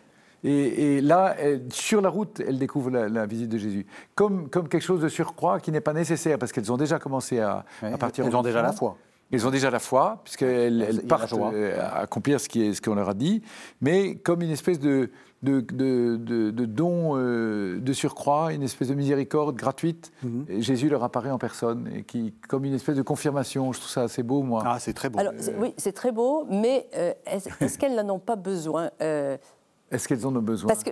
Et, 0.45 1.01
là, 1.01 1.37
sur 1.71 2.01
la 2.01 2.09
route, 2.09 2.41
elles 2.41 2.59
découvrent 2.59 2.91
la, 2.91 3.27
visite 3.27 3.49
de 3.49 3.59
Jésus. 3.59 3.87
Comme, 4.15 4.49
comme 4.49 4.69
quelque 4.69 4.83
chose 4.83 5.01
de 5.01 5.09
surcroît 5.09 5.61
qui 5.61 5.71
n'est 5.71 5.81
pas 5.81 5.93
nécessaire, 5.93 6.39
parce 6.39 6.51
qu'elles 6.51 6.73
ont 6.73 6.77
déjà 6.77 6.99
commencé 6.99 7.39
à, 7.39 7.65
à 7.83 7.99
partir. 7.99 8.27
Elles 8.27 8.35
ont 8.35 8.43
déjà 8.43 8.63
la 8.63 8.73
foi. 8.73 8.97
Ils 9.33 9.47
ont 9.47 9.51
déjà 9.51 9.71
la 9.71 9.79
foi, 9.79 10.21
puisqu'elles 10.25 10.83
elles 10.83 11.03
partent 11.07 11.33
euh, 11.33 11.81
à 11.81 12.01
accomplir 12.01 12.39
ce 12.39 12.49
qu'on 12.49 12.75
ce 12.75 12.81
qu'on 12.83 12.95
leur 12.95 13.09
a 13.09 13.15
dit, 13.15 13.43
mais 13.81 14.17
comme 14.17 14.43
une 14.43 14.51
espèce 14.51 14.79
de, 14.79 15.11
de, 15.43 15.61
de, 15.61 16.17
de, 16.51 16.65
don 16.67 17.17
euh, 17.17 17.81
de 17.81 17.93
surcroît, 17.95 18.53
une 18.53 18.63
espèce 18.63 18.89
de 18.89 18.95
miséricorde 18.95 19.57
gratuite. 19.57 20.13
Mhm. 20.23 20.61
Jésus 20.61 20.91
leur 20.91 21.03
apparaît 21.03 21.31
en 21.31 21.39
personne, 21.39 21.89
et 21.95 22.03
qui, 22.03 22.35
comme 22.47 22.67
une 22.67 22.75
espèce 22.75 22.97
de 22.97 23.03
confirmation. 23.03 23.73
Je 23.73 23.79
trouve 23.79 23.91
ça 23.91 24.03
assez 24.03 24.23
beau, 24.23 24.43
moi. 24.43 24.63
Ah, 24.67 24.79
c'est 24.79 24.93
très 24.93 25.09
beau. 25.09 25.19
Alors, 25.19 25.33
oui, 25.59 25.73
c'est 25.79 25.93
très 25.93 26.13
beau, 26.13 26.47
mais 26.51 26.87
euh, 26.95 27.15
est-ce 27.25 27.79
qu'elles 27.79 27.95
n'en 27.95 28.17
ont 28.17 28.19
pas 28.19 28.37
besoin 28.37 28.91
Est-ce 29.01 30.09
qu'elles 30.09 30.27
en 30.27 30.37
ont 30.37 30.43
besoin? 30.43 30.69
Parce 30.69 30.85
que, 30.85 30.91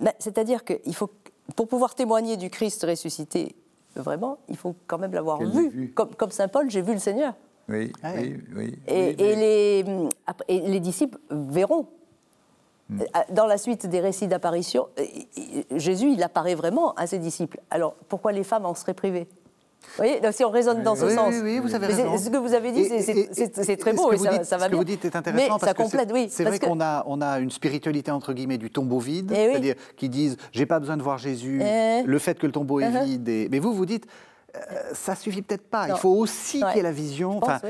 bah, 0.00 0.14
c'est-à-dire 0.18 0.64
que 0.64 0.74
il 0.86 0.94
faut, 0.94 1.10
pour 1.54 1.68
pouvoir 1.68 1.94
témoigner 1.94 2.38
du 2.38 2.48
Christ 2.48 2.82
ressuscité, 2.88 3.54
vraiment, 3.94 4.38
il 4.48 4.56
faut 4.56 4.74
quand 4.86 4.98
même 4.98 5.12
l'avoir 5.12 5.42
vu. 5.42 5.92
Comme, 5.94 6.14
comme 6.14 6.30
Saint 6.30 6.48
Paul, 6.48 6.70
j'ai 6.70 6.80
vu 6.80 6.94
le 6.94 6.98
Seigneur. 6.98 7.34
Oui, 7.68 7.92
ah 8.02 8.12
oui, 8.16 8.36
oui, 8.54 8.78
et, 8.86 9.14
les, 9.16 9.84
et, 10.48 10.60
les, 10.60 10.80
disciples 10.80 11.18
verront. 11.30 11.86
Hmm. 12.90 13.00
Euh, 13.00 13.20
dans 13.30 13.46
la 13.46 13.56
suite 13.56 13.86
des 13.86 14.00
récits 14.00 14.26
d'apparition, 14.26 14.88
euh, 14.98 15.04
Jésus, 15.76 16.12
il 16.12 16.22
apparaît 16.22 16.54
vraiment 16.54 16.92
à 16.94 17.06
ses 17.06 17.18
disciples. 17.18 17.58
Alors, 17.70 17.94
pourquoi 18.08 18.32
les 18.32 18.44
femmes 18.44 18.66
en 18.66 18.74
seraient 18.74 18.92
privées? 18.92 19.26
Vous 19.80 19.96
voyez, 19.98 20.20
donc, 20.20 20.32
si 20.32 20.44
on 20.44 20.50
raisonne 20.50 20.82
dans 20.82 20.94
ce 20.94 21.08
sens. 21.08 21.28
Oui, 21.30 21.40
oui, 21.42 21.58
vous 21.58 21.74
avez 21.74 21.86
raison. 21.86 22.16
Ce 22.18 22.28
que 22.28 22.36
vous 22.36 22.54
avez 22.54 22.72
dit, 22.72 22.88
c'est 22.92 23.76
très 23.76 23.92
beau, 23.92 24.12
et 24.12 24.18
ça, 24.18 24.44
ça, 24.44 24.56
va 24.56 24.66
Ce 24.66 24.70
que 24.70 24.76
vous 24.76 24.84
dites 24.84 25.04
est 25.04 25.16
intéressant 25.16 25.58
parce 25.58 25.74
complète, 25.74 26.10
que 26.10 26.28
c'est 26.28 26.44
vrai 26.44 26.58
qu'on 26.58 26.80
a, 26.80 27.04
on 27.06 27.20
a 27.20 27.38
une 27.38 27.50
spiritualité 27.50 28.10
entre 28.10 28.32
guillemets 28.32 28.58
du 28.58 28.70
tombeau 28.70 28.98
vide, 28.98 29.32
eh 29.32 29.50
c'est-à-dire 29.50 29.74
qui 29.96 30.08
disent 30.08 30.36
j'ai 30.52 30.66
pas 30.66 30.80
besoin 30.80 30.96
de 30.96 31.02
voir 31.02 31.18
Jésus, 31.18 31.60
eh. 31.62 32.02
le 32.04 32.18
fait 32.18 32.38
que 32.38 32.46
le 32.46 32.52
tombeau 32.52 32.80
est 32.80 32.88
uh-huh. 32.88 33.04
vide. 33.04 33.48
Mais 33.50 33.58
vous, 33.58 33.72
vous 33.72 33.86
dites 33.86 34.06
euh, 34.06 34.08
ça 34.92 35.14
suffit 35.14 35.42
peut-être 35.42 35.68
pas. 35.68 35.88
Il 35.88 35.96
faut 35.96 36.10
aussi 36.10 36.60
qu'il 36.60 36.76
y 36.76 36.78
ait 36.78 36.82
la 36.82 36.92
vision. 36.92 37.40
Enfin, 37.42 37.60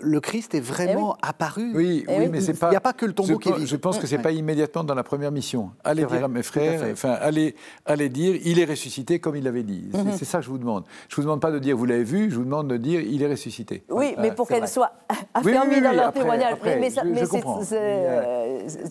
le 0.00 0.20
Christ 0.20 0.54
est 0.54 0.60
vraiment 0.60 1.16
eh 1.22 1.26
apparu. 1.28 1.72
Oui, 1.74 2.04
oui, 2.08 2.28
mais 2.28 2.40
c'est 2.40 2.54
pas. 2.54 2.68
Il 2.68 2.70
n'y 2.70 2.76
a 2.76 2.80
pas 2.80 2.92
que 2.92 3.06
le 3.06 3.12
tombeau 3.12 3.38
qui 3.38 3.48
est 3.48 3.56
vide. 3.56 3.66
Je 3.66 3.76
pense 3.76 3.98
que 3.98 4.06
c'est 4.06 4.18
pas 4.18 4.32
immédiatement 4.32 4.84
dans 4.84 4.94
la 4.94 5.02
première 5.02 5.32
mission. 5.32 5.70
Allez 5.84 6.04
dire 6.04 6.24
à 6.24 6.28
mes 6.28 6.42
frères, 6.42 6.82
enfin, 6.92 7.16
allez, 7.20 7.54
allez 7.86 8.08
dire, 8.08 8.38
il 8.44 8.58
est 8.58 8.64
ressuscité 8.64 9.18
comme 9.20 9.36
il 9.36 9.44
l'avait 9.44 9.62
dit. 9.62 9.88
C'est 10.16 10.24
ça 10.24 10.38
que 10.38 10.44
je 10.44 10.50
vous 10.50 10.58
demande. 10.58 10.84
Je 11.08 11.16
vous 11.16 11.22
demande 11.22 11.40
pas 11.40 11.50
de 11.50 11.58
dire 11.58 11.76
vous 11.76 11.86
l'avez 11.86 12.04
vu. 12.04 12.30
Je 12.30 12.36
vous 12.36 12.44
demande 12.44 12.68
de 12.68 12.76
dire 12.76 13.00
il 13.00 13.22
est 13.22 13.28
ressuscité. 13.28 13.84
Oui, 13.88 14.14
mais 14.18 14.32
pour 14.32 14.48
qu'elle 14.48 14.68
soit 14.68 14.92
affermie 15.34 15.80
dans 15.80 15.92
leur 15.92 16.12
témoignage. 16.12 16.56
mais, 16.64 16.90
je, 16.90 17.30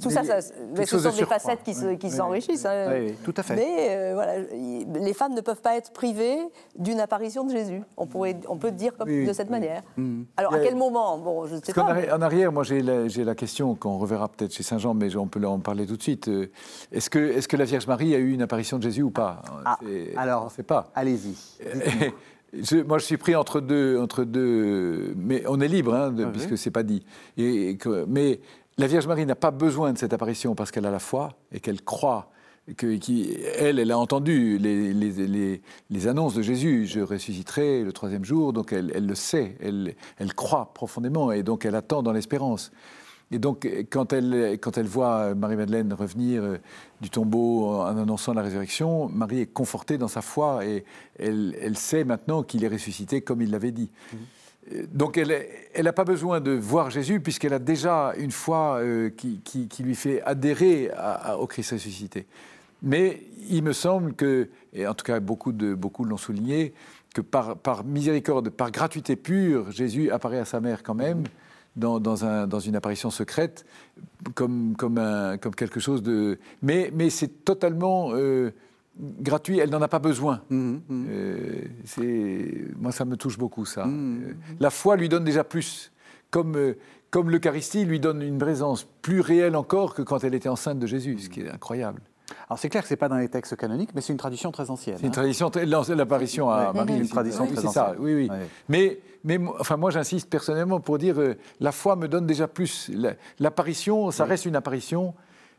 tout 0.01 0.09
ça, 0.09 0.23
ce 0.23 0.99
sont 0.99 1.11
des 1.11 1.25
facettes 1.25 1.63
qui 1.63 2.09
s'enrichissent. 2.09 2.65
Hein. 2.65 2.87
Oui, 2.91 3.13
tout 3.23 3.33
à 3.37 3.43
fait. 3.43 3.55
Mais 3.55 3.87
euh, 3.89 4.11
voilà, 4.13 4.33
les 4.39 5.13
femmes 5.13 5.33
ne 5.33 5.41
peuvent 5.41 5.61
pas 5.61 5.75
être 5.75 5.91
privées 5.91 6.37
d'une 6.77 6.99
apparition 6.99 7.43
de 7.43 7.51
Jésus. 7.51 7.81
On 7.97 8.05
pourrait, 8.05 8.37
on 8.47 8.57
peut 8.57 8.71
dire 8.71 8.93
de 9.05 9.33
cette 9.33 9.49
manière. 9.49 9.81
Mhm. 9.97 10.25
Alors 10.37 10.53
à 10.53 10.59
quel 10.59 10.75
moment 10.75 10.98
Bon, 11.23 11.47
je 11.47 11.55
sais 11.63 11.73
pas. 11.73 11.95
En, 12.13 12.21
arrière, 12.21 12.51
moi, 12.51 12.63
j'ai 12.63 12.81
la, 12.81 13.35
question 13.35 13.75
qu'on 13.75 13.97
reverra 13.97 14.27
peut-être 14.27 14.53
chez 14.53 14.63
Saint 14.63 14.77
Jean, 14.77 14.93
mais 14.93 15.15
on 15.15 15.27
peut 15.27 15.43
en 15.45 15.59
parler 15.59 15.85
tout 15.85 15.97
de 15.97 16.01
suite. 16.01 16.27
Euh, 16.27 16.51
est-ce 16.91 17.09
que, 17.09 17.19
est 17.19 17.47
que 17.47 17.57
la 17.57 17.65
Vierge 17.65 17.87
Marie 17.87 18.15
a 18.15 18.17
eu 18.17 18.31
une 18.31 18.41
apparition 18.41 18.77
de 18.77 18.83
Jésus 18.83 19.01
ou 19.01 19.11
pas? 19.11 19.41
Ah, 19.65 19.77
Alors, 20.17 20.45
on 20.45 20.49
sait 20.49 20.63
pas. 20.63 20.91
Allez-y. 20.95 21.35
moi, 22.87 22.97
je 22.97 23.05
suis 23.05 23.17
pris 23.17 23.35
entre 23.35 23.61
deux, 23.61 23.99
entre 23.99 24.23
deux, 24.23 25.13
mais 25.15 25.43
on 25.47 25.59
est 25.61 25.67
libre, 25.67 25.93
hein, 25.93 26.11
de, 26.11 26.25
puisque 26.25 26.57
c'est 26.57 26.71
pas 26.71 26.83
dit. 26.83 27.05
Et, 27.37 27.77
mais 28.07 28.39
la 28.77 28.87
Vierge 28.87 29.07
Marie 29.07 29.25
n'a 29.25 29.35
pas 29.35 29.51
besoin 29.51 29.93
de 29.93 29.97
cette 29.97 30.13
apparition 30.13 30.55
parce 30.55 30.71
qu'elle 30.71 30.85
a 30.85 30.91
la 30.91 30.99
foi 30.99 31.33
et 31.51 31.59
qu'elle 31.59 31.81
croit 31.81 32.29
qui, 32.77 33.37
elle, 33.57 33.79
elle 33.79 33.91
a 33.91 33.97
entendu 33.97 34.57
les, 34.57 34.93
les, 34.93 35.61
les, 35.89 36.07
annonces 36.07 36.35
de 36.35 36.41
Jésus, 36.41 36.85
je 36.85 36.99
ressusciterai 36.99 37.83
le 37.83 37.91
troisième 37.91 38.25
jour, 38.25 38.53
donc 38.53 38.73
elle, 38.73 38.91
elle 38.95 39.05
le 39.05 39.15
sait, 39.15 39.55
elle, 39.61 39.95
elle, 40.17 40.33
croit 40.33 40.71
profondément, 40.73 41.31
et 41.31 41.43
donc 41.43 41.65
elle 41.65 41.75
attend 41.75 42.03
dans 42.03 42.13
l'espérance. 42.13 42.71
Et 43.31 43.37
donc, 43.37 43.69
quand 43.91 44.11
elle, 44.11 44.57
quand 44.59 44.77
elle 44.77 44.87
voit 44.87 45.35
Marie-Madeleine 45.35 45.93
revenir 45.93 46.43
euh, 46.43 46.57
du 46.99 47.09
tombeau 47.11 47.67
en 47.67 47.97
annonçant 47.97 48.33
la 48.33 48.41
résurrection, 48.41 49.07
Marie 49.09 49.41
est 49.41 49.45
confortée 49.45 49.99
dans 49.99 50.07
sa 50.07 50.21
foi 50.21 50.65
et 50.65 50.83
elle, 51.19 51.55
elle 51.61 51.77
sait 51.77 52.03
maintenant 52.03 52.41
qu'il 52.41 52.63
est 52.63 52.67
ressuscité 52.67 53.21
comme 53.21 53.41
il 53.41 53.51
l'avait 53.51 53.71
dit. 53.71 53.91
Mmh. 53.91 54.17
Euh, 54.73 54.85
donc 54.91 55.17
elle 55.17 55.83
n'a 55.83 55.93
pas 55.93 56.05
besoin 56.05 56.39
de 56.39 56.51
voir 56.51 56.89
Jésus 56.89 57.19
puisqu'elle 57.19 57.53
a 57.53 57.59
déjà 57.59 58.13
une 58.17 58.31
foi 58.31 58.79
euh, 58.79 59.11
qui, 59.11 59.41
qui, 59.43 59.67
qui, 59.67 59.83
lui 59.83 59.95
fait 59.95 60.23
adhérer 60.23 60.89
au 61.39 61.45
Christ 61.45 61.71
ressuscité. 61.71 62.25
Mais 62.81 63.23
il 63.49 63.63
me 63.63 63.73
semble 63.73 64.13
que, 64.13 64.49
et 64.73 64.87
en 64.87 64.93
tout 64.93 65.05
cas 65.05 65.19
beaucoup, 65.19 65.51
de, 65.51 65.73
beaucoup 65.73 66.05
l'ont 66.05 66.17
souligné, 66.17 66.73
que 67.13 67.21
par, 67.21 67.57
par, 67.57 67.83
miséricorde, 67.83 68.49
par 68.49 68.71
gratuité 68.71 69.15
pure, 69.15 69.71
Jésus 69.71 70.11
apparaît 70.11 70.39
à 70.39 70.45
sa 70.45 70.59
mère 70.59 70.83
quand 70.83 70.95
même 70.95 71.23
dans, 71.75 71.99
dans, 71.99 72.25
un, 72.25 72.47
dans 72.47 72.59
une 72.59 72.75
apparition 72.75 73.09
secrète, 73.09 73.65
comme, 74.35 74.75
comme, 74.77 74.97
un, 74.97 75.37
comme, 75.37 75.55
quelque 75.55 75.79
chose 75.79 76.03
de... 76.03 76.39
Mais, 76.61 76.91
mais 76.93 77.09
c'est 77.09 77.45
totalement 77.45 78.11
euh, 78.13 78.51
gratuit, 78.99 79.59
elle 79.59 79.69
n'en 79.69 79.81
a 79.81 79.87
pas 79.87 79.99
besoin. 79.99 80.41
Mmh, 80.49 80.77
mmh. 80.87 81.05
Euh, 81.09 81.63
moi, 82.77 82.91
ça 82.91 83.05
me 83.05 83.15
touche 83.15 83.37
beaucoup, 83.37 83.65
ça. 83.65 83.85
Mmh, 83.85 84.21
euh, 84.23 84.33
la 84.59 84.69
foi 84.69 84.95
lui 84.95 85.09
donne 85.09 85.23
déjà 85.23 85.43
plus. 85.43 85.91
Comme, 86.31 86.75
comme 87.09 87.31
l'Eucharistie 87.31 87.85
lui 87.85 87.99
donne 87.99 88.21
une 88.21 88.37
présence 88.37 88.83
plus 89.01 89.21
réelle 89.21 89.55
encore 89.55 89.95
que 89.95 90.03
quand 90.03 90.23
elle 90.23 90.35
était 90.35 90.49
enceinte 90.49 90.77
de 90.77 90.85
Jésus, 90.85 91.17
ce 91.17 91.29
qui 91.29 91.41
est 91.41 91.49
incroyable. 91.49 92.01
Alors 92.49 92.57
c'est 92.57 92.69
clair 92.69 92.81
que 92.81 92.87
ce 92.89 92.93
n'est 92.93 92.97
pas 92.97 93.09
dans 93.09 93.17
les 93.17 93.29
textes 93.29 93.55
canoniques, 93.55 93.91
mais 93.93 94.01
c'est 94.01 94.11
une 94.11 94.17
tradition 94.17 94.51
très 94.51 94.71
ancienne. 94.71 94.95
C'est 94.97 95.03
une 95.03 95.09
hein. 95.09 95.11
tradition, 95.11 95.51
l'apparition 95.95 96.49
à 96.49 96.73
Marie. 96.73 96.97
une 96.97 97.07
tradition 97.07 97.45
très 97.45 97.59
ancienne. 97.59 97.71
Ça, 97.71 97.93
oui, 97.99 98.15
oui. 98.15 98.29
Mais, 98.67 98.99
mais 99.23 99.39
enfin, 99.59 99.77
moi 99.77 99.91
j'insiste 99.91 100.29
personnellement 100.29 100.79
pour 100.79 100.97
dire, 100.97 101.19
euh, 101.19 101.35
la 101.59 101.71
foi 101.71 101.95
me 101.95 102.07
donne 102.07 102.25
déjà 102.25 102.47
plus. 102.47 102.89
L'apparition, 103.39 104.09
ça 104.09 104.25
reste 104.25 104.45
une 104.45 104.55
apparition, 104.55 105.13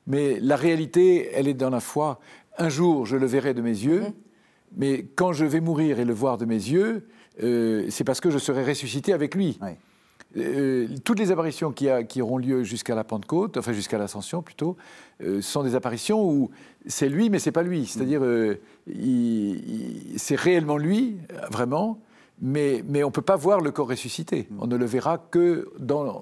mais 0.09 0.41
la 0.41 0.57
réalité, 0.57 1.31
elle 1.33 1.47
est 1.47 1.55
dans 1.55 1.71
la 1.71 1.79
foi. 1.79 2.19
Un 2.59 2.69
jour, 2.69 3.07
je 3.07 3.17
le 3.17 3.27
verrai 3.27 3.55
de 3.55 3.63
mes 3.63 3.71
yeux, 3.71 4.01
mm-hmm. 4.01 4.15
mais 4.77 5.07
quand 5.15 5.33
je 5.33 5.45
vais 5.45 5.61
mourir 5.61 6.01
et 6.01 6.05
le 6.05 6.13
voir 6.13 6.39
de 6.39 6.45
mes 6.45 6.55
yeux, 6.55 7.07
euh, 7.41 7.87
c'est 7.89 8.05
parce 8.05 8.21
que 8.21 8.31
je 8.31 8.39
serai 8.39 8.65
ressuscité 8.65 9.13
avec 9.13 9.37
lui. 9.37 9.61
Euh, 10.37 10.87
toutes 11.05 11.19
les 11.19 11.33
apparitions 11.33 11.73
qui, 11.73 12.23
auront 12.23 12.39
lieu 12.39 12.63
jusqu'à 12.63 12.95
la 12.95 13.05
Pentecôte, 13.05 13.57
enfin 13.57 13.73
jusqu'à 13.73 13.99
l'Ascension 13.99 14.43
plutôt, 14.43 14.77
euh, 15.23 15.43
sont 15.43 15.63
des 15.63 15.75
apparitions 15.75 16.25
où 16.25 16.51
c'est 16.87 17.09
lui, 17.09 17.31
mais 17.31 17.39
c'est 17.39 17.53
pas 17.53 17.63
lui. 17.63 17.87
C'est-à-dire, 17.87 18.23
euh, 18.23 18.61
c'est 20.17 20.37
réellement 20.37 20.77
lui, 20.77 21.17
vraiment, 21.51 21.99
mais, 22.41 22.83
on 23.03 23.07
ne 23.07 23.11
peut 23.11 23.23
pas 23.23 23.37
voir 23.37 23.61
le 23.61 23.71
corps 23.71 23.89
ressuscité. 23.89 24.49
On 24.59 24.67
ne 24.67 24.77
le 24.77 24.87
verra 24.87 25.19
que 25.19 25.69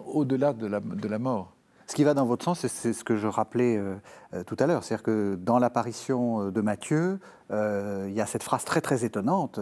au-delà 0.07 0.53
de 0.53 1.09
la 1.09 1.19
mort. 1.19 1.58
Ce 1.89 1.95
qui 1.95 2.05
va 2.05 2.13
dans 2.13 2.27
votre 2.27 2.45
sens, 2.45 2.67
c'est 2.67 2.93
ce 2.93 3.03
que 3.03 3.17
je 3.17 3.27
rappelais 3.27 3.79
euh, 3.79 3.95
euh, 4.35 4.45
tout 4.45 4.57
à 4.59 4.67
l'heure, 4.67 4.85
c'est-à-dire 4.85 5.03
que 5.03 5.39
dans 5.41 5.59
l'apparition 5.59 6.43
euh, 6.43 6.51
de 6.51 6.61
Matthieu, 6.61 7.19
il 7.51 8.13
y 8.13 8.21
a 8.21 8.27
cette 8.27 8.43
phrase 8.43 8.63
très 8.65 8.83
très 8.83 9.07
étonnante 9.07 9.59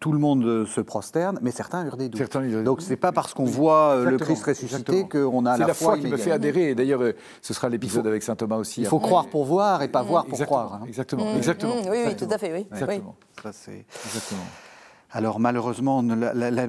tout 0.00 0.12
le 0.12 0.18
monde 0.18 0.64
se 0.64 0.80
prosterne, 0.80 1.38
mais 1.42 1.50
certains 1.50 1.84
eurent 1.84 1.98
des 1.98 2.08
doutes. 2.08 2.16
Certains 2.16 2.62
Donc 2.62 2.80
c'est 2.80 2.96
pas 2.96 3.12
parce 3.12 3.34
qu'on 3.34 3.44
voit 3.44 4.02
le 4.02 4.16
Christ 4.16 4.42
ressuscité 4.44 5.06
qu'on 5.06 5.44
a 5.44 5.58
la, 5.58 5.66
la 5.66 5.74
foi 5.74 5.98
qui 5.98 6.06
me 6.06 6.16
fait 6.16 6.32
adhérer. 6.32 6.74
D'ailleurs, 6.74 7.02
ce 7.42 7.52
sera 7.52 7.68
l'épisode 7.68 8.06
avec 8.06 8.22
saint 8.22 8.34
Thomas 8.34 8.56
aussi. 8.56 8.80
Il 8.80 8.86
faut 8.86 8.98
croire 8.98 9.26
pour 9.26 9.44
voir 9.44 9.82
et 9.82 9.88
pas 9.88 10.02
voir 10.02 10.24
pour 10.24 10.40
croire. 10.40 10.80
Hein. 10.80 10.86
Exactement. 10.88 11.36
Exactement. 11.36 11.74
oui, 11.90 11.98
oui, 12.06 12.16
tout 12.16 12.28
à 12.30 12.38
fait. 12.38 12.50
Oui. 12.54 12.66
Exactement. 12.72 13.14
Ça, 13.42 13.72
Exactement. 14.06 14.46
Alors 15.16 15.40
malheureusement, 15.40 16.04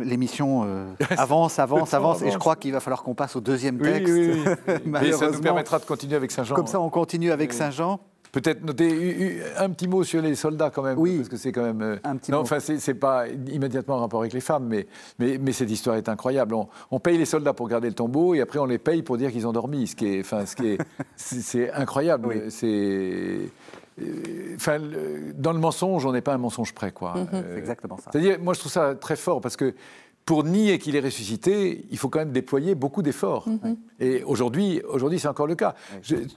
l'émission 0.06 0.64
euh, 0.66 0.86
avance, 1.18 1.60
avance, 1.60 1.94
avance, 1.94 2.22
et 2.22 2.32
je 2.32 2.38
crois 2.38 2.56
qu'il 2.56 2.72
va 2.72 2.80
falloir 2.80 3.04
qu'on 3.04 3.14
passe 3.14 3.36
au 3.36 3.42
deuxième 3.42 3.78
texte. 3.78 4.14
Oui, 4.14 4.42
oui, 4.86 5.14
ça 5.20 5.30
nous 5.30 5.42
permettra 5.42 5.80
de 5.80 5.84
continuer 5.84 6.16
avec 6.16 6.32
Saint 6.32 6.46
Jean. 6.46 6.56
Comme 6.56 6.68
ça, 6.68 6.80
on 6.80 6.90
continue 6.90 7.34
avec 7.34 7.52
Saint 7.52 7.72
Jean. 7.72 8.00
Peut-être 8.32 8.64
noter 8.64 9.42
un 9.58 9.70
petit 9.72 9.90
mot 9.90 10.02
sur 10.06 10.22
les 10.22 10.36
soldats 10.36 10.70
quand 10.70 10.82
même, 10.82 10.98
oui, 10.98 11.18
parce 11.18 11.28
que 11.28 11.36
c'est 11.36 11.52
quand 11.52 11.64
même. 11.64 11.82
Euh, 11.82 11.98
un 12.06 12.16
petit 12.16 12.32
non, 12.32 12.40
enfin, 12.40 12.60
c'est 12.62 12.94
pas 12.94 13.28
immédiatement 13.28 13.96
en 13.96 14.00
rapport 14.00 14.22
avec 14.22 14.32
les 14.32 14.40
femmes, 14.40 14.68
mais, 14.68 14.88
mais, 15.20 15.38
mais 15.38 15.52
cette 15.52 15.70
histoire 15.70 15.98
est 15.98 16.08
incroyable. 16.08 16.56
On, 16.90 17.00
paye 17.02 17.18
les 17.18 17.26
soldats 17.26 17.54
pour 17.54 17.68
garder 17.68 17.90
le 17.90 17.96
tombeau 17.96 18.34
et 18.34 18.40
après 18.40 18.60
on 18.60 18.66
les 18.66 18.78
paye 18.78 19.02
pour 19.02 19.18
dire 19.18 19.30
qu'ils 19.30 19.46
ont 19.46 19.52
dormi, 19.54 19.88
ce 19.88 19.96
qui 19.96 20.08
est, 20.08 20.20
enfin, 20.22 20.46
ce 20.46 20.56
qui 20.56 20.68
est, 20.68 20.78
c'est 21.18 21.70
incroyable. 21.74 22.46
C'est 22.50 23.50
euh, 24.02 24.47
Enfin, 24.58 24.80
dans 25.36 25.54
le 25.54 25.60
mensonge, 25.60 26.06
on 26.06 26.12
n'est 26.12 26.22
pas 26.22 26.34
un 26.34 26.40
mensonge 26.40 26.74
près, 26.74 26.92
quoi. 26.92 27.14
Mhm. 27.16 27.28
Euh, 27.34 27.44
c'est 27.54 27.60
exactement 27.60 27.98
ça. 27.98 28.10
C'est-à-dire, 28.12 28.40
moi, 28.40 28.54
je 28.54 28.60
trouve 28.60 28.72
ça 28.72 28.96
très 28.96 29.16
fort 29.16 29.40
parce 29.40 29.56
que 29.56 29.76
pour 30.26 30.44
nier 30.44 30.80
qu'il 30.80 30.96
est 30.96 31.00
ressuscité, 31.00 31.86
il 31.90 31.98
faut 31.98 32.10
quand 32.10 32.20
même 32.20 32.32
déployer 32.32 32.76
beaucoup 32.76 33.02
d'efforts. 33.02 33.48
Mhm. 33.48 33.78
Et 34.00 34.24
aujourd'hui, 34.24 34.82
aujourd'hui, 34.90 35.20
c'est 35.20 35.28
encore 35.28 35.48
le 35.48 35.56
cas. 35.56 35.76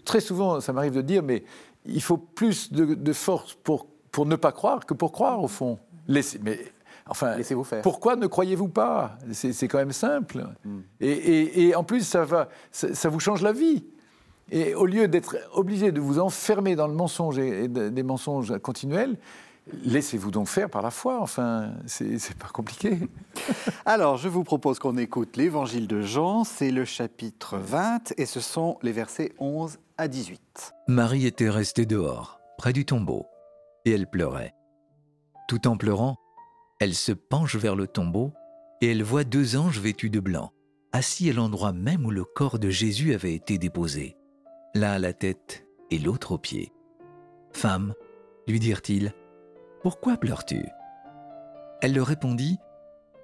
très 0.05 0.21
souvent, 0.21 0.61
ça 0.61 0.73
m'arrive 0.73 0.95
de 0.95 1.03
dire, 1.03 1.23
mais 1.23 1.45
il 1.87 2.03
faut 2.03 2.19
plus 2.19 2.73
de, 2.73 3.13
force 3.13 3.55
pour, 3.55 3.87
pour 4.13 4.27
ne 4.27 4.37
pas 4.37 4.53
croire 4.53 4.87
que 4.87 4.95
pour 4.95 5.13
croire, 5.13 5.43
au 5.43 5.49
fond. 5.49 5.79
Laissez, 6.07 6.39
mais 6.43 6.59
Enfin, 7.11 7.37
Laissez-vous 7.37 7.65
faire. 7.65 7.83
Pourquoi 7.83 8.15
ne 8.15 8.29
croyez-vous 8.29 8.69
pas? 8.69 9.19
C'est, 9.33 9.67
quand 9.67 9.79
même 9.79 9.91
simple. 9.91 10.47
Et, 11.01 11.67
et, 11.67 11.75
en 11.75 11.83
plus, 11.83 12.07
ça, 12.07 12.25
va, 12.25 12.49
ça, 12.71 13.09
vous 13.09 13.19
change 13.19 13.43
la 13.43 13.53
vie. 13.53 13.85
Et 14.51 14.75
au 14.75 14.87
lieu 14.87 15.09
d'être 15.09 15.37
obligé 15.53 15.93
de 15.93 16.01
vous 16.01 16.19
enfermer 16.19 16.77
dans 16.77 16.89
le 16.89 16.95
mensonge 16.95 17.39
et, 17.39 17.69
des 17.69 18.03
mensonges 18.03 18.59
continuels, 18.59 19.17
laissez-vous 19.85 20.31
donc 20.31 20.49
faire 20.49 20.69
par 20.69 20.83
la 20.83 20.91
foi. 20.91 21.21
Enfin, 21.21 21.73
c'est, 21.87 22.35
pas 22.35 22.49
compliqué. 22.49 22.99
Alors, 23.87 24.17
je 24.17 24.29
vous 24.29 24.45
propose 24.45 24.79
qu'on 24.79 24.97
écoute 24.97 25.37
l'évangile 25.37 25.87
de 25.87 26.01
Jean. 26.01 26.45
C'est 26.45 26.71
le 26.71 26.85
chapitre 26.85 27.59
20 27.59 28.15
et 28.19 28.27
ce 28.27 28.41
sont 28.41 28.79
les 28.83 28.93
versets 28.93 29.33
11 29.39 29.79
à 29.99 30.09
18. 30.09 30.73
Marie 30.89 31.27
était 31.27 31.51
restée 31.51 31.87
dehors, 31.87 32.41
près 32.59 32.73
du 32.73 32.85
tombeau, 32.85 33.27
et 33.85 33.93
elle 33.93 34.09
pleurait. 34.09 34.55
Tout 35.49 35.69
en 35.69 35.77
pleurant, 35.77 36.17
elle 36.81 36.95
se 36.95 37.13
penche 37.13 37.57
vers 37.57 37.77
le 37.77 37.87
tombeau 37.87 38.33
et 38.81 38.91
elle 38.93 39.03
voit 39.03 39.25
deux 39.25 39.57
anges 39.57 39.79
vêtus 39.79 40.11
de 40.11 40.21
blanc, 40.21 40.53
assis 40.93 41.29
à 41.29 41.33
l'endroit 41.33 41.73
même 41.73 42.07
où 42.07 42.11
le 42.11 42.25
corps 42.25 42.59
de 42.59 42.71
Jésus 42.71 43.15
avait 43.15 43.35
été 43.35 43.59
déposé, 43.59 44.17
l'un 44.75 44.93
à 44.93 44.99
la 44.99 45.13
tête 45.13 45.67
et 45.91 45.99
l'autre 45.99 46.33
aux 46.33 46.39
pieds. 46.39 46.73
Femme, 47.53 47.95
lui 48.47 48.61
dirent-ils, 48.61 49.13
pourquoi 49.83 50.17
pleures-tu? 50.17 50.65
Elle 51.81 51.95
leur 51.95 52.07
répondit, 52.07 52.59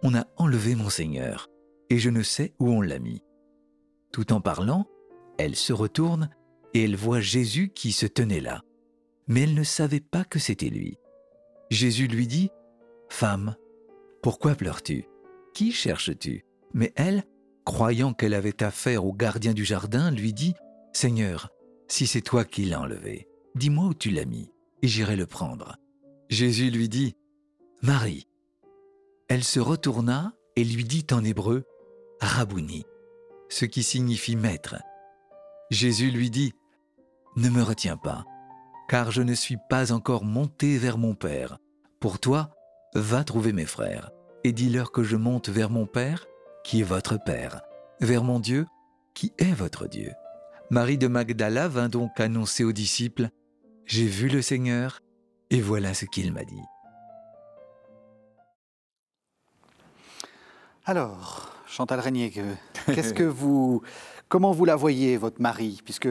On 0.03 0.14
a 0.14 0.26
enlevé 0.36 0.74
mon 0.74 0.88
Seigneur, 0.88 1.49
et 1.90 1.99
je 1.99 2.11
ne 2.11 2.22
sais 2.22 2.55
où 2.59 2.70
on 2.70 2.80
l'a 2.80 2.99
mis. 2.99 3.22
Tout 4.12 4.32
en 4.32 4.40
parlant, 4.40 4.86
elle 5.38 5.57
se 5.57 5.72
retourne 5.72 6.30
et 6.74 6.84
elle 6.84 6.97
voit 6.97 7.20
Jésus 7.20 7.68
qui 7.68 7.92
se 7.92 8.07
tenait 8.07 8.40
là. 8.40 8.62
Mais 9.28 9.42
elle 9.42 9.55
ne 9.55 9.62
savait 9.62 10.01
pas 10.01 10.24
que 10.24 10.38
c'était 10.38 10.70
lui. 10.70 10.99
Jésus 11.70 12.07
lui 12.07 12.26
dit, 12.26 12.51
Femme, 13.09 13.57
pourquoi 14.22 14.55
pleures-tu? 14.55 15.07
Qui 15.53 15.72
cherches-tu? 15.72 16.44
Mais 16.72 16.92
elle, 16.97 17.24
croyant 17.64 18.12
qu'elle 18.12 18.34
avait 18.34 18.62
affaire 18.62 19.05
au 19.05 19.12
gardien 19.12 19.53
du 19.53 19.64
jardin, 19.64 20.11
lui 20.11 20.32
dit, 20.32 20.55
Seigneur, 20.97 21.51
si 21.88 22.07
c'est 22.07 22.22
toi 22.22 22.47
qui 22.47 22.64
l'as 22.64 22.80
enlevé, 22.80 23.28
dis-moi 23.55 23.84
où 23.84 23.92
tu 23.92 24.09
l'as 24.09 24.24
mis, 24.24 24.51
et 24.80 24.88
j'irai 24.88 25.14
le 25.14 25.26
prendre. 25.26 25.76
Jésus 26.30 26.70
lui 26.70 26.88
dit, 26.88 27.16
Marie. 27.82 28.26
Elle 29.28 29.44
se 29.44 29.61
retourna 29.61 30.32
et 30.57 30.64
lui 30.64 30.84
dit 30.84 31.07
en 31.12 31.22
hébreu, 31.22 31.64
Rabouni, 32.22 32.86
ce 33.51 33.66
qui 33.66 33.82
signifie 33.82 34.36
maître. 34.36 34.76
Jésus 35.70 36.11
lui 36.11 36.30
dit, 36.30 36.55
Ne 37.36 37.51
me 37.51 37.62
retiens 37.62 37.99
pas, 37.99 38.24
car 38.88 39.11
je 39.11 39.20
ne 39.20 39.34
suis 39.34 39.59
pas 39.68 39.92
encore 39.92 40.24
monté 40.24 40.78
vers 40.78 40.97
mon 40.97 41.14
Père. 41.14 41.59
Pour 42.01 42.18
toi, 42.18 42.55
va 42.94 43.22
trouver 43.22 43.53
mes 43.53 43.66
frères, 43.66 44.12
et 44.44 44.53
dis-leur 44.53 44.92
que 44.92 45.03
je 45.03 45.16
monte 45.16 45.51
vers 45.51 45.68
mon 45.68 45.84
Père, 45.84 46.26
qui 46.64 46.80
est 46.80 46.84
votre 46.84 47.22
Père, 47.22 47.61
vers 48.01 48.24
mon 48.24 48.40
Dieu, 48.40 48.64
qui 49.12 49.34
est 49.36 49.53
votre 49.53 49.88
Dieu. 49.88 50.11
Marie 50.70 50.98
de 50.98 51.06
Magdala 51.06 51.68
vint 51.68 51.88
donc 51.88 52.18
annoncer 52.18 52.64
aux 52.64 52.72
disciples, 52.72 53.30
J'ai 53.84 54.06
vu 54.06 54.28
le 54.28 54.42
Seigneur, 54.42 55.00
et 55.50 55.60
voilà 55.60 55.94
ce 55.94 56.06
qu'il 56.06 56.32
m'a 56.32 56.42
dit. 56.42 56.62
Alors, 60.84 61.52
Chantal 61.66 62.00
Régnier, 62.00 62.32
qu'est-ce 62.86 63.14
que 63.14 63.22
vous 63.22 63.82
Comment 64.28 64.50
vous 64.50 64.64
la 64.64 64.74
voyez, 64.74 65.16
votre 65.16 65.40
mari 65.40 65.80
Puisque 65.84 66.08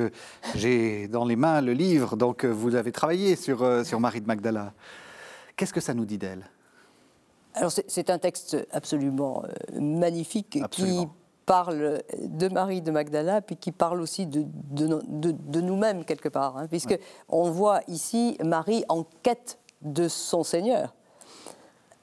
j'ai 0.56 1.10
dans 1.10 1.26
les 1.26 1.36
mains 1.36 1.60
le 1.60 1.74
livre, 1.74 2.16
donc 2.16 2.45
euh, 2.45 2.49
vous 2.49 2.76
avez 2.76 2.93
travaillé 2.93 3.36
sur, 3.36 3.62
euh, 3.62 3.84
sur 3.84 3.99
Marie 3.99 4.22
de 4.22 4.28
Magdala. 4.28 4.74
Qu'est-ce 5.58 5.74
que 5.74 5.82
ça 5.82 5.93
nous 5.93 6.06
dit 6.06 6.18
d'elle? 6.18 6.49
Alors, 7.56 7.72
c'est 7.72 8.10
un 8.10 8.20
texte 8.20 8.66
absolument 8.72 9.43
euh, 9.43 9.82
magnifique 9.82 10.60
qui 10.72 11.08
parle 11.46 12.02
de 12.20 12.48
Marie 12.48 12.82
de 12.82 12.91
Magdala, 12.91 13.41
puis 13.41 13.56
qui 13.56 13.72
parle 13.72 14.02
aussi 14.02 14.26
de, 14.26 14.46
de, 14.72 15.62
nous-mêmes 15.62 16.06
quelque 16.06 16.30
part, 16.30 16.58
hein, 16.58 16.68
puisque 16.68 16.98
on 17.30 17.50
voit 17.52 17.82
ici 17.88 18.38
Marie 18.43 18.84
en 18.89 19.04
quête 19.24 19.60
de 19.82 20.08
son 20.08 20.43
Seigneur. 20.43 20.93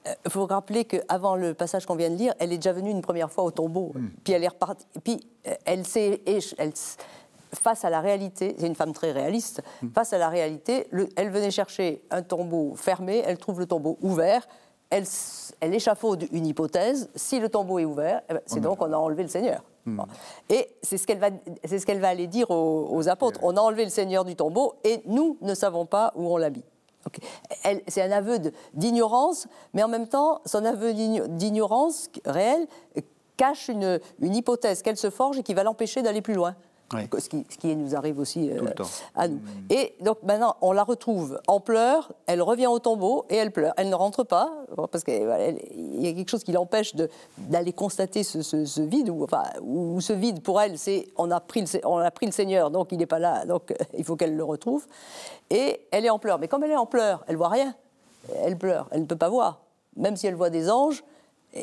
Il 0.05 0.11
euh, 0.11 0.31
faut 0.31 0.47
rappeler 0.47 0.85
qu'avant 0.85 1.37
le 1.37 1.55
passage 1.55 1.87
qu'on 1.87 1.95
vient 1.95 2.11
de 2.11 2.17
lire, 2.17 2.35
elle 2.39 2.53
est 2.53 2.57
déjà 2.57 2.73
venue 2.73 2.91
une 2.91 3.03
première 3.03 3.31
fois 3.31 3.45
au 3.45 3.51
tombeau. 3.51 3.93
Hmm. 3.95 4.09
Puis 4.25 4.33
elle 4.33 4.45
est 4.45 4.49
repartie. 4.49 4.87
Puis 5.05 5.21
euh, 5.47 5.55
elle 5.65 5.87
s'est. 5.87 6.23
Elle, 6.27 6.73
face 7.55 7.85
à 7.85 7.91
la 7.91 8.01
réalité, 8.01 8.57
c'est 8.59 8.67
une 8.67 8.75
femme 8.75 8.93
très 8.93 9.13
réaliste, 9.13 9.63
hmm. 9.83 9.89
face 9.95 10.13
à 10.13 10.19
la 10.19 10.29
réalité, 10.29 10.89
elle 11.17 11.31
venait 11.31 11.51
chercher 11.51 12.03
un 12.11 12.23
tombeau 12.23 12.75
fermé, 12.77 13.23
elle 13.27 13.39
trouve 13.39 13.61
le 13.61 13.67
tombeau 13.67 13.99
ouvert, 14.01 14.47
elle, 14.93 15.05
elle 15.61 15.75
échafaude 15.75 16.29
une 16.33 16.47
hypothèse, 16.47 17.09
si 17.17 17.41
le 17.41 17.49
tombeau 17.49 17.79
est 17.79 17.85
ouvert, 17.85 18.21
eh 18.29 18.35
ben, 18.35 18.41
c'est 18.47 18.61
donc 18.61 18.79
qu'on 18.79 18.93
a 18.93 18.97
enlevé 18.97 19.23
le 19.23 19.29
Seigneur. 19.29 19.63
Hmm. 19.87 20.03
Et 20.49 20.69
c'est 20.83 20.99
ce 20.99 21.07
qu'elle 21.07 21.19
va, 21.19 21.31
ce 21.65 21.85
qu'elle 21.85 21.99
va 21.99 22.09
aller 22.09 22.27
dire 22.27 22.51
aux, 22.51 22.89
aux 22.91 23.09
apôtres, 23.09 23.41
on 23.43 23.57
a 23.57 23.61
enlevé 23.61 23.85
le 23.85 23.91
Seigneur 23.91 24.25
du 24.25 24.37
tombeau 24.37 24.75
et 24.85 25.03
nous 25.07 25.39
ne 25.41 25.55
savons 25.55 25.87
pas 25.87 26.13
où 26.15 26.33
on 26.33 26.37
l'a 26.37 26.51
mis. 26.51 26.63
C'est 27.89 28.03
un 28.03 28.13
aveu 28.13 28.39
d'ignorance, 28.75 29.49
mais 29.75 29.83
en 29.83 29.89
même 29.89 30.07
temps, 30.07 30.41
son 30.45 30.65
aveu 30.65 30.93
d'ignorance 30.95 32.11
réel 32.25 32.69
cache 33.37 33.69
une, 33.69 33.99
une 34.21 34.37
hypothèse 34.37 34.83
qu'elle 34.83 34.97
se 34.97 35.11
forge 35.11 35.39
et 35.39 35.43
qui 35.43 35.55
va 35.55 35.65
l'empêcher 35.65 36.03
d'aller 36.03 36.23
plus 36.23 36.35
loin. 36.35 36.55
Ce, 36.91 37.29
qui, 37.29 37.77
nous 37.77 37.97
arrive 37.97 38.19
aussi 38.19 38.51
euh, 38.51 38.67
à 39.15 39.27
nous. 39.27 39.37
Mm. 39.37 39.67
Et 39.71 39.95
donc 40.01 40.23
maintenant, 40.23 40.57
on 40.61 40.73
la 40.73 40.85
retrouve 40.85 41.41
en 41.47 41.59
pleurs, 41.59 42.13
elle 42.27 42.43
revient 42.43 42.67
au 42.67 42.79
tombeau 42.81 43.25
et 43.31 43.37
elle 43.37 43.51
pleure. 43.51 43.73
Elle 43.79 43.89
ne 43.89 43.95
rentre 43.95 44.25
pas, 44.25 44.53
parce 44.91 45.03
qu'il 45.03 45.15
y 45.15 46.09
a 46.09 46.13
quelque 46.13 46.29
chose 46.29 46.45
qui 46.45 46.53
l'empêche 46.53 46.95
d'aller 47.39 47.73
constater 47.73 48.23
ce, 48.23 48.81
vide, 48.83 49.09
ou, 49.09 49.25
enfin, 49.25 49.45
ou 49.63 50.01
ce 50.03 50.13
vide 50.13 50.43
pour 50.43 50.61
elle, 50.61 50.79
c'est 50.79 51.09
on, 51.17 51.31
a 51.31 51.41
pris 51.41 51.63
le, 51.63 51.87
on 51.87 51.97
a 51.97 52.11
pris 52.11 52.27
le 52.27 52.33
Seigneur, 52.33 52.71
donc 52.71 52.93
il 52.93 52.99
n'est 52.99 53.07
pas 53.07 53.19
là, 53.19 53.47
donc 53.47 53.71
euh, 53.71 53.75
il 53.97 54.05
faut 54.05 54.17
qu'elle 54.17 54.37
le 54.37 54.45
retrouve. 54.45 54.87
Et 55.49 55.87
elle 55.91 56.05
est 56.05 56.11
en 56.11 56.19
pleurs. 56.19 56.39
Mais 56.39 56.49
comme 56.49 56.63
elle 56.65 56.73
est 56.73 56.77
en 56.77 56.87
pleurs, 56.87 57.25
elle 57.27 57.37
voit 57.37 57.49
rien. 57.49 57.75
Elle 58.45 58.59
pleure, 58.59 58.89
elle 58.91 59.01
ne 59.01 59.07
peut 59.07 59.17
pas 59.17 59.31
voir. 59.31 59.63
Même 59.97 60.17
si 60.17 60.27
elle 60.27 60.35
voit 60.35 60.51
des 60.51 60.71
anges, 60.71 61.03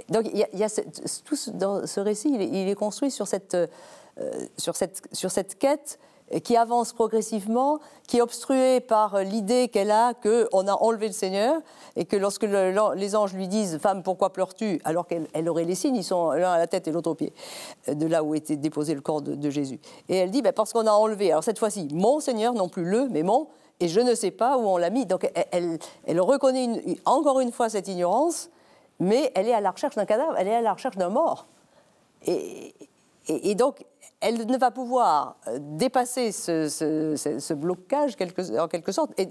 donc 0.10 0.30
il 0.32 0.38
y 0.38 0.64
a, 0.64 0.70
tout 0.70 1.36
dans 1.54 1.88
ce 1.88 2.00
récit, 2.00 2.30
il 2.30 2.68
est 2.68 2.76
construit 2.76 3.10
sur 3.10 3.28
cette, 3.28 3.56
euh, 3.56 3.68
sur, 4.58 4.76
cette, 4.76 5.02
sur 5.12 5.32
cette 5.32 5.58
quête 5.58 6.00
qui 6.44 6.56
avance 6.56 6.94
progressivement, 6.94 7.80
qui 8.08 8.18
est 8.18 8.22
obstruée 8.22 8.82
par 8.82 9.24
l'idée 9.24 9.68
qu'elle 9.68 9.90
a 9.90 10.14
qu'on 10.14 10.68
a 10.68 10.74
enlevé 10.74 11.08
le 11.08 11.14
Seigneur 11.14 11.60
et 11.96 12.06
que 12.06 12.16
lorsque 12.16 12.44
les 12.44 13.16
anges 13.16 13.34
lui 13.34 13.48
disent 13.48 13.80
Femme, 13.80 14.04
pourquoi 14.04 14.32
pleures-tu? 14.32 14.80
alors 14.84 15.08
qu'elle 15.08 15.50
aurait 15.50 15.64
les 15.64 15.76
signes, 15.76 15.96
ils 15.96 16.04
sont 16.04 16.32
l'un 16.32 16.52
à 16.52 16.58
la 16.58 16.68
tête 16.68 16.88
et 16.88 16.92
l'autre 16.92 17.10
au 17.10 17.16
pied, 17.16 17.34
de 17.88 18.06
là 18.06 18.24
où 18.24 18.36
était 18.36 18.58
déposé 18.58 18.94
le 18.94 19.02
corps 19.02 19.22
de, 19.22 19.50
Jésus. 19.50 19.80
Et 20.08 20.18
elle 20.18 20.30
dit 20.30 20.44
ben, 20.44 20.54
Parce 20.54 20.72
qu'on 20.72 20.86
a 20.86 20.92
enlevé, 20.92 21.32
alors 21.32 21.44
cette 21.44 21.58
fois-ci, 21.58 21.88
mon 21.92 22.20
Seigneur, 22.20 22.54
non 22.54 22.70
plus 22.70 22.84
le, 22.84 23.08
mais 23.10 23.24
mon, 23.24 23.48
et 23.80 23.88
je 23.88 24.00
ne 24.00 24.14
sais 24.14 24.32
pas 24.32 24.58
où 24.58 24.68
on 24.68 24.78
l'a 24.78 24.92
mis. 24.92 25.06
Donc 25.06 25.30
elle, 25.52 25.80
elle, 26.06 26.22
reconnaît 26.22 26.98
encore 27.06 27.40
une 27.40 27.52
fois 27.52 27.70
cette 27.70 27.88
ignorance, 27.88 28.50
mais 29.00 29.32
elle 29.34 29.48
est 29.48 29.54
à 29.54 29.62
la 29.62 29.72
recherche 29.72 29.96
d'un 29.96 30.06
cadavre, 30.06 30.36
elle 30.38 30.48
est 30.48 30.56
à 30.56 30.62
la 30.62 30.74
recherche 30.74 30.98
d'un 30.98 31.10
mort. 31.10 31.48
Et, 32.28 32.76
et, 33.30 33.56
donc, 33.56 33.86
elle 34.22 34.46
ne 34.46 34.58
va 34.58 34.72
pouvoir 34.72 35.38
euh, 35.48 35.60
dépasser 35.62 36.32
ce, 36.32 37.54
blocage 37.54 38.16
en 38.60 38.68
quelque 38.68 38.92
sorte 38.92 39.18
et, 39.20 39.30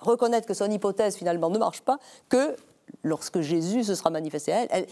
reconnaître 0.00 0.46
que 0.46 0.54
son 0.54 0.70
hypothèse 0.70 1.16
finalement 1.16 1.50
ne 1.50 1.58
marche 1.58 1.82
pas 1.82 1.98
que 2.28 2.56
lorsque 3.02 3.40
Jésus 3.40 3.84
se 3.84 3.94
sera 3.94 4.10
manifesté 4.10 4.52
à 4.52 4.66
elle. 4.70 4.86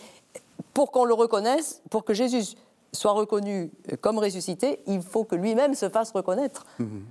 pour 0.72 0.91
qu'on 0.91 1.05
le 1.05 1.14
reconnaisse, 1.14 1.82
pour 1.91 2.05
que 2.05 2.14
Jésus 2.14 2.57
soit 2.93 3.12
reconnu 3.12 3.70
comme 4.01 4.18
ressuscité, 4.18 4.80
il 4.87 5.03
faut 5.03 5.24
que 5.24 5.35
lui-même 5.35 5.74
se 5.74 5.89
fasse 5.89 6.12
reconnaître. 6.12 6.64
Mhm. 6.78 7.05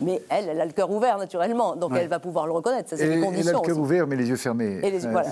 Mais 0.00 0.22
elle, 0.28 0.50
elle 0.50 0.60
a 0.60 0.66
le 0.66 0.72
cœur 0.72 0.90
ouvert 0.90 1.16
naturellement, 1.16 1.74
donc 1.74 1.92
elle 1.96 2.08
va 2.08 2.18
pouvoir 2.18 2.46
le 2.46 2.52
reconnaître. 2.52 2.90
Ça, 2.90 2.96
c'est 2.96 3.08
les 3.08 3.20
conditions. 3.20 3.50
Elle 3.50 3.56
a 3.56 3.60
le 3.60 3.66
cœur 3.66 3.78
ouvert, 3.78 4.06
mais 4.06 4.16
les 4.16 4.28
yeux 4.28 4.36
fermés. 4.36 4.80
Et 4.82 4.90
les 4.90 5.04
yeux, 5.04 5.10
voilà. 5.10 5.30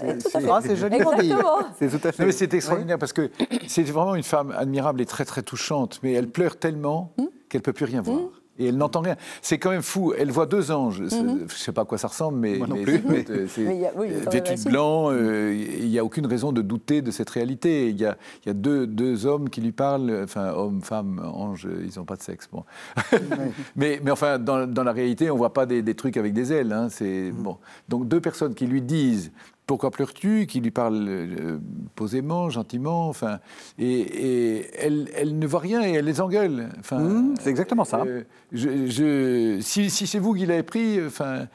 C'est 0.62 0.76
joli. 0.76 0.96
Exactement. 0.96 1.58
C'est 1.78 1.88
tout 1.88 2.08
à 2.08 2.12
fait. 2.12 2.32
C'est 2.32 2.54
extraordinaire 2.54 2.98
parce 2.98 3.12
que 3.12 3.30
c'est 3.66 3.82
vraiment 3.82 4.14
une 4.14 4.22
femme 4.22 4.54
admirable 4.56 5.00
et 5.02 5.06
très 5.06 5.24
très 5.24 5.42
touchante, 5.42 6.00
mais 6.02 6.12
elle 6.12 6.28
pleure 6.28 6.56
tellement 6.56 7.12
hmm 7.18 7.24
qu'elle 7.48 7.62
peut 7.62 7.72
plus 7.72 7.84
rien 7.84 8.02
voir. 8.02 8.18
Et 8.58 8.66
elle 8.68 8.76
n'entend 8.76 9.00
rien. 9.00 9.16
C'est 9.42 9.58
quand 9.58 9.70
même 9.70 9.82
fou. 9.82 10.12
Elle 10.16 10.30
voit 10.30 10.46
deux 10.46 10.70
anges. 10.70 11.00
Mhm. 11.00 11.10
Je 11.10 11.42
ne 11.44 11.48
sais 11.48 11.72
pas 11.72 11.82
à 11.82 11.84
quoi 11.84 11.98
ça 11.98 12.08
ressemble, 12.08 12.38
mais, 12.38 12.56
Moi 12.56 12.68
non 12.68 12.82
plus. 12.82 13.02
c'est 13.48 13.64
vêtu 13.64 14.54
de 14.54 14.70
blanc. 14.70 15.10
Euh, 15.10 15.54
il 15.54 15.88
n'y 15.88 15.98
a 15.98 16.04
aucune 16.04 16.26
raison 16.26 16.52
de 16.52 16.62
douter 16.62 17.02
de 17.02 17.10
cette 17.10 17.30
réalité. 17.30 17.88
Il 17.88 18.00
y 18.00 18.06
a, 18.06 18.16
il 18.44 18.48
y 18.48 18.50
a 18.50 18.54
deux, 18.54 18.86
deux, 18.86 19.26
hommes 19.26 19.50
qui 19.50 19.60
lui 19.60 19.72
parlent. 19.72 20.20
Enfin, 20.22 20.52
hommes, 20.52 20.82
femmes, 20.82 21.20
anges, 21.24 21.66
ils 21.66 21.98
n'ont 21.98 22.04
pas 22.04 22.16
de 22.16 22.22
sexe. 22.22 22.48
Bon. 22.52 22.64
mais, 23.76 24.00
mais 24.02 24.10
enfin, 24.10 24.38
dans, 24.38 24.66
dans, 24.66 24.84
la 24.84 24.92
réalité, 24.92 25.30
on 25.30 25.34
ne 25.34 25.38
voit 25.38 25.52
pas 25.52 25.66
des, 25.66 25.82
des, 25.82 25.94
trucs 25.94 26.16
avec 26.16 26.32
des 26.32 26.52
ailes. 26.52 26.72
Hein. 26.72 26.88
C'est 26.90 27.32
mhm. 27.32 27.42
bon. 27.42 27.58
Donc 27.88 28.06
deux 28.08 28.20
personnes 28.20 28.54
qui 28.54 28.66
lui 28.66 28.82
disent 28.82 29.32
pourquoi 29.66 29.90
pleures-tu 29.90 30.46
Qui 30.46 30.60
lui 30.60 30.70
parle 30.70 31.06
euh, 31.08 31.58
posément, 31.94 32.50
gentiment, 32.50 33.08
enfin, 33.08 33.38
et, 33.78 34.66
elle, 34.78 35.08
elle, 35.14 35.38
ne 35.38 35.46
voit 35.46 35.60
rien 35.60 35.82
et 35.82 35.92
elle 35.92 36.04
les 36.04 36.20
engueule. 36.20 36.68
Enfin, 36.78 36.98
mmh, 36.98 37.34
c'est 37.40 37.50
exactement 37.50 37.84
ça. 37.84 38.02
Euh, 38.06 38.22
je, 38.52 39.58
si, 39.60 39.88
si 39.88 40.06
c'est 40.06 40.18
vous 40.18 40.34
qui 40.34 40.44
l'avez 40.44 40.62
pris, 40.62 41.00
enfin, 41.06 41.46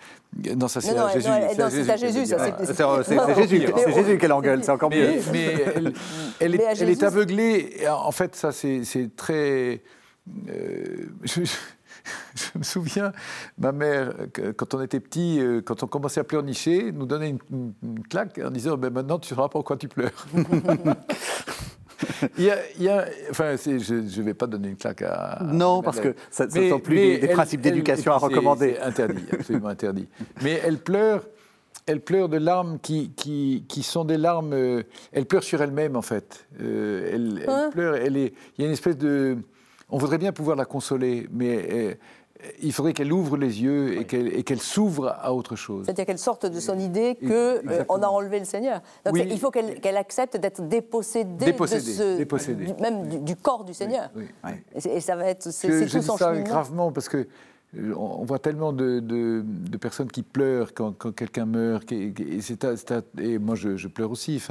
non, 0.56 0.68
ça 0.68 0.82
c'est 0.82 0.98
à 0.98 1.14
Jésus. 1.14 1.28
Non, 1.28 1.68
c'est 1.70 1.90
à 1.90 1.98
Jésus. 1.98 2.26
C'est 2.26 3.36
Jésus, 3.36 3.68
Jésus 3.94 4.18
qu'elle 4.18 4.34
engueule, 4.34 4.64
c'est 4.64 4.72
encore 4.72 4.90
mieux. 4.90 5.16
Mais, 5.32 5.54
elle, 5.76 5.94
elle, 6.40 6.56
est, 6.56 6.64
elle, 6.80 6.90
est, 6.90 7.04
aveuglée. 7.04 7.78
En 7.90 8.12
fait, 8.12 8.36
ça 8.36 8.52
c'est 8.52 9.16
très. 9.16 9.82
Euh, 10.50 11.08
je 11.24 11.42
me 12.56 12.64
souviens, 12.64 13.12
ma 13.58 13.72
mère, 13.72 14.14
quand 14.58 14.74
on 14.74 14.82
était 14.82 15.00
petit, 15.00 15.40
euh, 15.40 15.62
quand 15.62 15.84
on 15.84 15.88
commençait 15.88 16.20
à 16.20 16.24
pleurnicher, 16.24 16.92
nous 16.92 17.06
donnait 17.06 17.36
une, 17.52 17.74
claque 18.10 18.40
en 18.44 18.52
disant 18.52 18.78
ben 18.78 18.92
Maintenant, 18.92 19.20
tu 19.20 19.30
sauras 19.30 19.50
pourquoi 19.50 19.78
tu 19.78 19.88
pleures. 19.88 20.26
il, 22.38 22.54
y 22.80 22.90
a, 22.90 23.06
enfin, 23.30 23.56
je 23.56 23.94
ne 23.94 24.24
vais 24.24 24.34
pas 24.34 24.48
donner 24.48 24.70
une 24.70 24.78
claque 24.78 25.02
à. 25.02 25.40
Non, 25.44 25.82
parce 25.82 26.00
que 26.00 26.16
ça 26.30 26.48
ne 26.48 26.70
sont 26.70 26.80
plus 26.80 27.20
des, 27.20 27.28
principes 27.30 27.62
d'éducation 27.62 28.12
à 28.12 28.18
recommander. 28.18 28.76
C'est 28.78 28.84
interdit, 28.84 29.26
absolument 29.32 29.70
interdit. 29.70 30.08
Mais 30.42 30.60
elle 30.64 30.78
pleure. 30.78 31.24
Elle 31.86 32.02
pleure 32.02 32.30
de 32.30 32.38
larmes 32.38 32.78
qui, 32.80 33.14
qui, 33.16 33.66
qui 33.68 33.82
sont 33.82 34.06
des 34.06 34.18
larmes. 34.18 34.54
Euh, 34.54 34.84
elle 35.12 35.26
pleure 35.26 35.42
sur 35.42 35.60
elle-même, 35.60 35.96
en 35.96 36.04
fait. 36.04 36.46
Euh, 36.62 37.10
elle, 37.12 37.44
elle 37.48 37.70
pleure. 37.72 37.96
Elle 37.96 38.16
est, 38.16 38.34
il 38.58 38.62
y 38.62 38.64
a 38.64 38.68
une 38.68 38.74
espèce 38.74 38.98
de 38.98 39.40
on 39.90 39.98
voudrait 39.98 40.18
bien 40.18 40.32
pouvoir 40.32 40.56
la 40.56 40.66
consoler, 40.66 41.28
mais 41.32 41.68
euh, 41.72 41.94
il 42.62 42.72
faudrait 42.72 42.94
qu'elle 42.94 43.12
ouvre 43.12 43.38
les 43.38 43.62
yeux 43.62 44.00
et 44.00 44.06
qu'elle 44.06 44.62
s'ouvre 44.62 45.16
à 45.20 45.34
autre 45.34 45.56
chose. 45.56 45.86
C'est-à-dire 45.86 46.06
qu'elle 46.06 46.20
sorte 46.20 46.46
de 46.46 46.60
son 46.60 46.80
idée 46.80 47.18
qu'on 47.20 47.28
euh, 47.28 47.84
a 47.88 48.08
enlevé 48.08 48.40
le 48.40 48.46
Seigneur. 48.46 48.82
Donc 49.06 49.18
il 49.18 49.40
faut 49.40 49.52
qu'elle 49.52 49.98
accepte 49.98 50.38
d'être 50.38 50.62
dépossédée, 50.62 51.52
de 51.52 52.82
même 52.82 53.24
du, 53.24 53.36
corps 53.36 53.66
du 53.66 53.74
Seigneur. 53.74 54.10
Et, 54.86 55.02
ça 55.02 55.16
va 55.16 55.26
être, 55.26 55.52
c'est 55.52 55.86
tout 55.88 56.02
son 56.02 56.18
ça 56.18 56.36
gravement 56.38 56.92
parce 56.92 57.10
que 57.10 57.28
euh, 57.78 57.94
on 57.96 58.24
voit 58.26 58.40
tellement 58.40 58.74
de, 58.74 59.44
personnes 59.80 60.10
qui 60.10 60.24
pleurent 60.24 60.74
quand, 60.74 60.94
quelqu'un 61.14 61.46
meurt, 61.46 61.92
et, 61.92 62.14
et, 63.20 63.38
moi 63.38 63.56
je, 63.56 63.88
pleure 63.88 64.12
aussi. 64.12 64.42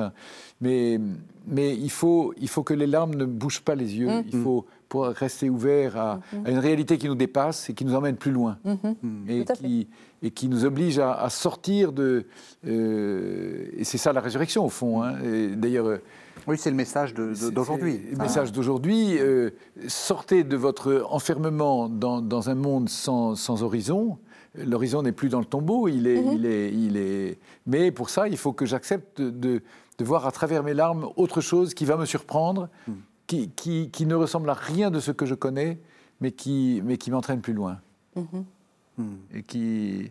mais, 0.61 1.01
mais 1.47 1.75
il, 1.75 1.91
faut, 1.91 2.33
il 2.37 2.49
faut 2.49 2.63
que 2.63 2.75
les 2.75 2.87
larmes 2.87 3.15
ne 3.15 3.25
bougent 3.25 3.63
pas 3.63 3.75
les 3.75 3.97
yeux. 3.97 4.11
Il 4.31 4.39
faut 4.41 4.67
pour 4.89 5.07
rester 5.07 5.51
ouvert 5.51 5.97
mm-hmm. 5.97 6.47
à, 6.47 6.51
une 6.51 6.59
réalité 6.59 6.99
qui 6.99 7.09
nous 7.09 7.15
dépasse 7.15 7.71
et 7.71 7.75
qui 7.75 7.85
nous 7.85 7.95
emmène 7.95 8.17
plus 8.17 8.31
loin. 8.31 8.59
Mm-hmm. 8.65 8.95
Mm. 9.03 9.31
Et, 9.31 9.45
qui, 9.45 9.89
et, 10.23 10.31
qui, 10.31 10.49
nous 10.49 10.65
oblige 10.65 10.99
à, 10.99 11.29
sortir 11.31 11.93
de... 11.93 12.27
Euh, 12.67 13.69
et 13.77 13.85
c'est 13.85 13.99
ça 13.99 14.13
la 14.13 14.21
résurrection 14.21 14.65
au 14.65 14.69
fond. 14.69 15.03
Hein. 15.03 15.17
D'ailleurs... 15.57 15.99
Oui, 16.47 16.57
c'est 16.57 16.71
le 16.71 16.77
message 16.77 17.13
d'aujourd'hui. 17.15 18.01
Le 18.11 18.17
message 18.17 18.53
d'aujourd'hui, 18.53 19.19
euh, 19.19 19.51
sortez 19.87 20.45
de 20.45 20.57
votre 20.57 21.05
enfermement 21.11 21.89
dans, 21.89 22.51
un 22.51 22.55
monde 22.55 22.89
sans, 22.89 23.63
horizon. 23.63 24.19
L'horizon 24.55 25.03
n'est 25.03 25.13
plus 25.13 25.29
dans 25.29 25.41
le 25.41 25.45
tombeau, 25.45 25.89
il 25.89 26.07
est, 26.07 26.23
mm-hmm. 26.23 26.35
il, 26.35 26.47
est, 26.47 26.73
il 26.73 26.97
est... 26.97 27.39
Mais 27.67 27.91
pour 27.91 28.09
ça, 28.09 28.29
il 28.29 28.39
faut 28.39 28.53
que 28.53 28.65
j'accepte 28.65 29.21
de, 29.21 29.63
de, 29.99 30.05
voir 30.05 30.27
à 30.27 30.33
travers 30.33 30.63
mes 30.63 30.75
larmes 30.75 31.09
autre 31.17 31.43
chose 31.43 31.75
qui 31.75 31.85
va 31.85 31.97
me 31.97 32.07
surprendre, 32.07 32.69
mm 32.87 32.93
qui, 33.29 33.91
qui, 33.91 34.07
ne 34.07 34.15
ressemble 34.15 34.49
à 34.51 34.55
rien 34.55 34.91
de 34.91 35.01
ce 35.01 35.13
que 35.13 35.27
je 35.27 35.35
connais, 35.35 35.79
mais 36.21 36.33
qui, 36.33 36.83
mais 36.85 36.97
qui 36.97 37.11
m'entraîne 37.11 37.41
plus 37.41 37.53
loin. 37.53 37.79
Mm-hmm. 38.17 39.03
Et, 39.35 39.43
qui, 39.43 40.11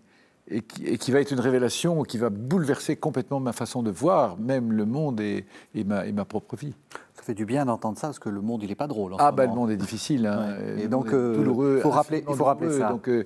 et, 0.49 0.61
qui, 0.61 0.97
qui, 0.97 1.11
va 1.11 1.19
être 1.19 1.31
une 1.31 1.39
révélation 1.39 2.03
qui 2.03 2.17
va 2.17 2.29
bouleverser 2.29 2.95
complètement 2.95 3.39
ma 3.39 3.51
façon 3.51 3.83
de 3.83 3.91
voir, 3.91 4.37
même 4.37 4.71
le 4.71 4.85
monde 4.85 5.19
et, 5.19 5.45
et, 5.75 5.83
ma, 5.83 6.05
et 6.05 6.11
ma, 6.11 6.25
propre 6.25 6.55
vie. 6.55 6.75
Ça 7.15 7.23
fait 7.23 7.33
du 7.33 7.45
bien 7.45 7.65
d'entendre 7.65 7.97
ça, 7.97 8.07
parce 8.07 8.19
que 8.19 8.29
le 8.29 8.41
monde, 8.41 8.61
il 8.63 8.69
n'est 8.69 8.75
pas 8.75 8.87
drôle. 8.87 9.15
ah, 9.17 9.31
bah, 9.31 9.47
le 9.47 9.53
monde 9.53 9.71
est 9.71 9.77
difficile. 9.77 10.27
Hein. 10.27 10.55
Et 10.77 10.87
donc, 10.87 11.11
euh, 11.11 11.81
faut 11.81 11.89
rappeler, 11.89 12.23
il 12.29 12.35
faut 12.35 12.45
rappeler 12.45 12.71
ça. 12.77 12.89
Donc, 12.89 13.09
euh, 13.09 13.25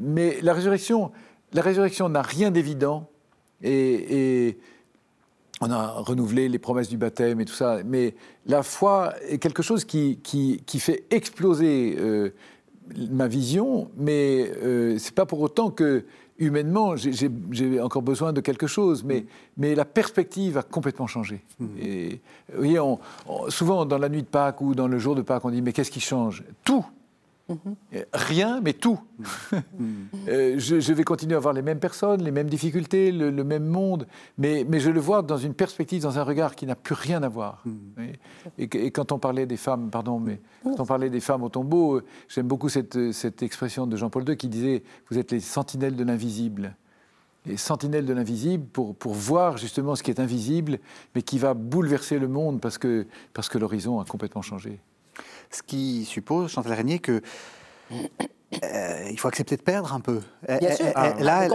mais 0.00 0.38
la 0.42 0.54
résurrection, 0.54 1.10
la 1.52 1.60
résurrection 1.60 2.08
n'a 2.08 2.22
rien 2.22 2.50
d'évident. 2.50 3.08
Et, 3.62 4.46
et, 4.48 4.58
on 5.60 5.70
a 5.70 5.86
renouvelé 5.88 6.48
les 6.48 6.58
promesses 6.58 6.88
du 6.88 6.96
baptême 6.96 7.40
et 7.40 7.44
tout 7.44 7.54
ça, 7.54 7.78
mais 7.84 8.14
la 8.46 8.62
foi 8.62 9.14
est 9.28 9.38
quelque 9.38 9.62
chose 9.62 9.84
qui, 9.84 10.18
qui, 10.22 10.78
fait 10.80 11.04
exploser 11.10 11.96
euh, 11.98 12.30
ma 13.10 13.28
vision, 13.28 13.90
mais 13.96 14.50
euh, 14.62 14.98
c'est 14.98 15.14
pas 15.14 15.26
pour 15.26 15.40
autant 15.40 15.70
que 15.70 16.04
humainement 16.38 16.96
j'ai 16.96 17.80
encore 17.80 18.02
besoin 18.02 18.32
de 18.32 18.40
quelque 18.40 18.66
chose, 18.66 19.04
mais, 19.04 19.24
mais 19.56 19.76
la 19.76 19.84
perspective 19.84 20.58
a 20.58 20.62
complètement 20.62 21.06
changé. 21.06 21.44
Mmh. 21.60 21.66
Et, 21.80 22.20
vous 22.52 22.58
voyez, 22.58 22.80
souvent 23.48 23.84
dans 23.84 23.98
la 23.98 24.08
nuit 24.08 24.22
de 24.22 24.28
Pâques 24.28 24.60
ou 24.60 24.74
dans 24.74 24.88
le 24.88 24.98
jour 24.98 25.14
de 25.14 25.22
Pâques, 25.22 25.44
on 25.44 25.50
dit 25.50 25.62
mais 25.62 25.72
qu'est-ce 25.72 25.92
qui 25.92 26.00
change? 26.00 26.42
Tout 26.64 26.84
euh, 27.50 28.04
rien, 28.12 28.60
mais 28.60 28.72
tout. 28.72 29.00
Euh, 30.26 30.54
je, 30.58 30.92
vais 30.92 31.04
continuer 31.04 31.34
à 31.34 31.36
avoir 31.36 31.52
les 31.52 31.60
mêmes 31.60 31.78
personnes, 31.78 32.22
les 32.22 32.30
mêmes 32.30 32.48
difficultés, 32.48 33.12
le, 33.12 33.30
même 33.44 33.66
monde, 33.66 34.06
mais, 34.38 34.64
mais, 34.66 34.80
je 34.80 34.90
le 34.90 34.98
vois 34.98 35.20
dans 35.20 35.36
une 35.36 35.52
perspective, 35.52 36.02
dans 36.02 36.18
un 36.18 36.22
regard 36.22 36.54
qui 36.54 36.64
n'a 36.64 36.74
plus 36.74 36.94
rien 36.94 37.22
à 37.22 37.28
voir. 37.28 37.62
Et, 38.56 38.90
quand 38.90 39.12
on 39.12 39.18
parlait 39.18 39.44
des 39.44 39.58
femmes, 39.58 39.90
pardon, 39.90 40.18
mais 40.18 40.40
quand 40.62 40.80
on 40.80 40.86
parlait 40.86 41.10
des 41.10 41.20
femmes 41.20 41.42
au 41.42 41.50
tombeau, 41.50 41.96
euh, 41.96 42.04
j'aime 42.28 42.46
beaucoup 42.46 42.70
cette, 42.70 43.12
cette 43.12 43.42
expression 43.42 43.86
de 43.86 43.96
Jean-Paul 43.96 44.26
II 44.26 44.36
qui 44.36 44.48
disait 44.48 44.82
Vous 45.10 45.18
êtes 45.18 45.30
les 45.30 45.40
sentinelles 45.40 45.96
de 45.96 46.04
l'invisible 46.04 46.74
les 47.46 47.58
sentinelles 47.58 48.06
de 48.06 48.14
l'invisible 48.14 48.64
pour, 48.64 48.96
pour, 48.96 49.12
voir 49.12 49.58
justement 49.58 49.96
ce 49.96 50.02
qui 50.02 50.10
est 50.10 50.18
invisible, 50.18 50.78
mais 51.14 51.20
qui 51.20 51.38
va 51.38 51.52
bouleverser 51.52 52.18
le 52.18 52.26
monde 52.26 52.58
parce 52.58 52.78
que, 52.78 53.06
parce 53.34 53.50
que 53.50 53.58
l'horizon 53.58 54.00
a 54.00 54.06
complètement 54.06 54.40
changé. 54.40 54.80
Ce 55.54 55.62
qui 55.62 56.04
suppose, 56.04 56.50
Chantal 56.50 56.72
Régnier, 56.72 56.98
que 56.98 57.22
euh, 57.92 59.08
il 59.10 59.18
faut 59.18 59.28
accepter 59.28 59.56
de 59.56 59.62
perdre 59.62 59.92
un 59.92 60.00
peu. 60.00 60.20
Bien 60.48 60.74
sûr. 60.74 60.86
là, 60.94 61.48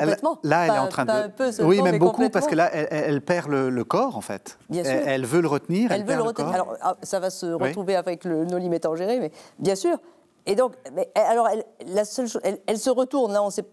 là, 0.43 0.65
elle 0.65 0.73
est 0.73 0.79
en 0.79 0.87
train 0.87 1.05
de. 1.05 1.63
oui, 1.63 1.81
même 1.81 1.99
beaucoup, 1.99 2.29
parce 2.29 2.47
que 2.47 2.55
là, 2.55 2.69
elle, 2.73 3.21
perd 3.21 3.49
le, 3.49 3.83
corps, 3.83 4.15
en 4.15 4.21
fait. 4.21 4.57
Bien 4.69 4.83
sûr. 4.83 4.93
Elle, 5.05 5.25
veut 5.25 5.41
le 5.41 5.47
retenir. 5.47 5.91
Elle, 5.91 6.05
veut 6.05 6.15
le 6.15 6.21
retenir. 6.21 6.53
alors, 6.53 6.75
ah, 6.81 6.95
ça 7.03 7.19
va 7.19 7.29
se 7.29 7.45
retrouver 7.47 7.95
avec 7.95 8.23
le 8.23 8.45
Noli 8.45 8.69
géré, 8.95 9.19
mais 9.19 9.31
bien 9.57 9.75
sûr. 9.75 9.97
Et 10.45 10.55
donc, 10.55 10.73
mais, 10.95 11.09
alors, 11.15 11.49
la 11.87 12.05
seule 12.05 12.27
chose, 12.27 12.41
elle, 12.65 12.79
se 12.79 12.89
retourne, 12.89 13.33
là, 13.33 13.43
on 13.43 13.49
sait. 13.49 13.65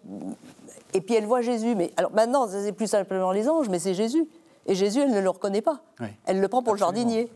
Et 0.92 1.00
puis 1.00 1.14
elle 1.14 1.26
voit 1.26 1.40
Jésus. 1.40 1.74
Mais 1.74 1.92
alors 1.96 2.12
maintenant, 2.12 2.48
c'est 2.48 2.72
plus 2.72 2.86
simplement 2.86 3.32
les 3.32 3.48
anges, 3.48 3.68
mais 3.68 3.78
c'est 3.78 3.94
Jésus. 3.94 4.26
Et 4.66 4.74
Jésus, 4.74 5.00
elle 5.00 5.12
ne 5.12 5.20
le 5.20 5.30
reconnaît 5.30 5.62
pas. 5.62 5.80
Elle 6.26 6.40
le 6.40 6.48
prend 6.48 6.62
pour 6.62 6.74
le 6.74 6.78
jardinier. 6.78 7.30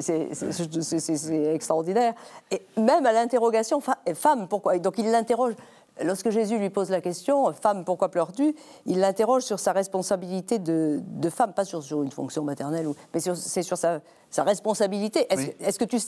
C'est 0.00 1.54
extraordinaire. 1.54 2.14
Et 2.50 2.62
même 2.76 3.04
à 3.04 3.12
l'interrogation, 3.12 3.80
femme, 4.14 4.48
pourquoi 4.48 4.78
Donc 4.78 4.98
il 4.98 5.10
l'interroge. 5.10 5.54
Lorsque 6.02 6.30
Jésus 6.30 6.58
lui 6.58 6.70
pose 6.70 6.88
la 6.88 7.02
question, 7.02 7.52
femme, 7.52 7.84
pourquoi 7.84 8.08
pleures-tu? 8.10 8.54
Il 8.86 9.00
l'interroge 9.00 9.42
sur 9.42 9.60
sa 9.60 9.72
responsabilité 9.72 10.58
de, 10.58 11.02
femme, 11.28 11.52
pas 11.52 11.66
sur, 11.66 11.82
sur, 11.82 12.02
une 12.02 12.10
fonction 12.10 12.42
maternelle, 12.42 12.88
mais 13.12 13.20
c'est 13.20 13.62
sur 13.62 13.76
sa, 13.76 14.00
responsabilité. 14.38 15.26
Est-ce 15.30 15.78
que 15.78 15.84
tu, 15.84 15.98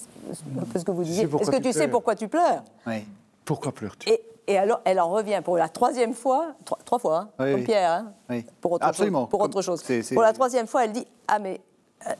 parce 0.72 0.84
que 0.84 0.90
vous 0.90 1.04
disiez, 1.04 1.24
est-ce 1.24 1.50
que 1.50 1.62
tu, 1.62 1.72
sais 1.72 1.88
pourquoi 1.88 2.14
tu 2.14 2.28
pleures? 2.28 2.62
Pourquoi 3.44 3.72
pleures-tu? 3.72 4.08
Et 4.46 4.58
alors, 4.58 4.80
elle 4.84 5.00
en 5.00 5.08
revient 5.08 5.40
pour 5.42 5.56
la 5.56 5.68
troisième 5.68 6.12
fois, 6.12 6.54
trois, 6.84 6.98
fois, 6.98 7.28
hein, 7.38 7.52
comme 7.52 7.64
Pierre, 7.64 8.04
hein, 8.28 8.40
pour 8.60 8.72
autre 8.72 8.86
Absolument. 8.86 9.22
chose. 9.22 9.30
Pour, 9.30 9.40
autre 9.40 9.62
chose. 9.62 9.82
pour 10.12 10.22
la 10.22 10.32
troisième 10.32 10.66
fois, 10.66 10.84
elle 10.84 10.92
dit 10.92 11.06
Ah, 11.28 11.38
mais. 11.38 11.60
Euh, 12.06 12.12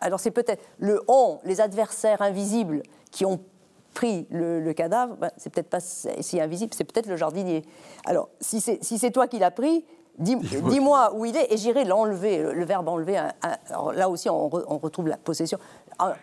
alors, 0.00 0.20
c'est 0.20 0.30
peut-être 0.30 0.62
le 0.78 1.02
on, 1.08 1.38
les 1.44 1.60
adversaires 1.60 2.22
invisibles 2.22 2.82
qui 3.10 3.24
ont 3.24 3.40
pris 3.94 4.26
le, 4.30 4.72
cadavre, 4.72 5.16
ben, 5.16 5.30
c'est 5.36 5.50
peut-être 5.50 5.70
pas 5.70 5.80
si 5.80 6.40
invisible, 6.40 6.74
c'est 6.74 6.84
peut-être 6.84 7.06
le 7.06 7.16
jardinier. 7.16 7.62
Alors, 8.04 8.28
si 8.40 8.60
c'est 8.60 8.82
si 8.82 9.12
toi 9.12 9.26
qui 9.26 9.38
l'as 9.38 9.52
pris, 9.52 9.84
dis-moi 10.18 11.12
où 11.16 11.24
il 11.24 11.36
est 11.36 11.52
et 11.52 11.56
j'irai 11.56 11.84
l'enlever. 11.84 12.38
Le, 12.38 12.64
verbe 12.64 12.88
enlever, 12.88 13.20
là 13.94 14.08
aussi 14.08 14.30
on, 14.30 14.48
retrouve 14.48 15.08
la 15.08 15.16
possession. 15.16 15.58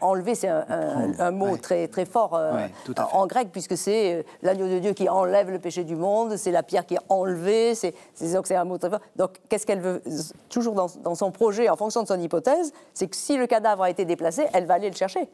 Enlever, 0.02 0.36
c'est 0.36 0.50
un, 0.50 1.32
mot 1.32 1.58
très, 1.58 1.88
très 1.88 2.06
fort 2.06 2.36
euh, 2.36 2.68
en 3.14 3.28
grec, 3.28 3.50
puisque 3.52 3.78
c'est 3.78 4.16
euh, 4.16 4.24
l'agneau 4.42 4.68
de 4.68 4.80
Dieu 4.80 4.94
qui 4.94 5.08
enlève 5.10 5.50
le 5.50 5.60
péché 5.60 5.84
du 5.84 5.96
monde, 5.96 6.38
c'est 6.38 6.52
la 6.52 6.64
pierre 6.64 6.86
qui 6.86 6.96
est 6.96 7.02
enlevée, 7.10 7.76
c'est 7.76 7.94
un 8.56 8.64
mot 8.66 8.78
très 8.78 8.90
fort. 8.90 9.00
Donc, 9.16 9.40
qu'est-ce 9.50 9.66
qu'elle 9.66 9.82
veut 9.82 10.02
Toujours 10.50 10.74
dans, 10.74 10.88
dans, 11.04 11.16
son 11.16 11.32
projet, 11.32 11.70
en 11.70 11.76
fonction 11.76 12.04
de 12.04 12.08
son 12.08 12.20
hypothèse, 12.20 12.74
c'est 12.94 13.08
que 13.08 13.16
si 13.16 13.38
le 13.38 13.48
cadavre 13.48 13.84
a 13.84 13.90
été 13.90 14.06
déplacé, 14.06 14.48
elle 14.54 14.66
va 14.66 14.76
aller 14.76 14.90
le 14.90 14.96
chercher. 14.96 15.30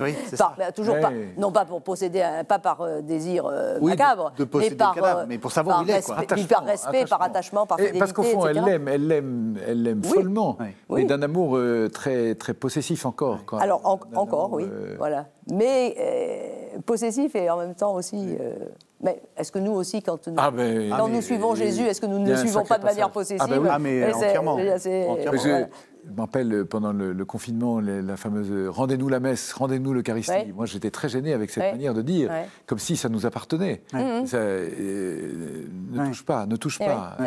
Oui, 0.00 0.14
c'est 0.26 0.36
ça. 0.36 0.54
toujours 0.74 0.98
pas, 1.00 1.10
non 1.36 1.52
pas 1.52 1.64
pour 1.64 1.82
posséder, 1.82 2.24
pas 2.48 2.58
par 2.58 2.80
euh, 2.80 3.00
désir 3.00 3.46
euh, 3.46 3.78
macabre, 3.80 4.32
mais 4.38 4.70
par, 4.70 4.96
euh, 5.02 5.24
mais 5.28 5.38
pour 5.38 5.52
savoir 5.52 5.80
où 5.80 5.84
il 5.84 5.90
est, 5.90 6.04
quoi. 6.04 6.16
par 6.48 6.64
respect, 6.64 7.04
par 7.06 7.22
attachement, 7.22 7.66
par 7.66 7.78
fidélité, 7.78 7.98
Parce 7.98 8.12
qu'au 8.12 8.22
fond, 8.22 8.46
elle 8.46 8.62
l'aime, 8.62 8.88
elle 8.88 9.06
l'aime, 9.06 9.58
elle 9.66 9.82
l'aime 9.82 10.04
follement, 10.04 10.58
mais 10.90 11.04
d'un 11.04 11.22
amour 11.22 11.58
très 11.92 12.34
très 12.34 12.54
possessif 12.54 13.06
encore. 13.06 13.40
Alors 13.58 13.80
encore, 14.14 14.52
oui, 14.52 14.66
voilà. 14.98 15.26
Mais 15.52 15.96
possessif 16.84 17.34
et 17.34 17.48
en 17.50 17.58
même 17.58 17.74
temps 17.74 17.94
aussi. 17.94 18.36
Mais 19.02 19.20
est-ce 19.36 19.52
que 19.52 19.58
nous 19.58 19.72
aussi, 19.72 20.02
quand 20.02 20.26
nous, 20.26 20.34
ah 20.38 20.50
ben, 20.50 20.90
quand 20.90 21.08
nous 21.08 21.20
suivons 21.20 21.54
Jésus, 21.54 21.82
est-ce 21.82 22.00
que 22.00 22.06
nous 22.06 22.18
ne 22.18 22.30
le 22.30 22.36
suivons 22.36 22.64
pas 22.64 22.78
de 22.78 22.84
manière 22.84 23.10
possessive 23.10 23.42
Ah, 23.42 23.46
ben 23.46 23.60
oui. 23.60 23.68
ah 23.70 23.78
mais 23.78 24.12
entièrement. 24.12 24.54
entièrement. 24.54 25.68
Je 26.16 26.22
me 26.22 26.24
rappelle 26.24 26.52
euh, 26.54 26.64
pendant 26.64 26.94
le, 26.94 27.24
confinement 27.26 27.78
la 27.78 28.16
fameuse 28.16 28.50
euh, 28.50 28.70
rendez-nous 28.70 29.10
la 29.10 29.20
messe, 29.20 29.52
rendez-nous 29.52 29.92
l'Eucharistie. 29.92 30.50
Moi, 30.54 30.64
j'étais 30.64 30.90
très 30.90 31.10
gêné 31.10 31.34
avec 31.34 31.50
cette 31.50 31.70
manière 31.70 31.92
de 31.92 32.00
dire, 32.00 32.30
comme 32.64 32.78
si 32.78 32.96
ça 32.96 33.10
nous 33.10 33.26
appartenait. 33.26 33.82
Ça, 34.24 34.38
euh, 34.38 35.66
ne 35.92 36.06
touche 36.06 36.24
pas, 36.24 36.46
ne 36.46 36.56
touche 36.56 36.78
pas. 36.78 37.18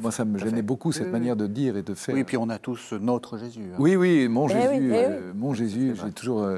moi, 0.00 0.12
ça 0.12 0.24
me 0.24 0.38
gênait 0.38 0.62
beaucoup 0.62 0.92
cette 0.92 1.10
manière 1.10 1.34
de 1.34 1.48
dire 1.48 1.76
et 1.76 1.82
de 1.82 1.94
faire. 1.94 2.14
Oui, 2.14 2.22
puis 2.22 2.36
on 2.36 2.48
a 2.48 2.58
tous 2.58 2.92
notre 2.92 3.38
Jésus. 3.38 3.70
Hein. 3.72 3.76
Oui, 3.80 3.96
oui, 3.96 4.28
mon 4.28 4.46
Jésus, 4.46 4.94
mon 5.34 5.52
Jésus. 5.52 5.94
J'ai 6.00 6.12
toujours, 6.12 6.48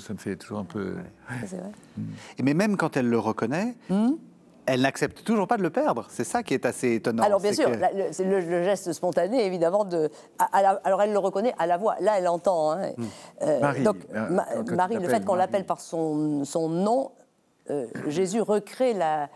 ça 0.00 0.14
me 0.14 0.18
fait 0.18 0.34
toujours 0.34 0.58
un 0.58 0.64
peu. 0.64 0.94
Vrai. 1.28 1.60
Mais 2.42 2.54
même 2.54 2.76
quand 2.76 2.96
elle 2.96 3.08
le 3.08 3.20
reconnaît. 3.20 3.76
Hum 3.88 4.16
elle 4.66 4.80
n'accepte 4.82 5.24
toujours 5.24 5.46
pas 5.46 5.56
de 5.56 5.62
le 5.62 5.70
perdre. 5.70 6.06
C'est 6.08 6.24
ça 6.24 6.42
qui 6.42 6.54
est 6.54 6.64
assez 6.66 6.94
étonnant. 6.94 7.22
Alors 7.22 7.40
bien 7.40 7.52
sûr, 7.52 7.70
c'est 8.12 8.24
le, 8.24 8.64
geste 8.64 8.92
spontané, 8.92 9.44
évidemment. 9.44 9.84
De, 9.84 10.10
alors 10.52 11.02
elle 11.02 11.12
le 11.12 11.18
reconnaît 11.18 11.54
à 11.58 11.66
la 11.66 11.76
voix. 11.76 11.96
Là, 12.00 12.18
elle 12.18 12.28
entend. 12.28 12.72
Hein. 12.72 12.90
Hmm. 12.96 13.04
Euh, 13.42 13.60
Marie, 13.60 13.82
donc, 13.82 13.96
Marie, 14.70 14.96
le 14.96 15.08
fait 15.08 15.24
qu'on 15.24 15.34
l'appelle 15.34 15.64
par 15.64 15.80
son, 15.80 16.44
son 16.44 16.68
nom, 16.68 17.12
euh, 17.70 17.86
Jésus 18.08 18.40
recrée 18.40 18.94
la, 18.94 19.28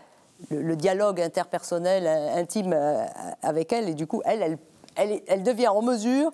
le, 0.49 0.75
dialogue 0.75 1.21
interpersonnel, 1.21 2.07
intime 2.35 2.73
euh, 2.73 3.03
avec 3.41 3.73
elle, 3.73 3.89
et 3.89 3.93
du 3.93 4.07
coup, 4.07 4.21
elle, 4.25 4.57
elle, 4.95 5.21
elle, 5.27 5.43
devient 5.43 5.67
en 5.67 5.81
mesure 5.81 6.31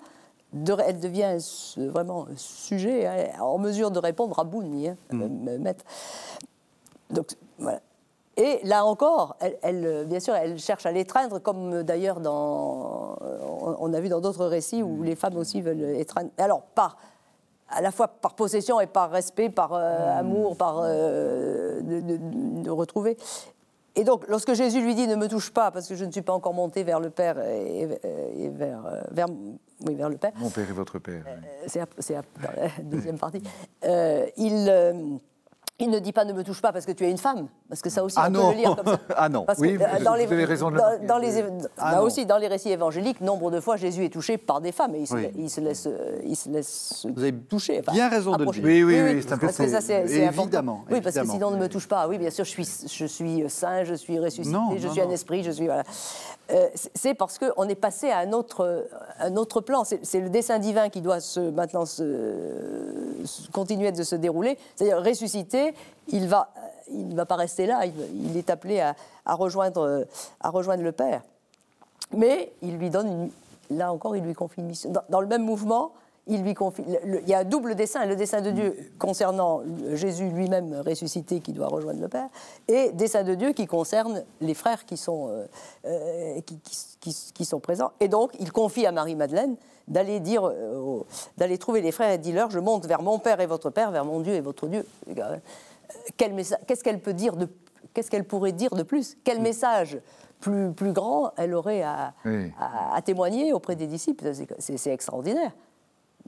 de, 0.52 0.74
elle 0.86 1.00
devient 1.00 1.36
vraiment 1.76 2.26
sujet, 2.36 3.06
hein, 3.06 3.40
en 3.40 3.58
mesure 3.58 3.90
de 3.90 3.98
répondre 3.98 4.38
à 4.38 4.44
Bouni, 4.44 4.88
hein, 4.88 4.96
hmm. 5.10 5.58
maître. 5.58 5.84
Donc, 7.10 7.28
voilà. 7.58 7.80
Et 8.36 8.60
là 8.64 8.84
encore, 8.84 9.36
elle, 9.62 10.04
bien 10.06 10.20
sûr, 10.20 10.34
elle 10.34 10.58
cherche 10.58 10.84
à 10.84 10.92
l'étreindre, 10.92 11.38
comme 11.38 11.82
d'ailleurs 11.82 12.20
dans, 12.20 13.16
on 13.78 13.92
a 13.94 14.00
vu 14.00 14.08
dans 14.08 14.20
d'autres 14.20 14.46
récits 14.46 14.82
où 14.82 15.02
les 15.02 15.16
femmes 15.16 15.36
aussi 15.36 15.62
veulent 15.62 15.96
étreindre. 15.96 16.30
Alors, 16.36 16.62
par, 16.62 16.98
à 17.68 17.80
la 17.80 17.90
fois 17.90 18.08
par 18.08 18.34
possession 18.34 18.80
et 18.80 18.86
par 18.86 19.10
respect, 19.10 19.48
par 19.48 19.72
euh, 19.72 19.98
hmm. 19.98 20.18
amour, 20.18 20.56
par 20.56 20.80
euh, 20.82 21.80
de, 21.82 22.70
retrouver. 22.70 23.16
Et 23.94 24.04
donc, 24.04 24.28
lorsque 24.28 24.52
Jésus 24.52 24.82
lui 24.82 24.94
dit 24.94 25.06
ne 25.06 25.16
me 25.16 25.28
touche 25.28 25.50
pas 25.50 25.70
parce 25.70 25.88
que 25.88 25.94
je 25.94 26.04
ne 26.04 26.12
suis 26.12 26.22
pas 26.22 26.34
encore 26.34 26.52
monté 26.52 26.84
vers 26.84 27.00
le 27.00 27.08
Père 27.10 27.38
et, 27.40 27.86
vers, 28.50 28.84
euh, 28.84 29.00
vers, 29.10 29.26
oui, 29.86 29.94
vers 29.94 30.10
le 30.10 30.18
Père. 30.18 30.32
Mon 30.36 30.50
Père 30.50 30.68
et 30.68 30.72
votre 30.72 30.98
Père. 30.98 31.24
C'est 31.66 31.80
dans 31.80 32.16
la 32.54 32.68
deuxième 32.82 33.18
partie. 33.18 33.42
il 34.36 35.18
il 35.78 35.90
ne 35.90 35.98
dit 35.98 36.12
pas 36.12 36.24
ne 36.24 36.32
me 36.32 36.42
touche 36.42 36.62
pas 36.62 36.72
parce 36.72 36.86
que 36.86 36.92
tu 36.92 37.04
es 37.04 37.10
une 37.10 37.18
femme, 37.18 37.48
parce 37.68 37.82
que 37.82 37.90
ça 37.90 38.02
aussi 38.02 38.16
ah 38.18 38.28
on 38.30 38.32
peut 38.32 38.50
le 38.52 38.56
lire 38.56 38.76
comme 38.76 38.86
ça. 38.86 39.00
ah 39.16 39.28
non, 39.28 39.44
oui, 39.58 39.76
euh, 39.78 40.02
dans 40.02 40.14
les, 40.14 40.24
vous 40.24 40.32
avez 40.32 40.46
raison. 40.46 40.70
Dans, 40.70 41.18
les, 41.18 41.44
ah 41.76 41.92
là 41.92 42.02
aussi, 42.02 42.24
dans 42.24 42.38
les 42.38 42.48
récits 42.48 42.70
évangéliques, 42.70 43.20
nombre 43.20 43.50
de 43.50 43.60
fois 43.60 43.76
Jésus 43.76 44.04
est 44.06 44.08
touché 44.08 44.38
par 44.38 44.62
des 44.62 44.72
femmes 44.72 44.94
et 44.94 45.00
il, 45.00 45.06
se, 45.06 45.16
il 45.36 45.50
se, 45.50 45.60
laisse, 45.60 45.86
euh, 45.86 46.18
il 46.24 46.34
se 46.34 46.48
laisse 46.48 47.06
vous 47.14 47.20
avez 47.20 47.34
toucher. 47.34 47.82
bien 47.92 48.08
raison 48.08 48.36
de 48.36 48.44
le 48.44 48.50
dire. 48.52 48.64
Oui, 48.64 48.82
oui, 48.84 49.00
oui, 49.02 49.20
c'est 49.20 49.32
important. 49.34 49.46
Parce 49.46 49.56
que 49.58 49.68
ça, 49.68 49.80
c'est 49.82 50.02
évidemment. 50.02 50.84
Oui, 50.90 51.02
parce 51.02 51.14
que 51.14 51.26
sinon, 51.26 51.50
ne 51.50 51.58
me 51.58 51.68
touche 51.68 51.88
pas. 51.88 52.08
Oui, 52.08 52.16
bien 52.16 52.30
sûr, 52.30 52.46
je 52.46 52.50
suis, 52.50 52.68
je 52.90 53.04
suis 53.04 53.44
saint, 53.48 53.84
je 53.84 53.94
suis 53.94 54.18
ressuscité, 54.18 54.58
je 54.78 54.88
suis 54.88 55.00
un 55.00 55.10
esprit, 55.10 55.42
je 55.42 55.50
suis 55.50 55.66
voilà. 55.66 55.84
Euh, 56.52 56.68
c'est 56.94 57.14
parce 57.14 57.38
qu'on 57.38 57.68
est 57.68 57.74
passé 57.74 58.08
à 58.10 58.18
un 58.18 58.32
autre, 58.32 58.86
un 59.18 59.36
autre 59.36 59.60
plan. 59.60 59.82
C'est 59.84 60.20
le 60.20 60.30
dessin 60.30 60.58
divin 60.58 60.88
qui 60.88 61.00
doit 61.00 61.20
se, 61.20 61.40
maintenant 61.40 61.84
se, 61.84 62.04
continuer 63.52 63.92
de 63.92 64.02
se 64.02 64.14
dérouler. 64.14 64.56
C'est-à-dire 64.74 65.02
ressusciter, 65.02 65.65
il 66.08 66.28
va, 66.28 66.50
il 66.88 67.08
ne 67.08 67.14
va 67.14 67.26
pas 67.26 67.36
rester 67.36 67.66
là, 67.66 67.84
il, 67.86 68.36
est 68.36 68.50
appelé 68.50 68.80
à, 68.80 68.94
rejoindre, 69.34 70.06
à 70.40 70.50
rejoindre 70.50 70.82
le 70.82 70.92
Père. 70.92 71.22
Mais 72.12 72.52
il 72.62 72.78
lui 72.78 72.90
donne, 72.90 73.30
là 73.70 73.92
encore, 73.92 74.16
il 74.16 74.22
lui 74.22 74.34
confie 74.34 74.60
une 74.60 74.66
mission. 74.66 74.92
dans 75.08 75.20
le 75.20 75.26
même 75.26 75.44
mouvement, 75.44 75.92
il 76.26 76.42
lui 76.42 76.54
confie. 76.54 76.82
il 77.04 77.28
y 77.28 77.34
a 77.34 77.40
un 77.40 77.44
double 77.44 77.74
dessin, 77.74 78.04
le 78.04 78.16
dessin 78.16 78.40
de 78.40 78.50
Dieu 78.50 78.76
concernant 78.98 79.62
Jésus 79.92 80.28
lui-même 80.28 80.82
ressuscité 80.84 81.40
qui 81.40 81.52
doit 81.52 81.68
rejoindre 81.68 82.00
le 82.00 82.08
Père, 82.08 82.28
et 82.66 82.90
dessin 82.92 83.22
de 83.22 83.34
Dieu 83.34 83.52
qui 83.52 83.66
concerne 83.66 84.24
les 84.40 84.54
frères 84.54 84.84
qui 84.86 84.96
sont, 84.96 85.28
euh, 85.28 85.46
euh, 85.86 86.40
qui, 87.00 87.44
sont 87.44 87.60
présents. 87.60 87.92
Et 88.00 88.08
donc, 88.08 88.32
il 88.40 88.50
confie 88.50 88.86
à 88.86 88.92
Marie-Madeleine 88.92 89.56
d'aller 89.86 90.18
dire, 90.18 90.46
euh, 90.48 91.04
d'aller 91.36 91.58
trouver 91.58 91.80
les 91.80 91.92
frères 91.92 92.10
et 92.10 92.18
dire-leur 92.18 92.50
Je 92.50 92.58
monte 92.58 92.86
vers 92.86 93.02
mon 93.02 93.20
Père 93.20 93.40
et 93.40 93.46
votre 93.46 93.70
Père, 93.70 93.92
vers 93.92 94.04
mon 94.04 94.20
Dieu 94.20 94.34
et 94.34 94.40
votre 94.40 94.66
Dieu. 94.66 94.84
Qu'est-ce 96.16 96.82
qu'elle 96.82 97.00
peut 97.00 97.14
dire 97.14 97.36
de 97.36 97.48
Qu'est-ce 97.94 98.10
qu'elle 98.10 98.24
pourrait 98.24 98.52
dire 98.52 98.74
de 98.74 98.82
plus? 98.82 99.16
Quel 99.24 99.40
message 99.40 99.98
plus, 100.40 100.70
plus 100.72 100.92
grand 100.92 101.32
elle 101.38 101.54
aurait 101.54 101.80
à, 101.80 102.12
à 102.92 103.00
témoigner 103.00 103.54
auprès 103.54 103.74
des 103.74 103.86
disciples? 103.86 104.32
C'est 104.58 104.90
extraordinaire. 104.90 105.52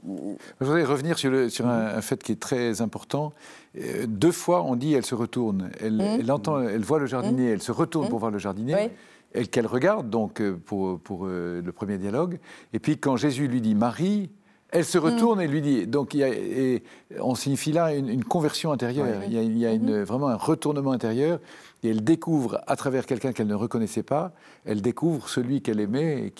Je 0.05 0.65
voudrais 0.65 0.83
revenir 0.83 1.17
sur, 1.17 1.31
le, 1.31 1.49
sur 1.49 1.67
un, 1.67 2.01
fait 2.01 2.21
qui 2.21 2.31
est 2.31 2.39
très 2.39 2.81
important. 2.81 3.33
Euh, 3.77 4.05
deux 4.07 4.31
fois, 4.31 4.63
on 4.63 4.75
dit 4.75 4.93
elle 4.93 5.05
se 5.05 5.15
retourne. 5.15 5.71
Elle, 5.79 5.97
mmh. 5.97 6.19
elle 6.19 6.31
entend, 6.31 6.61
elle 6.61 6.83
voit 6.83 6.99
le 6.99 7.05
jardinier, 7.05 7.49
mmh. 7.49 7.53
elle 7.53 7.61
se 7.61 7.71
retourne 7.71 8.07
mmh. 8.07 8.09
pour 8.09 8.19
voir 8.19 8.31
le 8.31 8.39
jardinier. 8.39 8.89
Elle 9.33 9.47
qu'elle 9.49 9.67
regarde 9.67 10.09
donc 10.09 10.41
euh, 10.41 10.57
pour, 10.65 10.99
pour 10.99 11.25
euh, 11.25 11.61
le 11.63 11.71
premier 11.71 11.97
dialogue. 11.97 12.39
Et 12.73 12.79
puis 12.79 12.97
quand 12.97 13.15
Jésus 13.15 13.47
lui 13.47 13.61
dit 13.61 13.75
Marie, 13.75 14.31
elle 14.71 14.85
se 14.85 14.97
retourne 14.97 15.41
et 15.41 15.47
lui 15.47 15.61
dit. 15.61 15.87
Donc 15.87 16.13
il 16.13 16.19
y 16.19 16.23
a, 16.23 16.29
et 16.29 16.83
on 17.19 17.35
signifie 17.35 17.71
là 17.71 17.93
une, 17.93 18.23
conversion 18.23 18.71
intérieure. 18.71 19.07
Il 19.27 19.33
y 19.33 19.37
a, 19.37 19.41
il 19.41 19.57
y 19.57 19.65
a 19.65 19.71
une, 19.71 20.03
vraiment 20.03 20.27
un 20.27 20.35
retournement 20.35 20.91
intérieur. 20.91 21.39
Et 21.83 21.89
elle 21.89 22.03
découvre, 22.03 22.61
à 22.67 22.75
travers 22.75 23.05
quelqu'un 23.05 23.31
qu'elle 23.31 23.47
ne 23.47 23.55
reconnaissait 23.55 24.03
pas, 24.03 24.33
elle 24.65 24.81
découvre 24.81 25.29
celui 25.29 25.61
qu'elle 25.61 25.79
aimait 25.79 26.31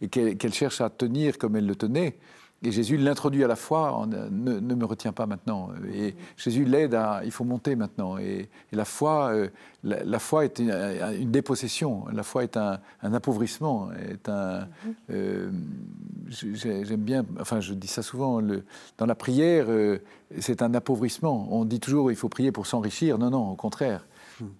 et 0.00 0.08
qu'elle, 0.08 0.52
cherche 0.52 0.80
à 0.80 0.90
tenir 0.90 1.38
comme 1.38 1.56
elle 1.56 1.66
le 1.66 1.74
tenait. 1.74 2.16
Et 2.64 2.70
Jésus 2.70 2.96
l'introduit 2.96 3.42
à 3.42 3.48
la 3.48 3.56
foi, 3.56 4.06
ne, 4.06 4.60
ne, 4.60 4.74
me 4.74 4.84
retiens 4.84 5.12
pas 5.12 5.26
maintenant. 5.26 5.70
Et 5.92 6.14
Jésus 6.36 6.64
l'aide 6.64 6.94
à, 6.94 7.22
il 7.24 7.32
faut 7.32 7.44
monter 7.44 7.74
maintenant. 7.74 8.18
Et, 8.18 8.48
la 8.70 8.84
foi, 8.84 9.32
euh, 9.32 9.48
la, 9.82 10.18
foi 10.20 10.44
est 10.44 10.60
une, 10.60 11.30
dépossession. 11.30 12.04
La 12.12 12.22
foi 12.22 12.44
est 12.44 12.56
un, 12.56 12.80
appauvrissement. 13.02 13.90
Est 13.92 14.28
un, 14.28 14.68
euh, 15.10 15.50
j'aime 16.28 17.02
bien, 17.02 17.26
enfin 17.40 17.60
je 17.60 17.74
dis 17.74 17.88
ça 17.88 18.02
souvent, 18.02 18.40
le, 18.40 18.64
dans 18.96 19.06
la 19.06 19.16
prière, 19.16 19.66
euh, 19.68 19.98
c'est 20.38 20.62
un 20.62 20.72
appauvrissement. 20.74 21.48
On 21.50 21.64
dit 21.64 21.80
toujours 21.80 22.12
il 22.12 22.16
faut 22.16 22.28
prier 22.28 22.52
pour 22.52 22.66
s'enrichir. 22.66 23.18
Non, 23.18 23.30
non, 23.30 23.50
au 23.50 23.56
contraire. 23.56 24.04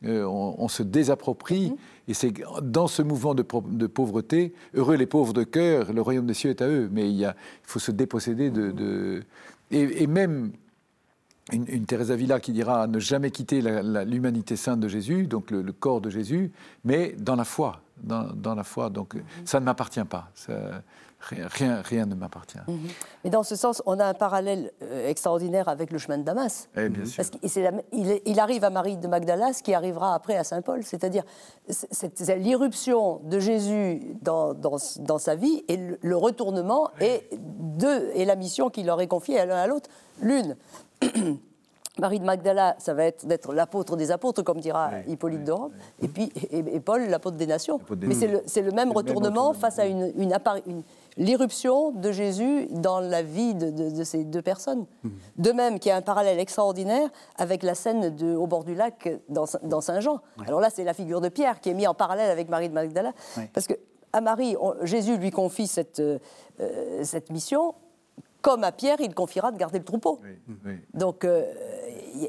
Euh, 0.04 0.24
on, 0.24 0.68
se 0.68 0.82
désapproprie, 0.82 1.70
mhm. 1.70 1.76
et 2.08 2.14
c'est 2.14 2.32
dans 2.62 2.86
ce 2.86 3.02
mouvement 3.02 3.34
de, 3.34 3.42
pauvreté, 3.42 4.54
heureux 4.74 4.96
les 4.96 5.06
pauvres 5.06 5.32
de 5.32 5.44
cœur, 5.44 5.92
le 5.92 6.00
royaume 6.02 6.26
des 6.26 6.34
cieux 6.34 6.50
est 6.50 6.62
à 6.62 6.68
eux, 6.68 6.88
mais 6.92 7.08
il, 7.08 7.16
y 7.16 7.24
a, 7.24 7.34
il 7.64 7.68
faut 7.68 7.78
se 7.78 7.90
déposséder 7.90 8.50
de... 8.50 9.22
Et, 9.70 10.06
même 10.06 10.52
une, 11.50 11.64
une 11.68 11.86
Teresa 11.86 12.14
Villa 12.14 12.40
qui 12.40 12.52
dira 12.52 12.86
ne 12.86 12.98
jamais 12.98 13.30
quitter 13.30 13.62
l'humanité 14.06 14.56
sainte 14.56 14.80
de 14.80 14.88
Jésus, 14.88 15.26
donc 15.26 15.50
le, 15.50 15.72
corps 15.72 16.00
de 16.00 16.10
Jésus, 16.10 16.52
mais 16.84 17.14
dans 17.18 17.36
la 17.36 17.44
foi, 17.44 17.80
dans, 18.02 18.54
la 18.54 18.64
foi. 18.64 18.90
Donc 18.90 19.14
mhm. 19.14 19.22
ça 19.44 19.60
ne 19.60 19.64
m'appartient 19.64 20.04
pas. 20.04 20.30
Rien, 21.28 21.82
rien, 21.82 22.06
ne 22.06 22.14
m'appartient. 22.14 22.58
Mais 22.66 22.74
mhm. 23.24 23.30
dans 23.30 23.42
ce 23.42 23.54
sens, 23.54 23.82
on 23.86 24.00
a 24.00 24.04
un 24.04 24.14
parallèle 24.14 24.72
euh, 24.82 25.08
extraordinaire 25.08 25.68
avec 25.68 25.92
le 25.92 25.98
chemin 25.98 26.18
de 26.18 26.24
Damas. 26.24 26.68
Eh, 26.76 26.88
bien 26.88 27.04
sûr. 27.04 27.16
Parce 27.16 27.30
qu'il 27.30 28.20
il, 28.24 28.40
arrive 28.40 28.64
à 28.64 28.70
Marie 28.70 28.96
de 28.96 29.06
Magdala, 29.06 29.52
ce 29.52 29.62
qui 29.62 29.72
arrivera 29.72 30.14
après 30.14 30.36
à 30.36 30.44
Saint 30.44 30.62
Paul. 30.62 30.82
C'est-à-dire, 30.82 31.22
c'est 31.68 32.36
l'irruption 32.36 33.20
de 33.24 33.38
Jésus 33.38 34.00
dans, 34.22 34.54
dans, 34.54 35.18
sa 35.18 35.34
vie 35.36 35.64
et 35.68 35.78
le, 36.00 36.16
retournement 36.16 36.90
et, 37.00 37.28
deux, 37.32 38.10
et 38.14 38.24
la 38.24 38.36
mission 38.36 38.68
qu'il 38.68 38.86
leur 38.86 39.00
est 39.00 39.08
confiée 39.08 39.38
à 39.38 39.46
l'un 39.46 39.56
à 39.56 39.66
l'autre. 39.66 39.88
L'une, 40.20 40.56
Marie 41.98 42.20
de 42.20 42.24
Magdala, 42.24 42.74
ça 42.78 42.94
va 42.94 43.04
être 43.04 43.26
d'être 43.26 43.52
l'apôtre 43.52 43.96
des 43.96 44.10
apôtres, 44.10 44.42
comme 44.42 44.60
dira 44.60 44.90
Hippolyte 45.06 45.44
de 45.44 45.52
Rome, 45.52 45.72
et 46.00 46.08
puis 46.08 46.32
et, 46.50 46.80
Paul, 46.80 47.06
l'apôtre 47.08 47.36
des 47.36 47.46
nations. 47.46 47.80
Mais 48.00 48.14
c'est 48.14 48.62
le, 48.62 48.70
même 48.72 48.92
retournement 48.92 49.52
face 49.52 49.78
à 49.78 49.84
une, 49.84 50.10
une, 50.16 50.32
l'irruption 51.16 51.90
de 51.90 52.12
Jésus 52.12 52.66
dans 52.70 53.00
la 53.00 53.22
vie 53.22 53.54
de, 53.54 54.04
ces 54.04 54.24
deux 54.24 54.42
personnes. 54.42 54.86
Mhm. 55.02 55.12
De 55.36 55.52
même 55.52 55.78
qu'il 55.78 55.90
y 55.90 55.92
a 55.92 55.96
un 55.96 56.02
parallèle 56.02 56.38
extraordinaire 56.38 57.08
avec 57.36 57.62
la 57.62 57.74
scène 57.74 58.14
de, 58.14 58.34
au 58.34 58.46
bord 58.46 58.64
du 58.64 58.74
lac 58.74 59.08
dans, 59.28 59.80
Saint-Jean. 59.80 60.20
Alors 60.46 60.60
là, 60.60 60.70
c'est 60.70 60.84
la 60.84 60.94
figure 60.94 61.20
de 61.20 61.28
Pierre 61.28 61.60
qui 61.60 61.70
est 61.70 61.74
mise 61.74 61.88
en 61.88 61.94
parallèle 61.94 62.30
avec 62.30 62.48
Marie 62.48 62.68
de 62.68 62.74
Magdala. 62.74 63.12
Parce 63.52 63.66
que 63.66 63.74
à 64.12 64.20
Marie, 64.20 64.56
Jésus 64.82 65.16
lui 65.16 65.30
confie 65.30 65.66
cette, 65.66 66.00
euh, 66.00 66.18
cette 67.02 67.30
mission 67.30 67.74
comme 68.42 68.64
à 68.64 68.72
Pierre, 68.72 69.00
il 69.00 69.14
confiera 69.14 69.52
de 69.52 69.56
garder 69.56 69.78
le 69.78 69.84
troupeau. 69.84 70.20
Donc, 70.92 71.24
euh, 71.24 71.44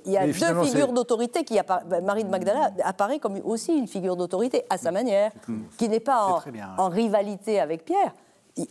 il 0.06 0.12
y 0.12 0.18
a 0.18 0.26
deux 0.26 0.64
figures 0.64 0.94
d'autorité 0.94 1.44
qui 1.44 1.60
ben, 1.88 2.02
Marie 2.02 2.24
de 2.24 2.30
Magdala 2.30 2.72
apparaît 2.84 3.20
comme 3.20 3.40
aussi 3.44 3.76
une 3.76 3.88
figure 3.88 4.16
d'autorité 4.16 4.64
à 4.70 4.78
sa 4.78 4.92
manière, 4.92 5.32
qui 5.78 5.90
n'est 5.90 6.00
pas 6.00 6.40
en, 6.78 6.90
rivalité 6.90 7.60
avec 7.60 7.84
Pierre. 7.84 8.14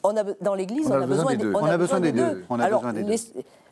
On 0.05 0.17
a, 0.17 0.23
dans 0.41 0.55
l'Église, 0.55 0.87
on, 0.87 0.93
a 0.93 1.07
besoin, 1.07 1.33
des 1.33 1.43
deux. 1.43 1.53
On, 1.55 1.65
a 1.65 1.77
besoin 1.77 2.01
des 2.01 2.13
deux. 2.13 2.45
Alors, 2.51 2.85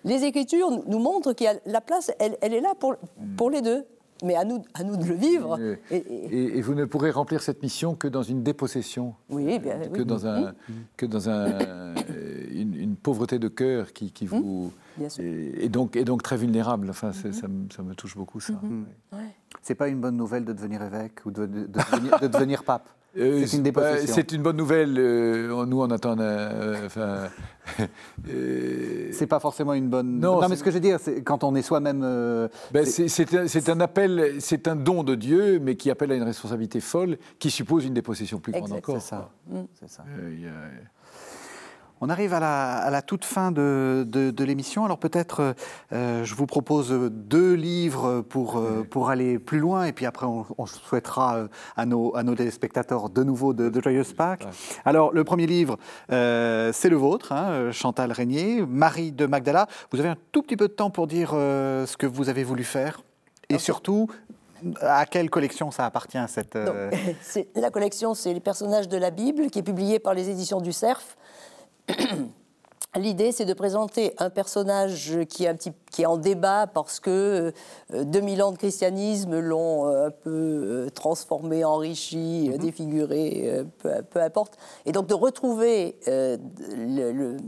les, 0.05 0.25
Écritures 0.25 0.71
nous 0.87 0.99
montrent 0.99 1.33
que 1.33 1.45
la 1.67 1.81
place, 1.81 2.11
elle, 2.19 2.37
elle, 2.41 2.55
est 2.55 2.61
là 2.61 2.75
pour, 2.79 2.97
pour 3.37 3.51
les 3.51 3.63
deux 3.63 3.85
mais 4.25 4.37
à 4.37 4.45
nous, 4.45 4.63
à 4.75 4.85
nous 4.85 4.97
de 4.97 5.05
le 5.05 5.15
vivre. 5.15 5.59
Et, 5.91 6.61
vous 6.61 6.75
ne 6.75 6.85
pourrez 6.85 7.11
remplir 7.11 7.43
cette 7.43 7.63
mission 7.63 7.95
que 7.95 8.09
dans 8.09 8.23
une 8.23 8.43
dépossession. 8.43 9.15
Oui, 9.29 9.59
bien, 9.59 9.79
que, 9.89 10.03
Dans 10.03 10.27
un, 10.27 10.53
que 10.97 11.07
dans 11.07 11.29
un, 11.29 11.95
une, 12.53 12.97
pauvreté 12.97 13.39
de 13.39 13.49
cœur 13.49 13.93
qui, 13.93 14.13
qui 14.13 14.27
vous. 14.27 14.73
Et, 15.19 15.69
donc, 15.69 15.97
et 15.97 16.05
donc 16.05 16.23
très 16.23 16.37
vulnérable. 16.37 16.91
Enfin, 16.91 17.13
ça, 17.13 17.33
ça, 17.33 17.49
me 17.49 17.95
touche 17.95 18.17
beaucoup, 18.17 18.41
ça. 18.41 18.55
C'est 19.63 19.75
pas 19.75 19.89
une 19.89 20.01
bonne 20.01 20.17
nouvelle 20.17 20.45
de 20.45 20.53
devenir 20.53 20.83
évêque 20.83 21.25
ou 21.27 21.31
de, 21.31 21.47
de, 21.47 21.67
devenir, 21.67 22.21
de 22.21 22.27
devenir 22.27 22.65
pape 22.65 22.89
euh, 23.17 23.45
c'est 23.45 23.57
une 23.57 23.71
bah, 23.71 23.97
C'est 24.07 24.33
une 24.33 24.43
bonne 24.43 24.57
nouvelle. 24.57 24.97
Euh, 24.99 25.67
nous, 25.67 25.81
on 25.81 25.91
attend. 25.91 26.17
Euh, 26.19 26.87
enfin, 26.87 27.29
c'est 29.13 29.27
pas 29.27 29.41
forcément 29.41 29.75
une 29.75 29.89
bonne. 29.89 30.21
Non, 30.21 30.41
mais 30.49 30.57
ce 30.57 30.63
que 30.63 30.71
je 30.71 30.77
veux 30.77 30.81
dire, 30.81 30.99
c'est 31.01 31.23
quand 31.23 31.43
on 31.43 31.55
est 31.55 31.63
soi-même. 31.63 32.01
Ben, 32.73 32.85
c'est 32.85 33.69
un, 33.69 33.81
appel, 33.81 34.37
c'est 34.39 34.69
un 34.69 34.77
don 34.77 35.03
de 35.03 35.15
Dieu, 35.15 35.59
mais 35.61 35.75
qui 35.75 35.91
appelle 35.91 36.13
à 36.13 36.15
une 36.15 36.23
responsabilité 36.23 36.81
folle, 36.81 37.19
qui 37.39 37.51
suppose 37.51 37.85
une 37.85 37.95
dépossession 37.95 38.39
plus 38.39 38.53
grande 38.53 38.73
encore. 38.73 39.01
C'est 39.01 39.09
ça. 39.09 39.31
C'est 39.75 39.89
ça. 39.89 40.05
On 42.03 42.09
arrive 42.09 42.33
à 42.33 42.41
la, 42.91 43.03
toute 43.03 43.27
fin 43.27 43.53
de, 43.53 44.33
l'émission. 44.39 44.87
Alors 44.87 44.99
peut-être, 44.99 45.55
euh, 45.93 46.25
je 46.25 46.35
vous 46.35 46.47
propose 46.47 46.91
deux 47.11 47.53
livres 47.53 48.23
pour, 48.23 48.57
euh, 48.57 48.87
pour 48.89 49.11
aller 49.11 49.39
plus 49.39 49.59
loin, 49.59 49.85
et 49.85 49.93
puis 49.93 50.07
après, 50.07 50.25
on, 50.25 50.67
souhaitera 50.67 51.37
euh, 51.37 51.49
à 51.77 51.85
nos, 51.85 52.17
à 52.17 52.23
nos 52.23 52.35
téléspectateurs 52.35 53.11
de 53.11 53.23
nouveau 53.23 53.53
de, 53.53 53.69
de 53.69 53.81
Joyeuse 53.83 54.15
Pâques. 54.15 54.47
Alors 54.87 55.13
le 55.13 55.25
premier 55.25 55.47
livre, 55.47 55.77
c'est 56.09 56.89
le 56.89 56.97
vôtre, 56.97 57.33
hein, 57.33 57.71
Chantal 57.71 58.13
Régnier, 58.13 58.65
Marie 58.67 59.13
de 59.13 59.27
Magdala. 59.27 59.67
Vous 59.93 60.01
avez 60.01 60.09
un 60.09 60.17
tout 60.33 60.43
petit 60.43 60.57
peu 60.57 60.69
de 60.69 60.73
temps 60.73 60.91
pour 60.91 61.07
dire 61.07 61.31
ce 61.33 61.97
que 61.99 62.07
vous 62.07 62.31
avez 62.31 62.45
voulu 62.45 62.65
faire, 62.65 63.03
et 63.51 63.59
surtout 63.59 64.09
à 64.81 65.05
quelle 65.05 65.29
collection 65.29 65.71
ça 65.71 65.85
appartient 65.85 66.19
cette 66.29 66.59
La 67.55 67.71
collection, 67.71 68.15
c'est 68.15 68.33
les 68.33 68.41
personnages 68.41 68.89
de 68.89 68.97
la 68.97 69.11
Bible, 69.11 69.51
qui 69.51 69.59
est 69.59 69.63
publiée 69.63 69.99
par 69.99 70.15
les 70.15 70.31
éditions 70.31 70.61
du 70.61 70.73
Cerf. 70.73 71.17
L'idée, 72.97 73.31
c'est 73.31 73.45
de 73.45 73.55
présenter 73.55 74.15
un 74.19 74.31
personnage 74.31 75.17
qui 75.29 75.45
est, 75.45 75.49
un 75.49 75.55
petit, 75.55 75.71
qui 75.93 76.03
est 76.03 76.07
en 76.07 76.17
débat 76.17 76.67
parce 76.67 76.99
que 76.99 77.53
2000 77.93 78.41
euh, 78.41 78.45
ans 78.45 78.51
de 78.51 78.57
christianisme 78.57 79.39
l'ont 79.39 79.87
euh, 79.87 80.09
un 80.09 80.11
peu 80.11 80.31
euh, 80.31 80.91
transformé, 80.91 81.65
enrichi, 81.65 82.51
mhm. 82.51 82.59
défiguré, 82.59 83.65
peu, 83.79 84.21
importe. 84.21 84.59
Et 84.87 84.93
donc 84.93 85.07
de 85.07 85.15
retrouver 85.15 86.01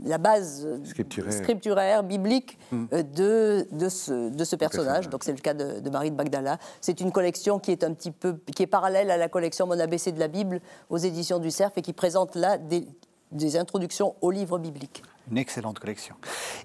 la 0.05 0.17
base 0.17 0.65
scripturaire, 0.85 2.03
biblique 2.03 2.57
mhm. 2.71 2.87
de, 3.13 3.67
de, 3.69 3.89
ce, 3.89 4.29
de 4.29 4.43
ce 4.45 4.55
personnage. 4.55 5.09
Donc 5.09 5.25
c'est 5.25 5.33
le 5.33 5.39
cas 5.39 5.53
de, 5.53 5.89
Marie 5.89 6.11
de 6.11 6.15
Magdala. 6.15 6.57
C'est 6.79 7.01
une 7.01 7.11
collection 7.11 7.59
qui 7.59 7.71
est 7.71 7.83
un 7.83 7.93
petit 7.93 8.11
peu, 8.11 8.37
qui 8.55 8.63
est 8.63 8.67
parallèle 8.67 9.11
à 9.11 9.17
la 9.17 9.27
collection 9.27 9.67
Mon 9.67 9.77
ABC 9.77 10.13
de 10.13 10.19
la 10.19 10.29
Bible 10.29 10.61
aux 10.89 10.97
éditions 10.97 11.39
du 11.39 11.51
Cerf 11.51 11.71
et 11.75 11.81
qui 11.81 11.91
présente 11.91 12.35
là 12.35 12.57
des 12.57 12.87
des 13.33 13.57
introductions 13.57 14.15
aux 14.21 14.31
livres 14.31 14.59
bibliques. 14.59 15.03
Une 15.31 15.37
excellente 15.37 15.79
collection. 15.79 16.15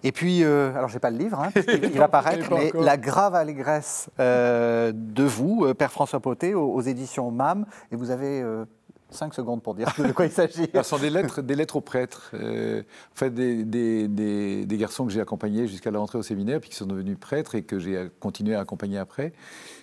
Et 0.02 0.10
puis, 0.10 0.42
euh, 0.42 0.74
alors 0.74 0.88
je 0.88 0.94
n'ai 0.94 1.00
pas 1.00 1.10
le 1.10 1.18
livre, 1.18 1.40
hein, 1.40 1.50
il 1.82 1.98
va 1.98 2.08
paraître, 2.08 2.50
mais 2.50 2.72
La 2.74 2.96
grave 2.96 3.34
allégresse 3.34 4.10
euh, 4.18 4.92
de 4.94 5.22
vous, 5.22 5.64
euh, 5.64 5.74
Père 5.74 5.92
François 5.92 6.20
Poté, 6.20 6.54
aux, 6.54 6.80
éditions 6.80 7.30
MAM, 7.30 7.66
et 7.92 7.96
vous 7.96 8.10
avez 8.10 8.44
cinq 9.10 9.32
secondes 9.32 9.62
pour 9.62 9.74
dire 9.74 9.88
de 9.98 10.12
quoi 10.12 10.26
il 10.26 10.32
s'agit. 10.32 10.68
Ce 10.74 10.82
sont 10.82 10.98
des 10.98 11.08
lettres, 11.08 11.40
des 11.40 11.54
lettres 11.54 11.76
aux 11.76 11.80
prêtres, 11.80 12.32
en 12.34 13.14
fait 13.14 13.30
des, 13.30 13.64
des, 13.64 14.66
des 14.66 14.76
garçons 14.76 15.06
que 15.06 15.12
j'ai 15.12 15.20
accompagnés 15.20 15.68
jusqu'à 15.68 15.92
la 15.92 16.00
rentrée 16.00 16.18
au 16.18 16.22
séminaire, 16.22 16.60
puis 16.60 16.70
qui 16.70 16.76
sont 16.76 16.86
devenus 16.86 17.16
prêtres 17.18 17.54
et 17.54 17.62
que 17.62 17.78
j'ai 17.78 18.10
continué 18.18 18.56
à 18.56 18.60
accompagner 18.60 18.98
après 18.98 19.32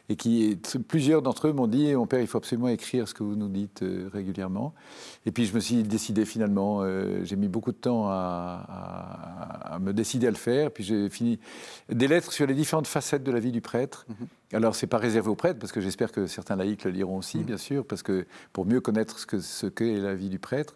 et 0.09 0.15
qui 0.15 0.59
plusieurs 0.87 1.21
d'entre 1.21 1.47
eux 1.47 1.53
m'ont 1.53 1.67
dit 1.67 1.93
mon 1.95 2.05
père 2.05 2.21
il 2.21 2.27
faut 2.27 2.37
absolument 2.37 2.67
écrire 2.67 3.07
ce 3.07 3.13
que 3.13 3.23
vous 3.23 3.35
nous 3.35 3.47
dites 3.47 3.81
euh, 3.81 4.09
régulièrement 4.13 4.73
et 5.25 5.31
puis 5.31 5.45
je 5.45 5.53
me 5.55 5.59
suis 5.59 5.83
décidé 5.83 6.25
finalement 6.25 6.81
euh, 6.81 7.23
j'ai 7.23 7.35
mis 7.35 7.47
beaucoup 7.47 7.71
de 7.71 7.77
temps 7.77 8.07
à, 8.07 9.77
me 9.81 9.93
décider 9.93 10.27
à 10.27 10.31
le 10.31 10.37
faire 10.37 10.71
puis 10.71 10.83
j'ai 10.83 11.09
fini 11.09 11.39
des 11.89 12.07
lettres 12.07 12.31
sur 12.31 12.45
les 12.45 12.53
différentes 12.53 12.87
facettes 12.87 13.23
de 13.23 13.31
la 13.31 13.39
vie 13.39 13.51
du 13.51 13.61
prêtre 13.61 14.05
Alors, 14.07 14.19
mhm. 14.19 14.27
alors 14.57 14.75
c'est 14.75 14.87
pas 14.87 14.97
réservé 14.97 15.29
aux 15.29 15.35
prêtres 15.35 15.59
parce 15.59 15.71
que 15.71 15.81
j'espère 15.81 16.11
que 16.11 16.27
certains 16.27 16.55
laïcs 16.55 16.83
le 16.83 16.91
liront 16.91 17.17
aussi 17.17 17.39
mhm. 17.39 17.43
bien 17.43 17.57
sûr 17.57 17.85
parce 17.85 18.03
que 18.03 18.25
pour 18.53 18.65
mieux 18.65 18.81
connaître 18.81 19.19
ce 19.19 19.25
que 19.25 19.39
ce 19.39 19.67
qu'est 19.67 19.97
la 19.97 20.15
vie 20.15 20.29
du 20.29 20.39
prêtre 20.39 20.75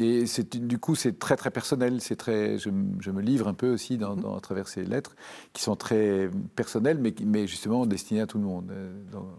et 0.00 0.24
du 0.54 0.78
coup, 0.78 0.94
c'est 0.94 1.18
très 1.18 1.36
très 1.36 1.50
personnel. 1.50 2.00
C'est 2.00 2.16
très, 2.16 2.58
je, 2.58 2.70
me 2.70 3.20
livre 3.20 3.46
un 3.46 3.54
peu 3.54 3.70
aussi 3.70 3.98
dans, 3.98 4.36
à 4.36 4.40
travers 4.40 4.66
ces 4.66 4.84
lettres 4.84 5.14
qui 5.52 5.62
sont 5.62 5.76
très 5.76 6.30
personnelles, 6.56 6.98
mais, 6.98 7.14
mais 7.24 7.46
justement 7.46 7.84
destinées 7.84 8.22
à 8.22 8.26
tout 8.26 8.38
le 8.38 8.44
monde. 8.44 8.70
Euh, 8.70 8.90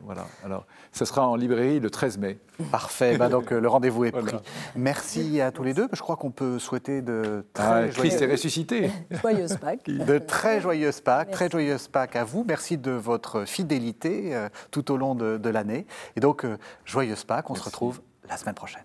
voilà. 0.04 0.28
Alors, 0.44 0.66
ça 0.92 1.06
sera 1.06 1.28
en 1.28 1.36
librairie 1.36 1.80
le 1.80 1.90
13 1.90 2.20
mai. 2.20 2.40
Parfait. 2.72 3.18
bah 3.18 3.30
donc 3.30 3.50
le 3.50 3.68
rendez-vous 3.68 4.06
est 4.06 4.12
pris. 4.12 4.36
Merci 4.76 5.42
à 5.42 5.52
tous 5.52 5.64
les 5.64 5.74
deux. 5.74 5.88
Je 5.92 6.02
crois 6.02 6.18
qu'on 6.18 6.32
peut 6.32 6.60
souhaiter 6.60 7.02
de 7.02 7.44
très 7.54 7.86
ah, 7.86 7.88
Christ 7.88 8.22
est 8.22 8.32
ressuscité. 8.32 8.92
Joyeuse 9.22 9.58
Pâques. 9.58 9.90
De 9.90 10.20
très 10.20 10.62
joyeuses 10.62 11.02
Pâques. 11.02 11.32
Très 11.32 11.50
joyeuses 11.50 11.88
Pâques 11.88 12.16
à 12.16 12.24
vous. 12.24 12.46
Merci 12.48 12.78
de 12.78 12.92
votre 12.92 13.46
fidélité 13.46 14.36
euh, 14.36 14.50
tout 14.70 14.92
au 14.92 14.98
long 14.98 15.16
de, 15.16 15.50
l'année. 15.50 15.88
Et 16.16 16.20
donc, 16.20 16.46
euh, 16.46 16.58
joyeuse 16.86 17.24
Pâques. 17.24 17.50
On 17.50 17.56
se 17.56 17.64
retrouve 17.64 18.02
la 18.30 18.38
semaine 18.38 18.56
prochaine. 18.56 18.84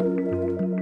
Música 0.00 0.77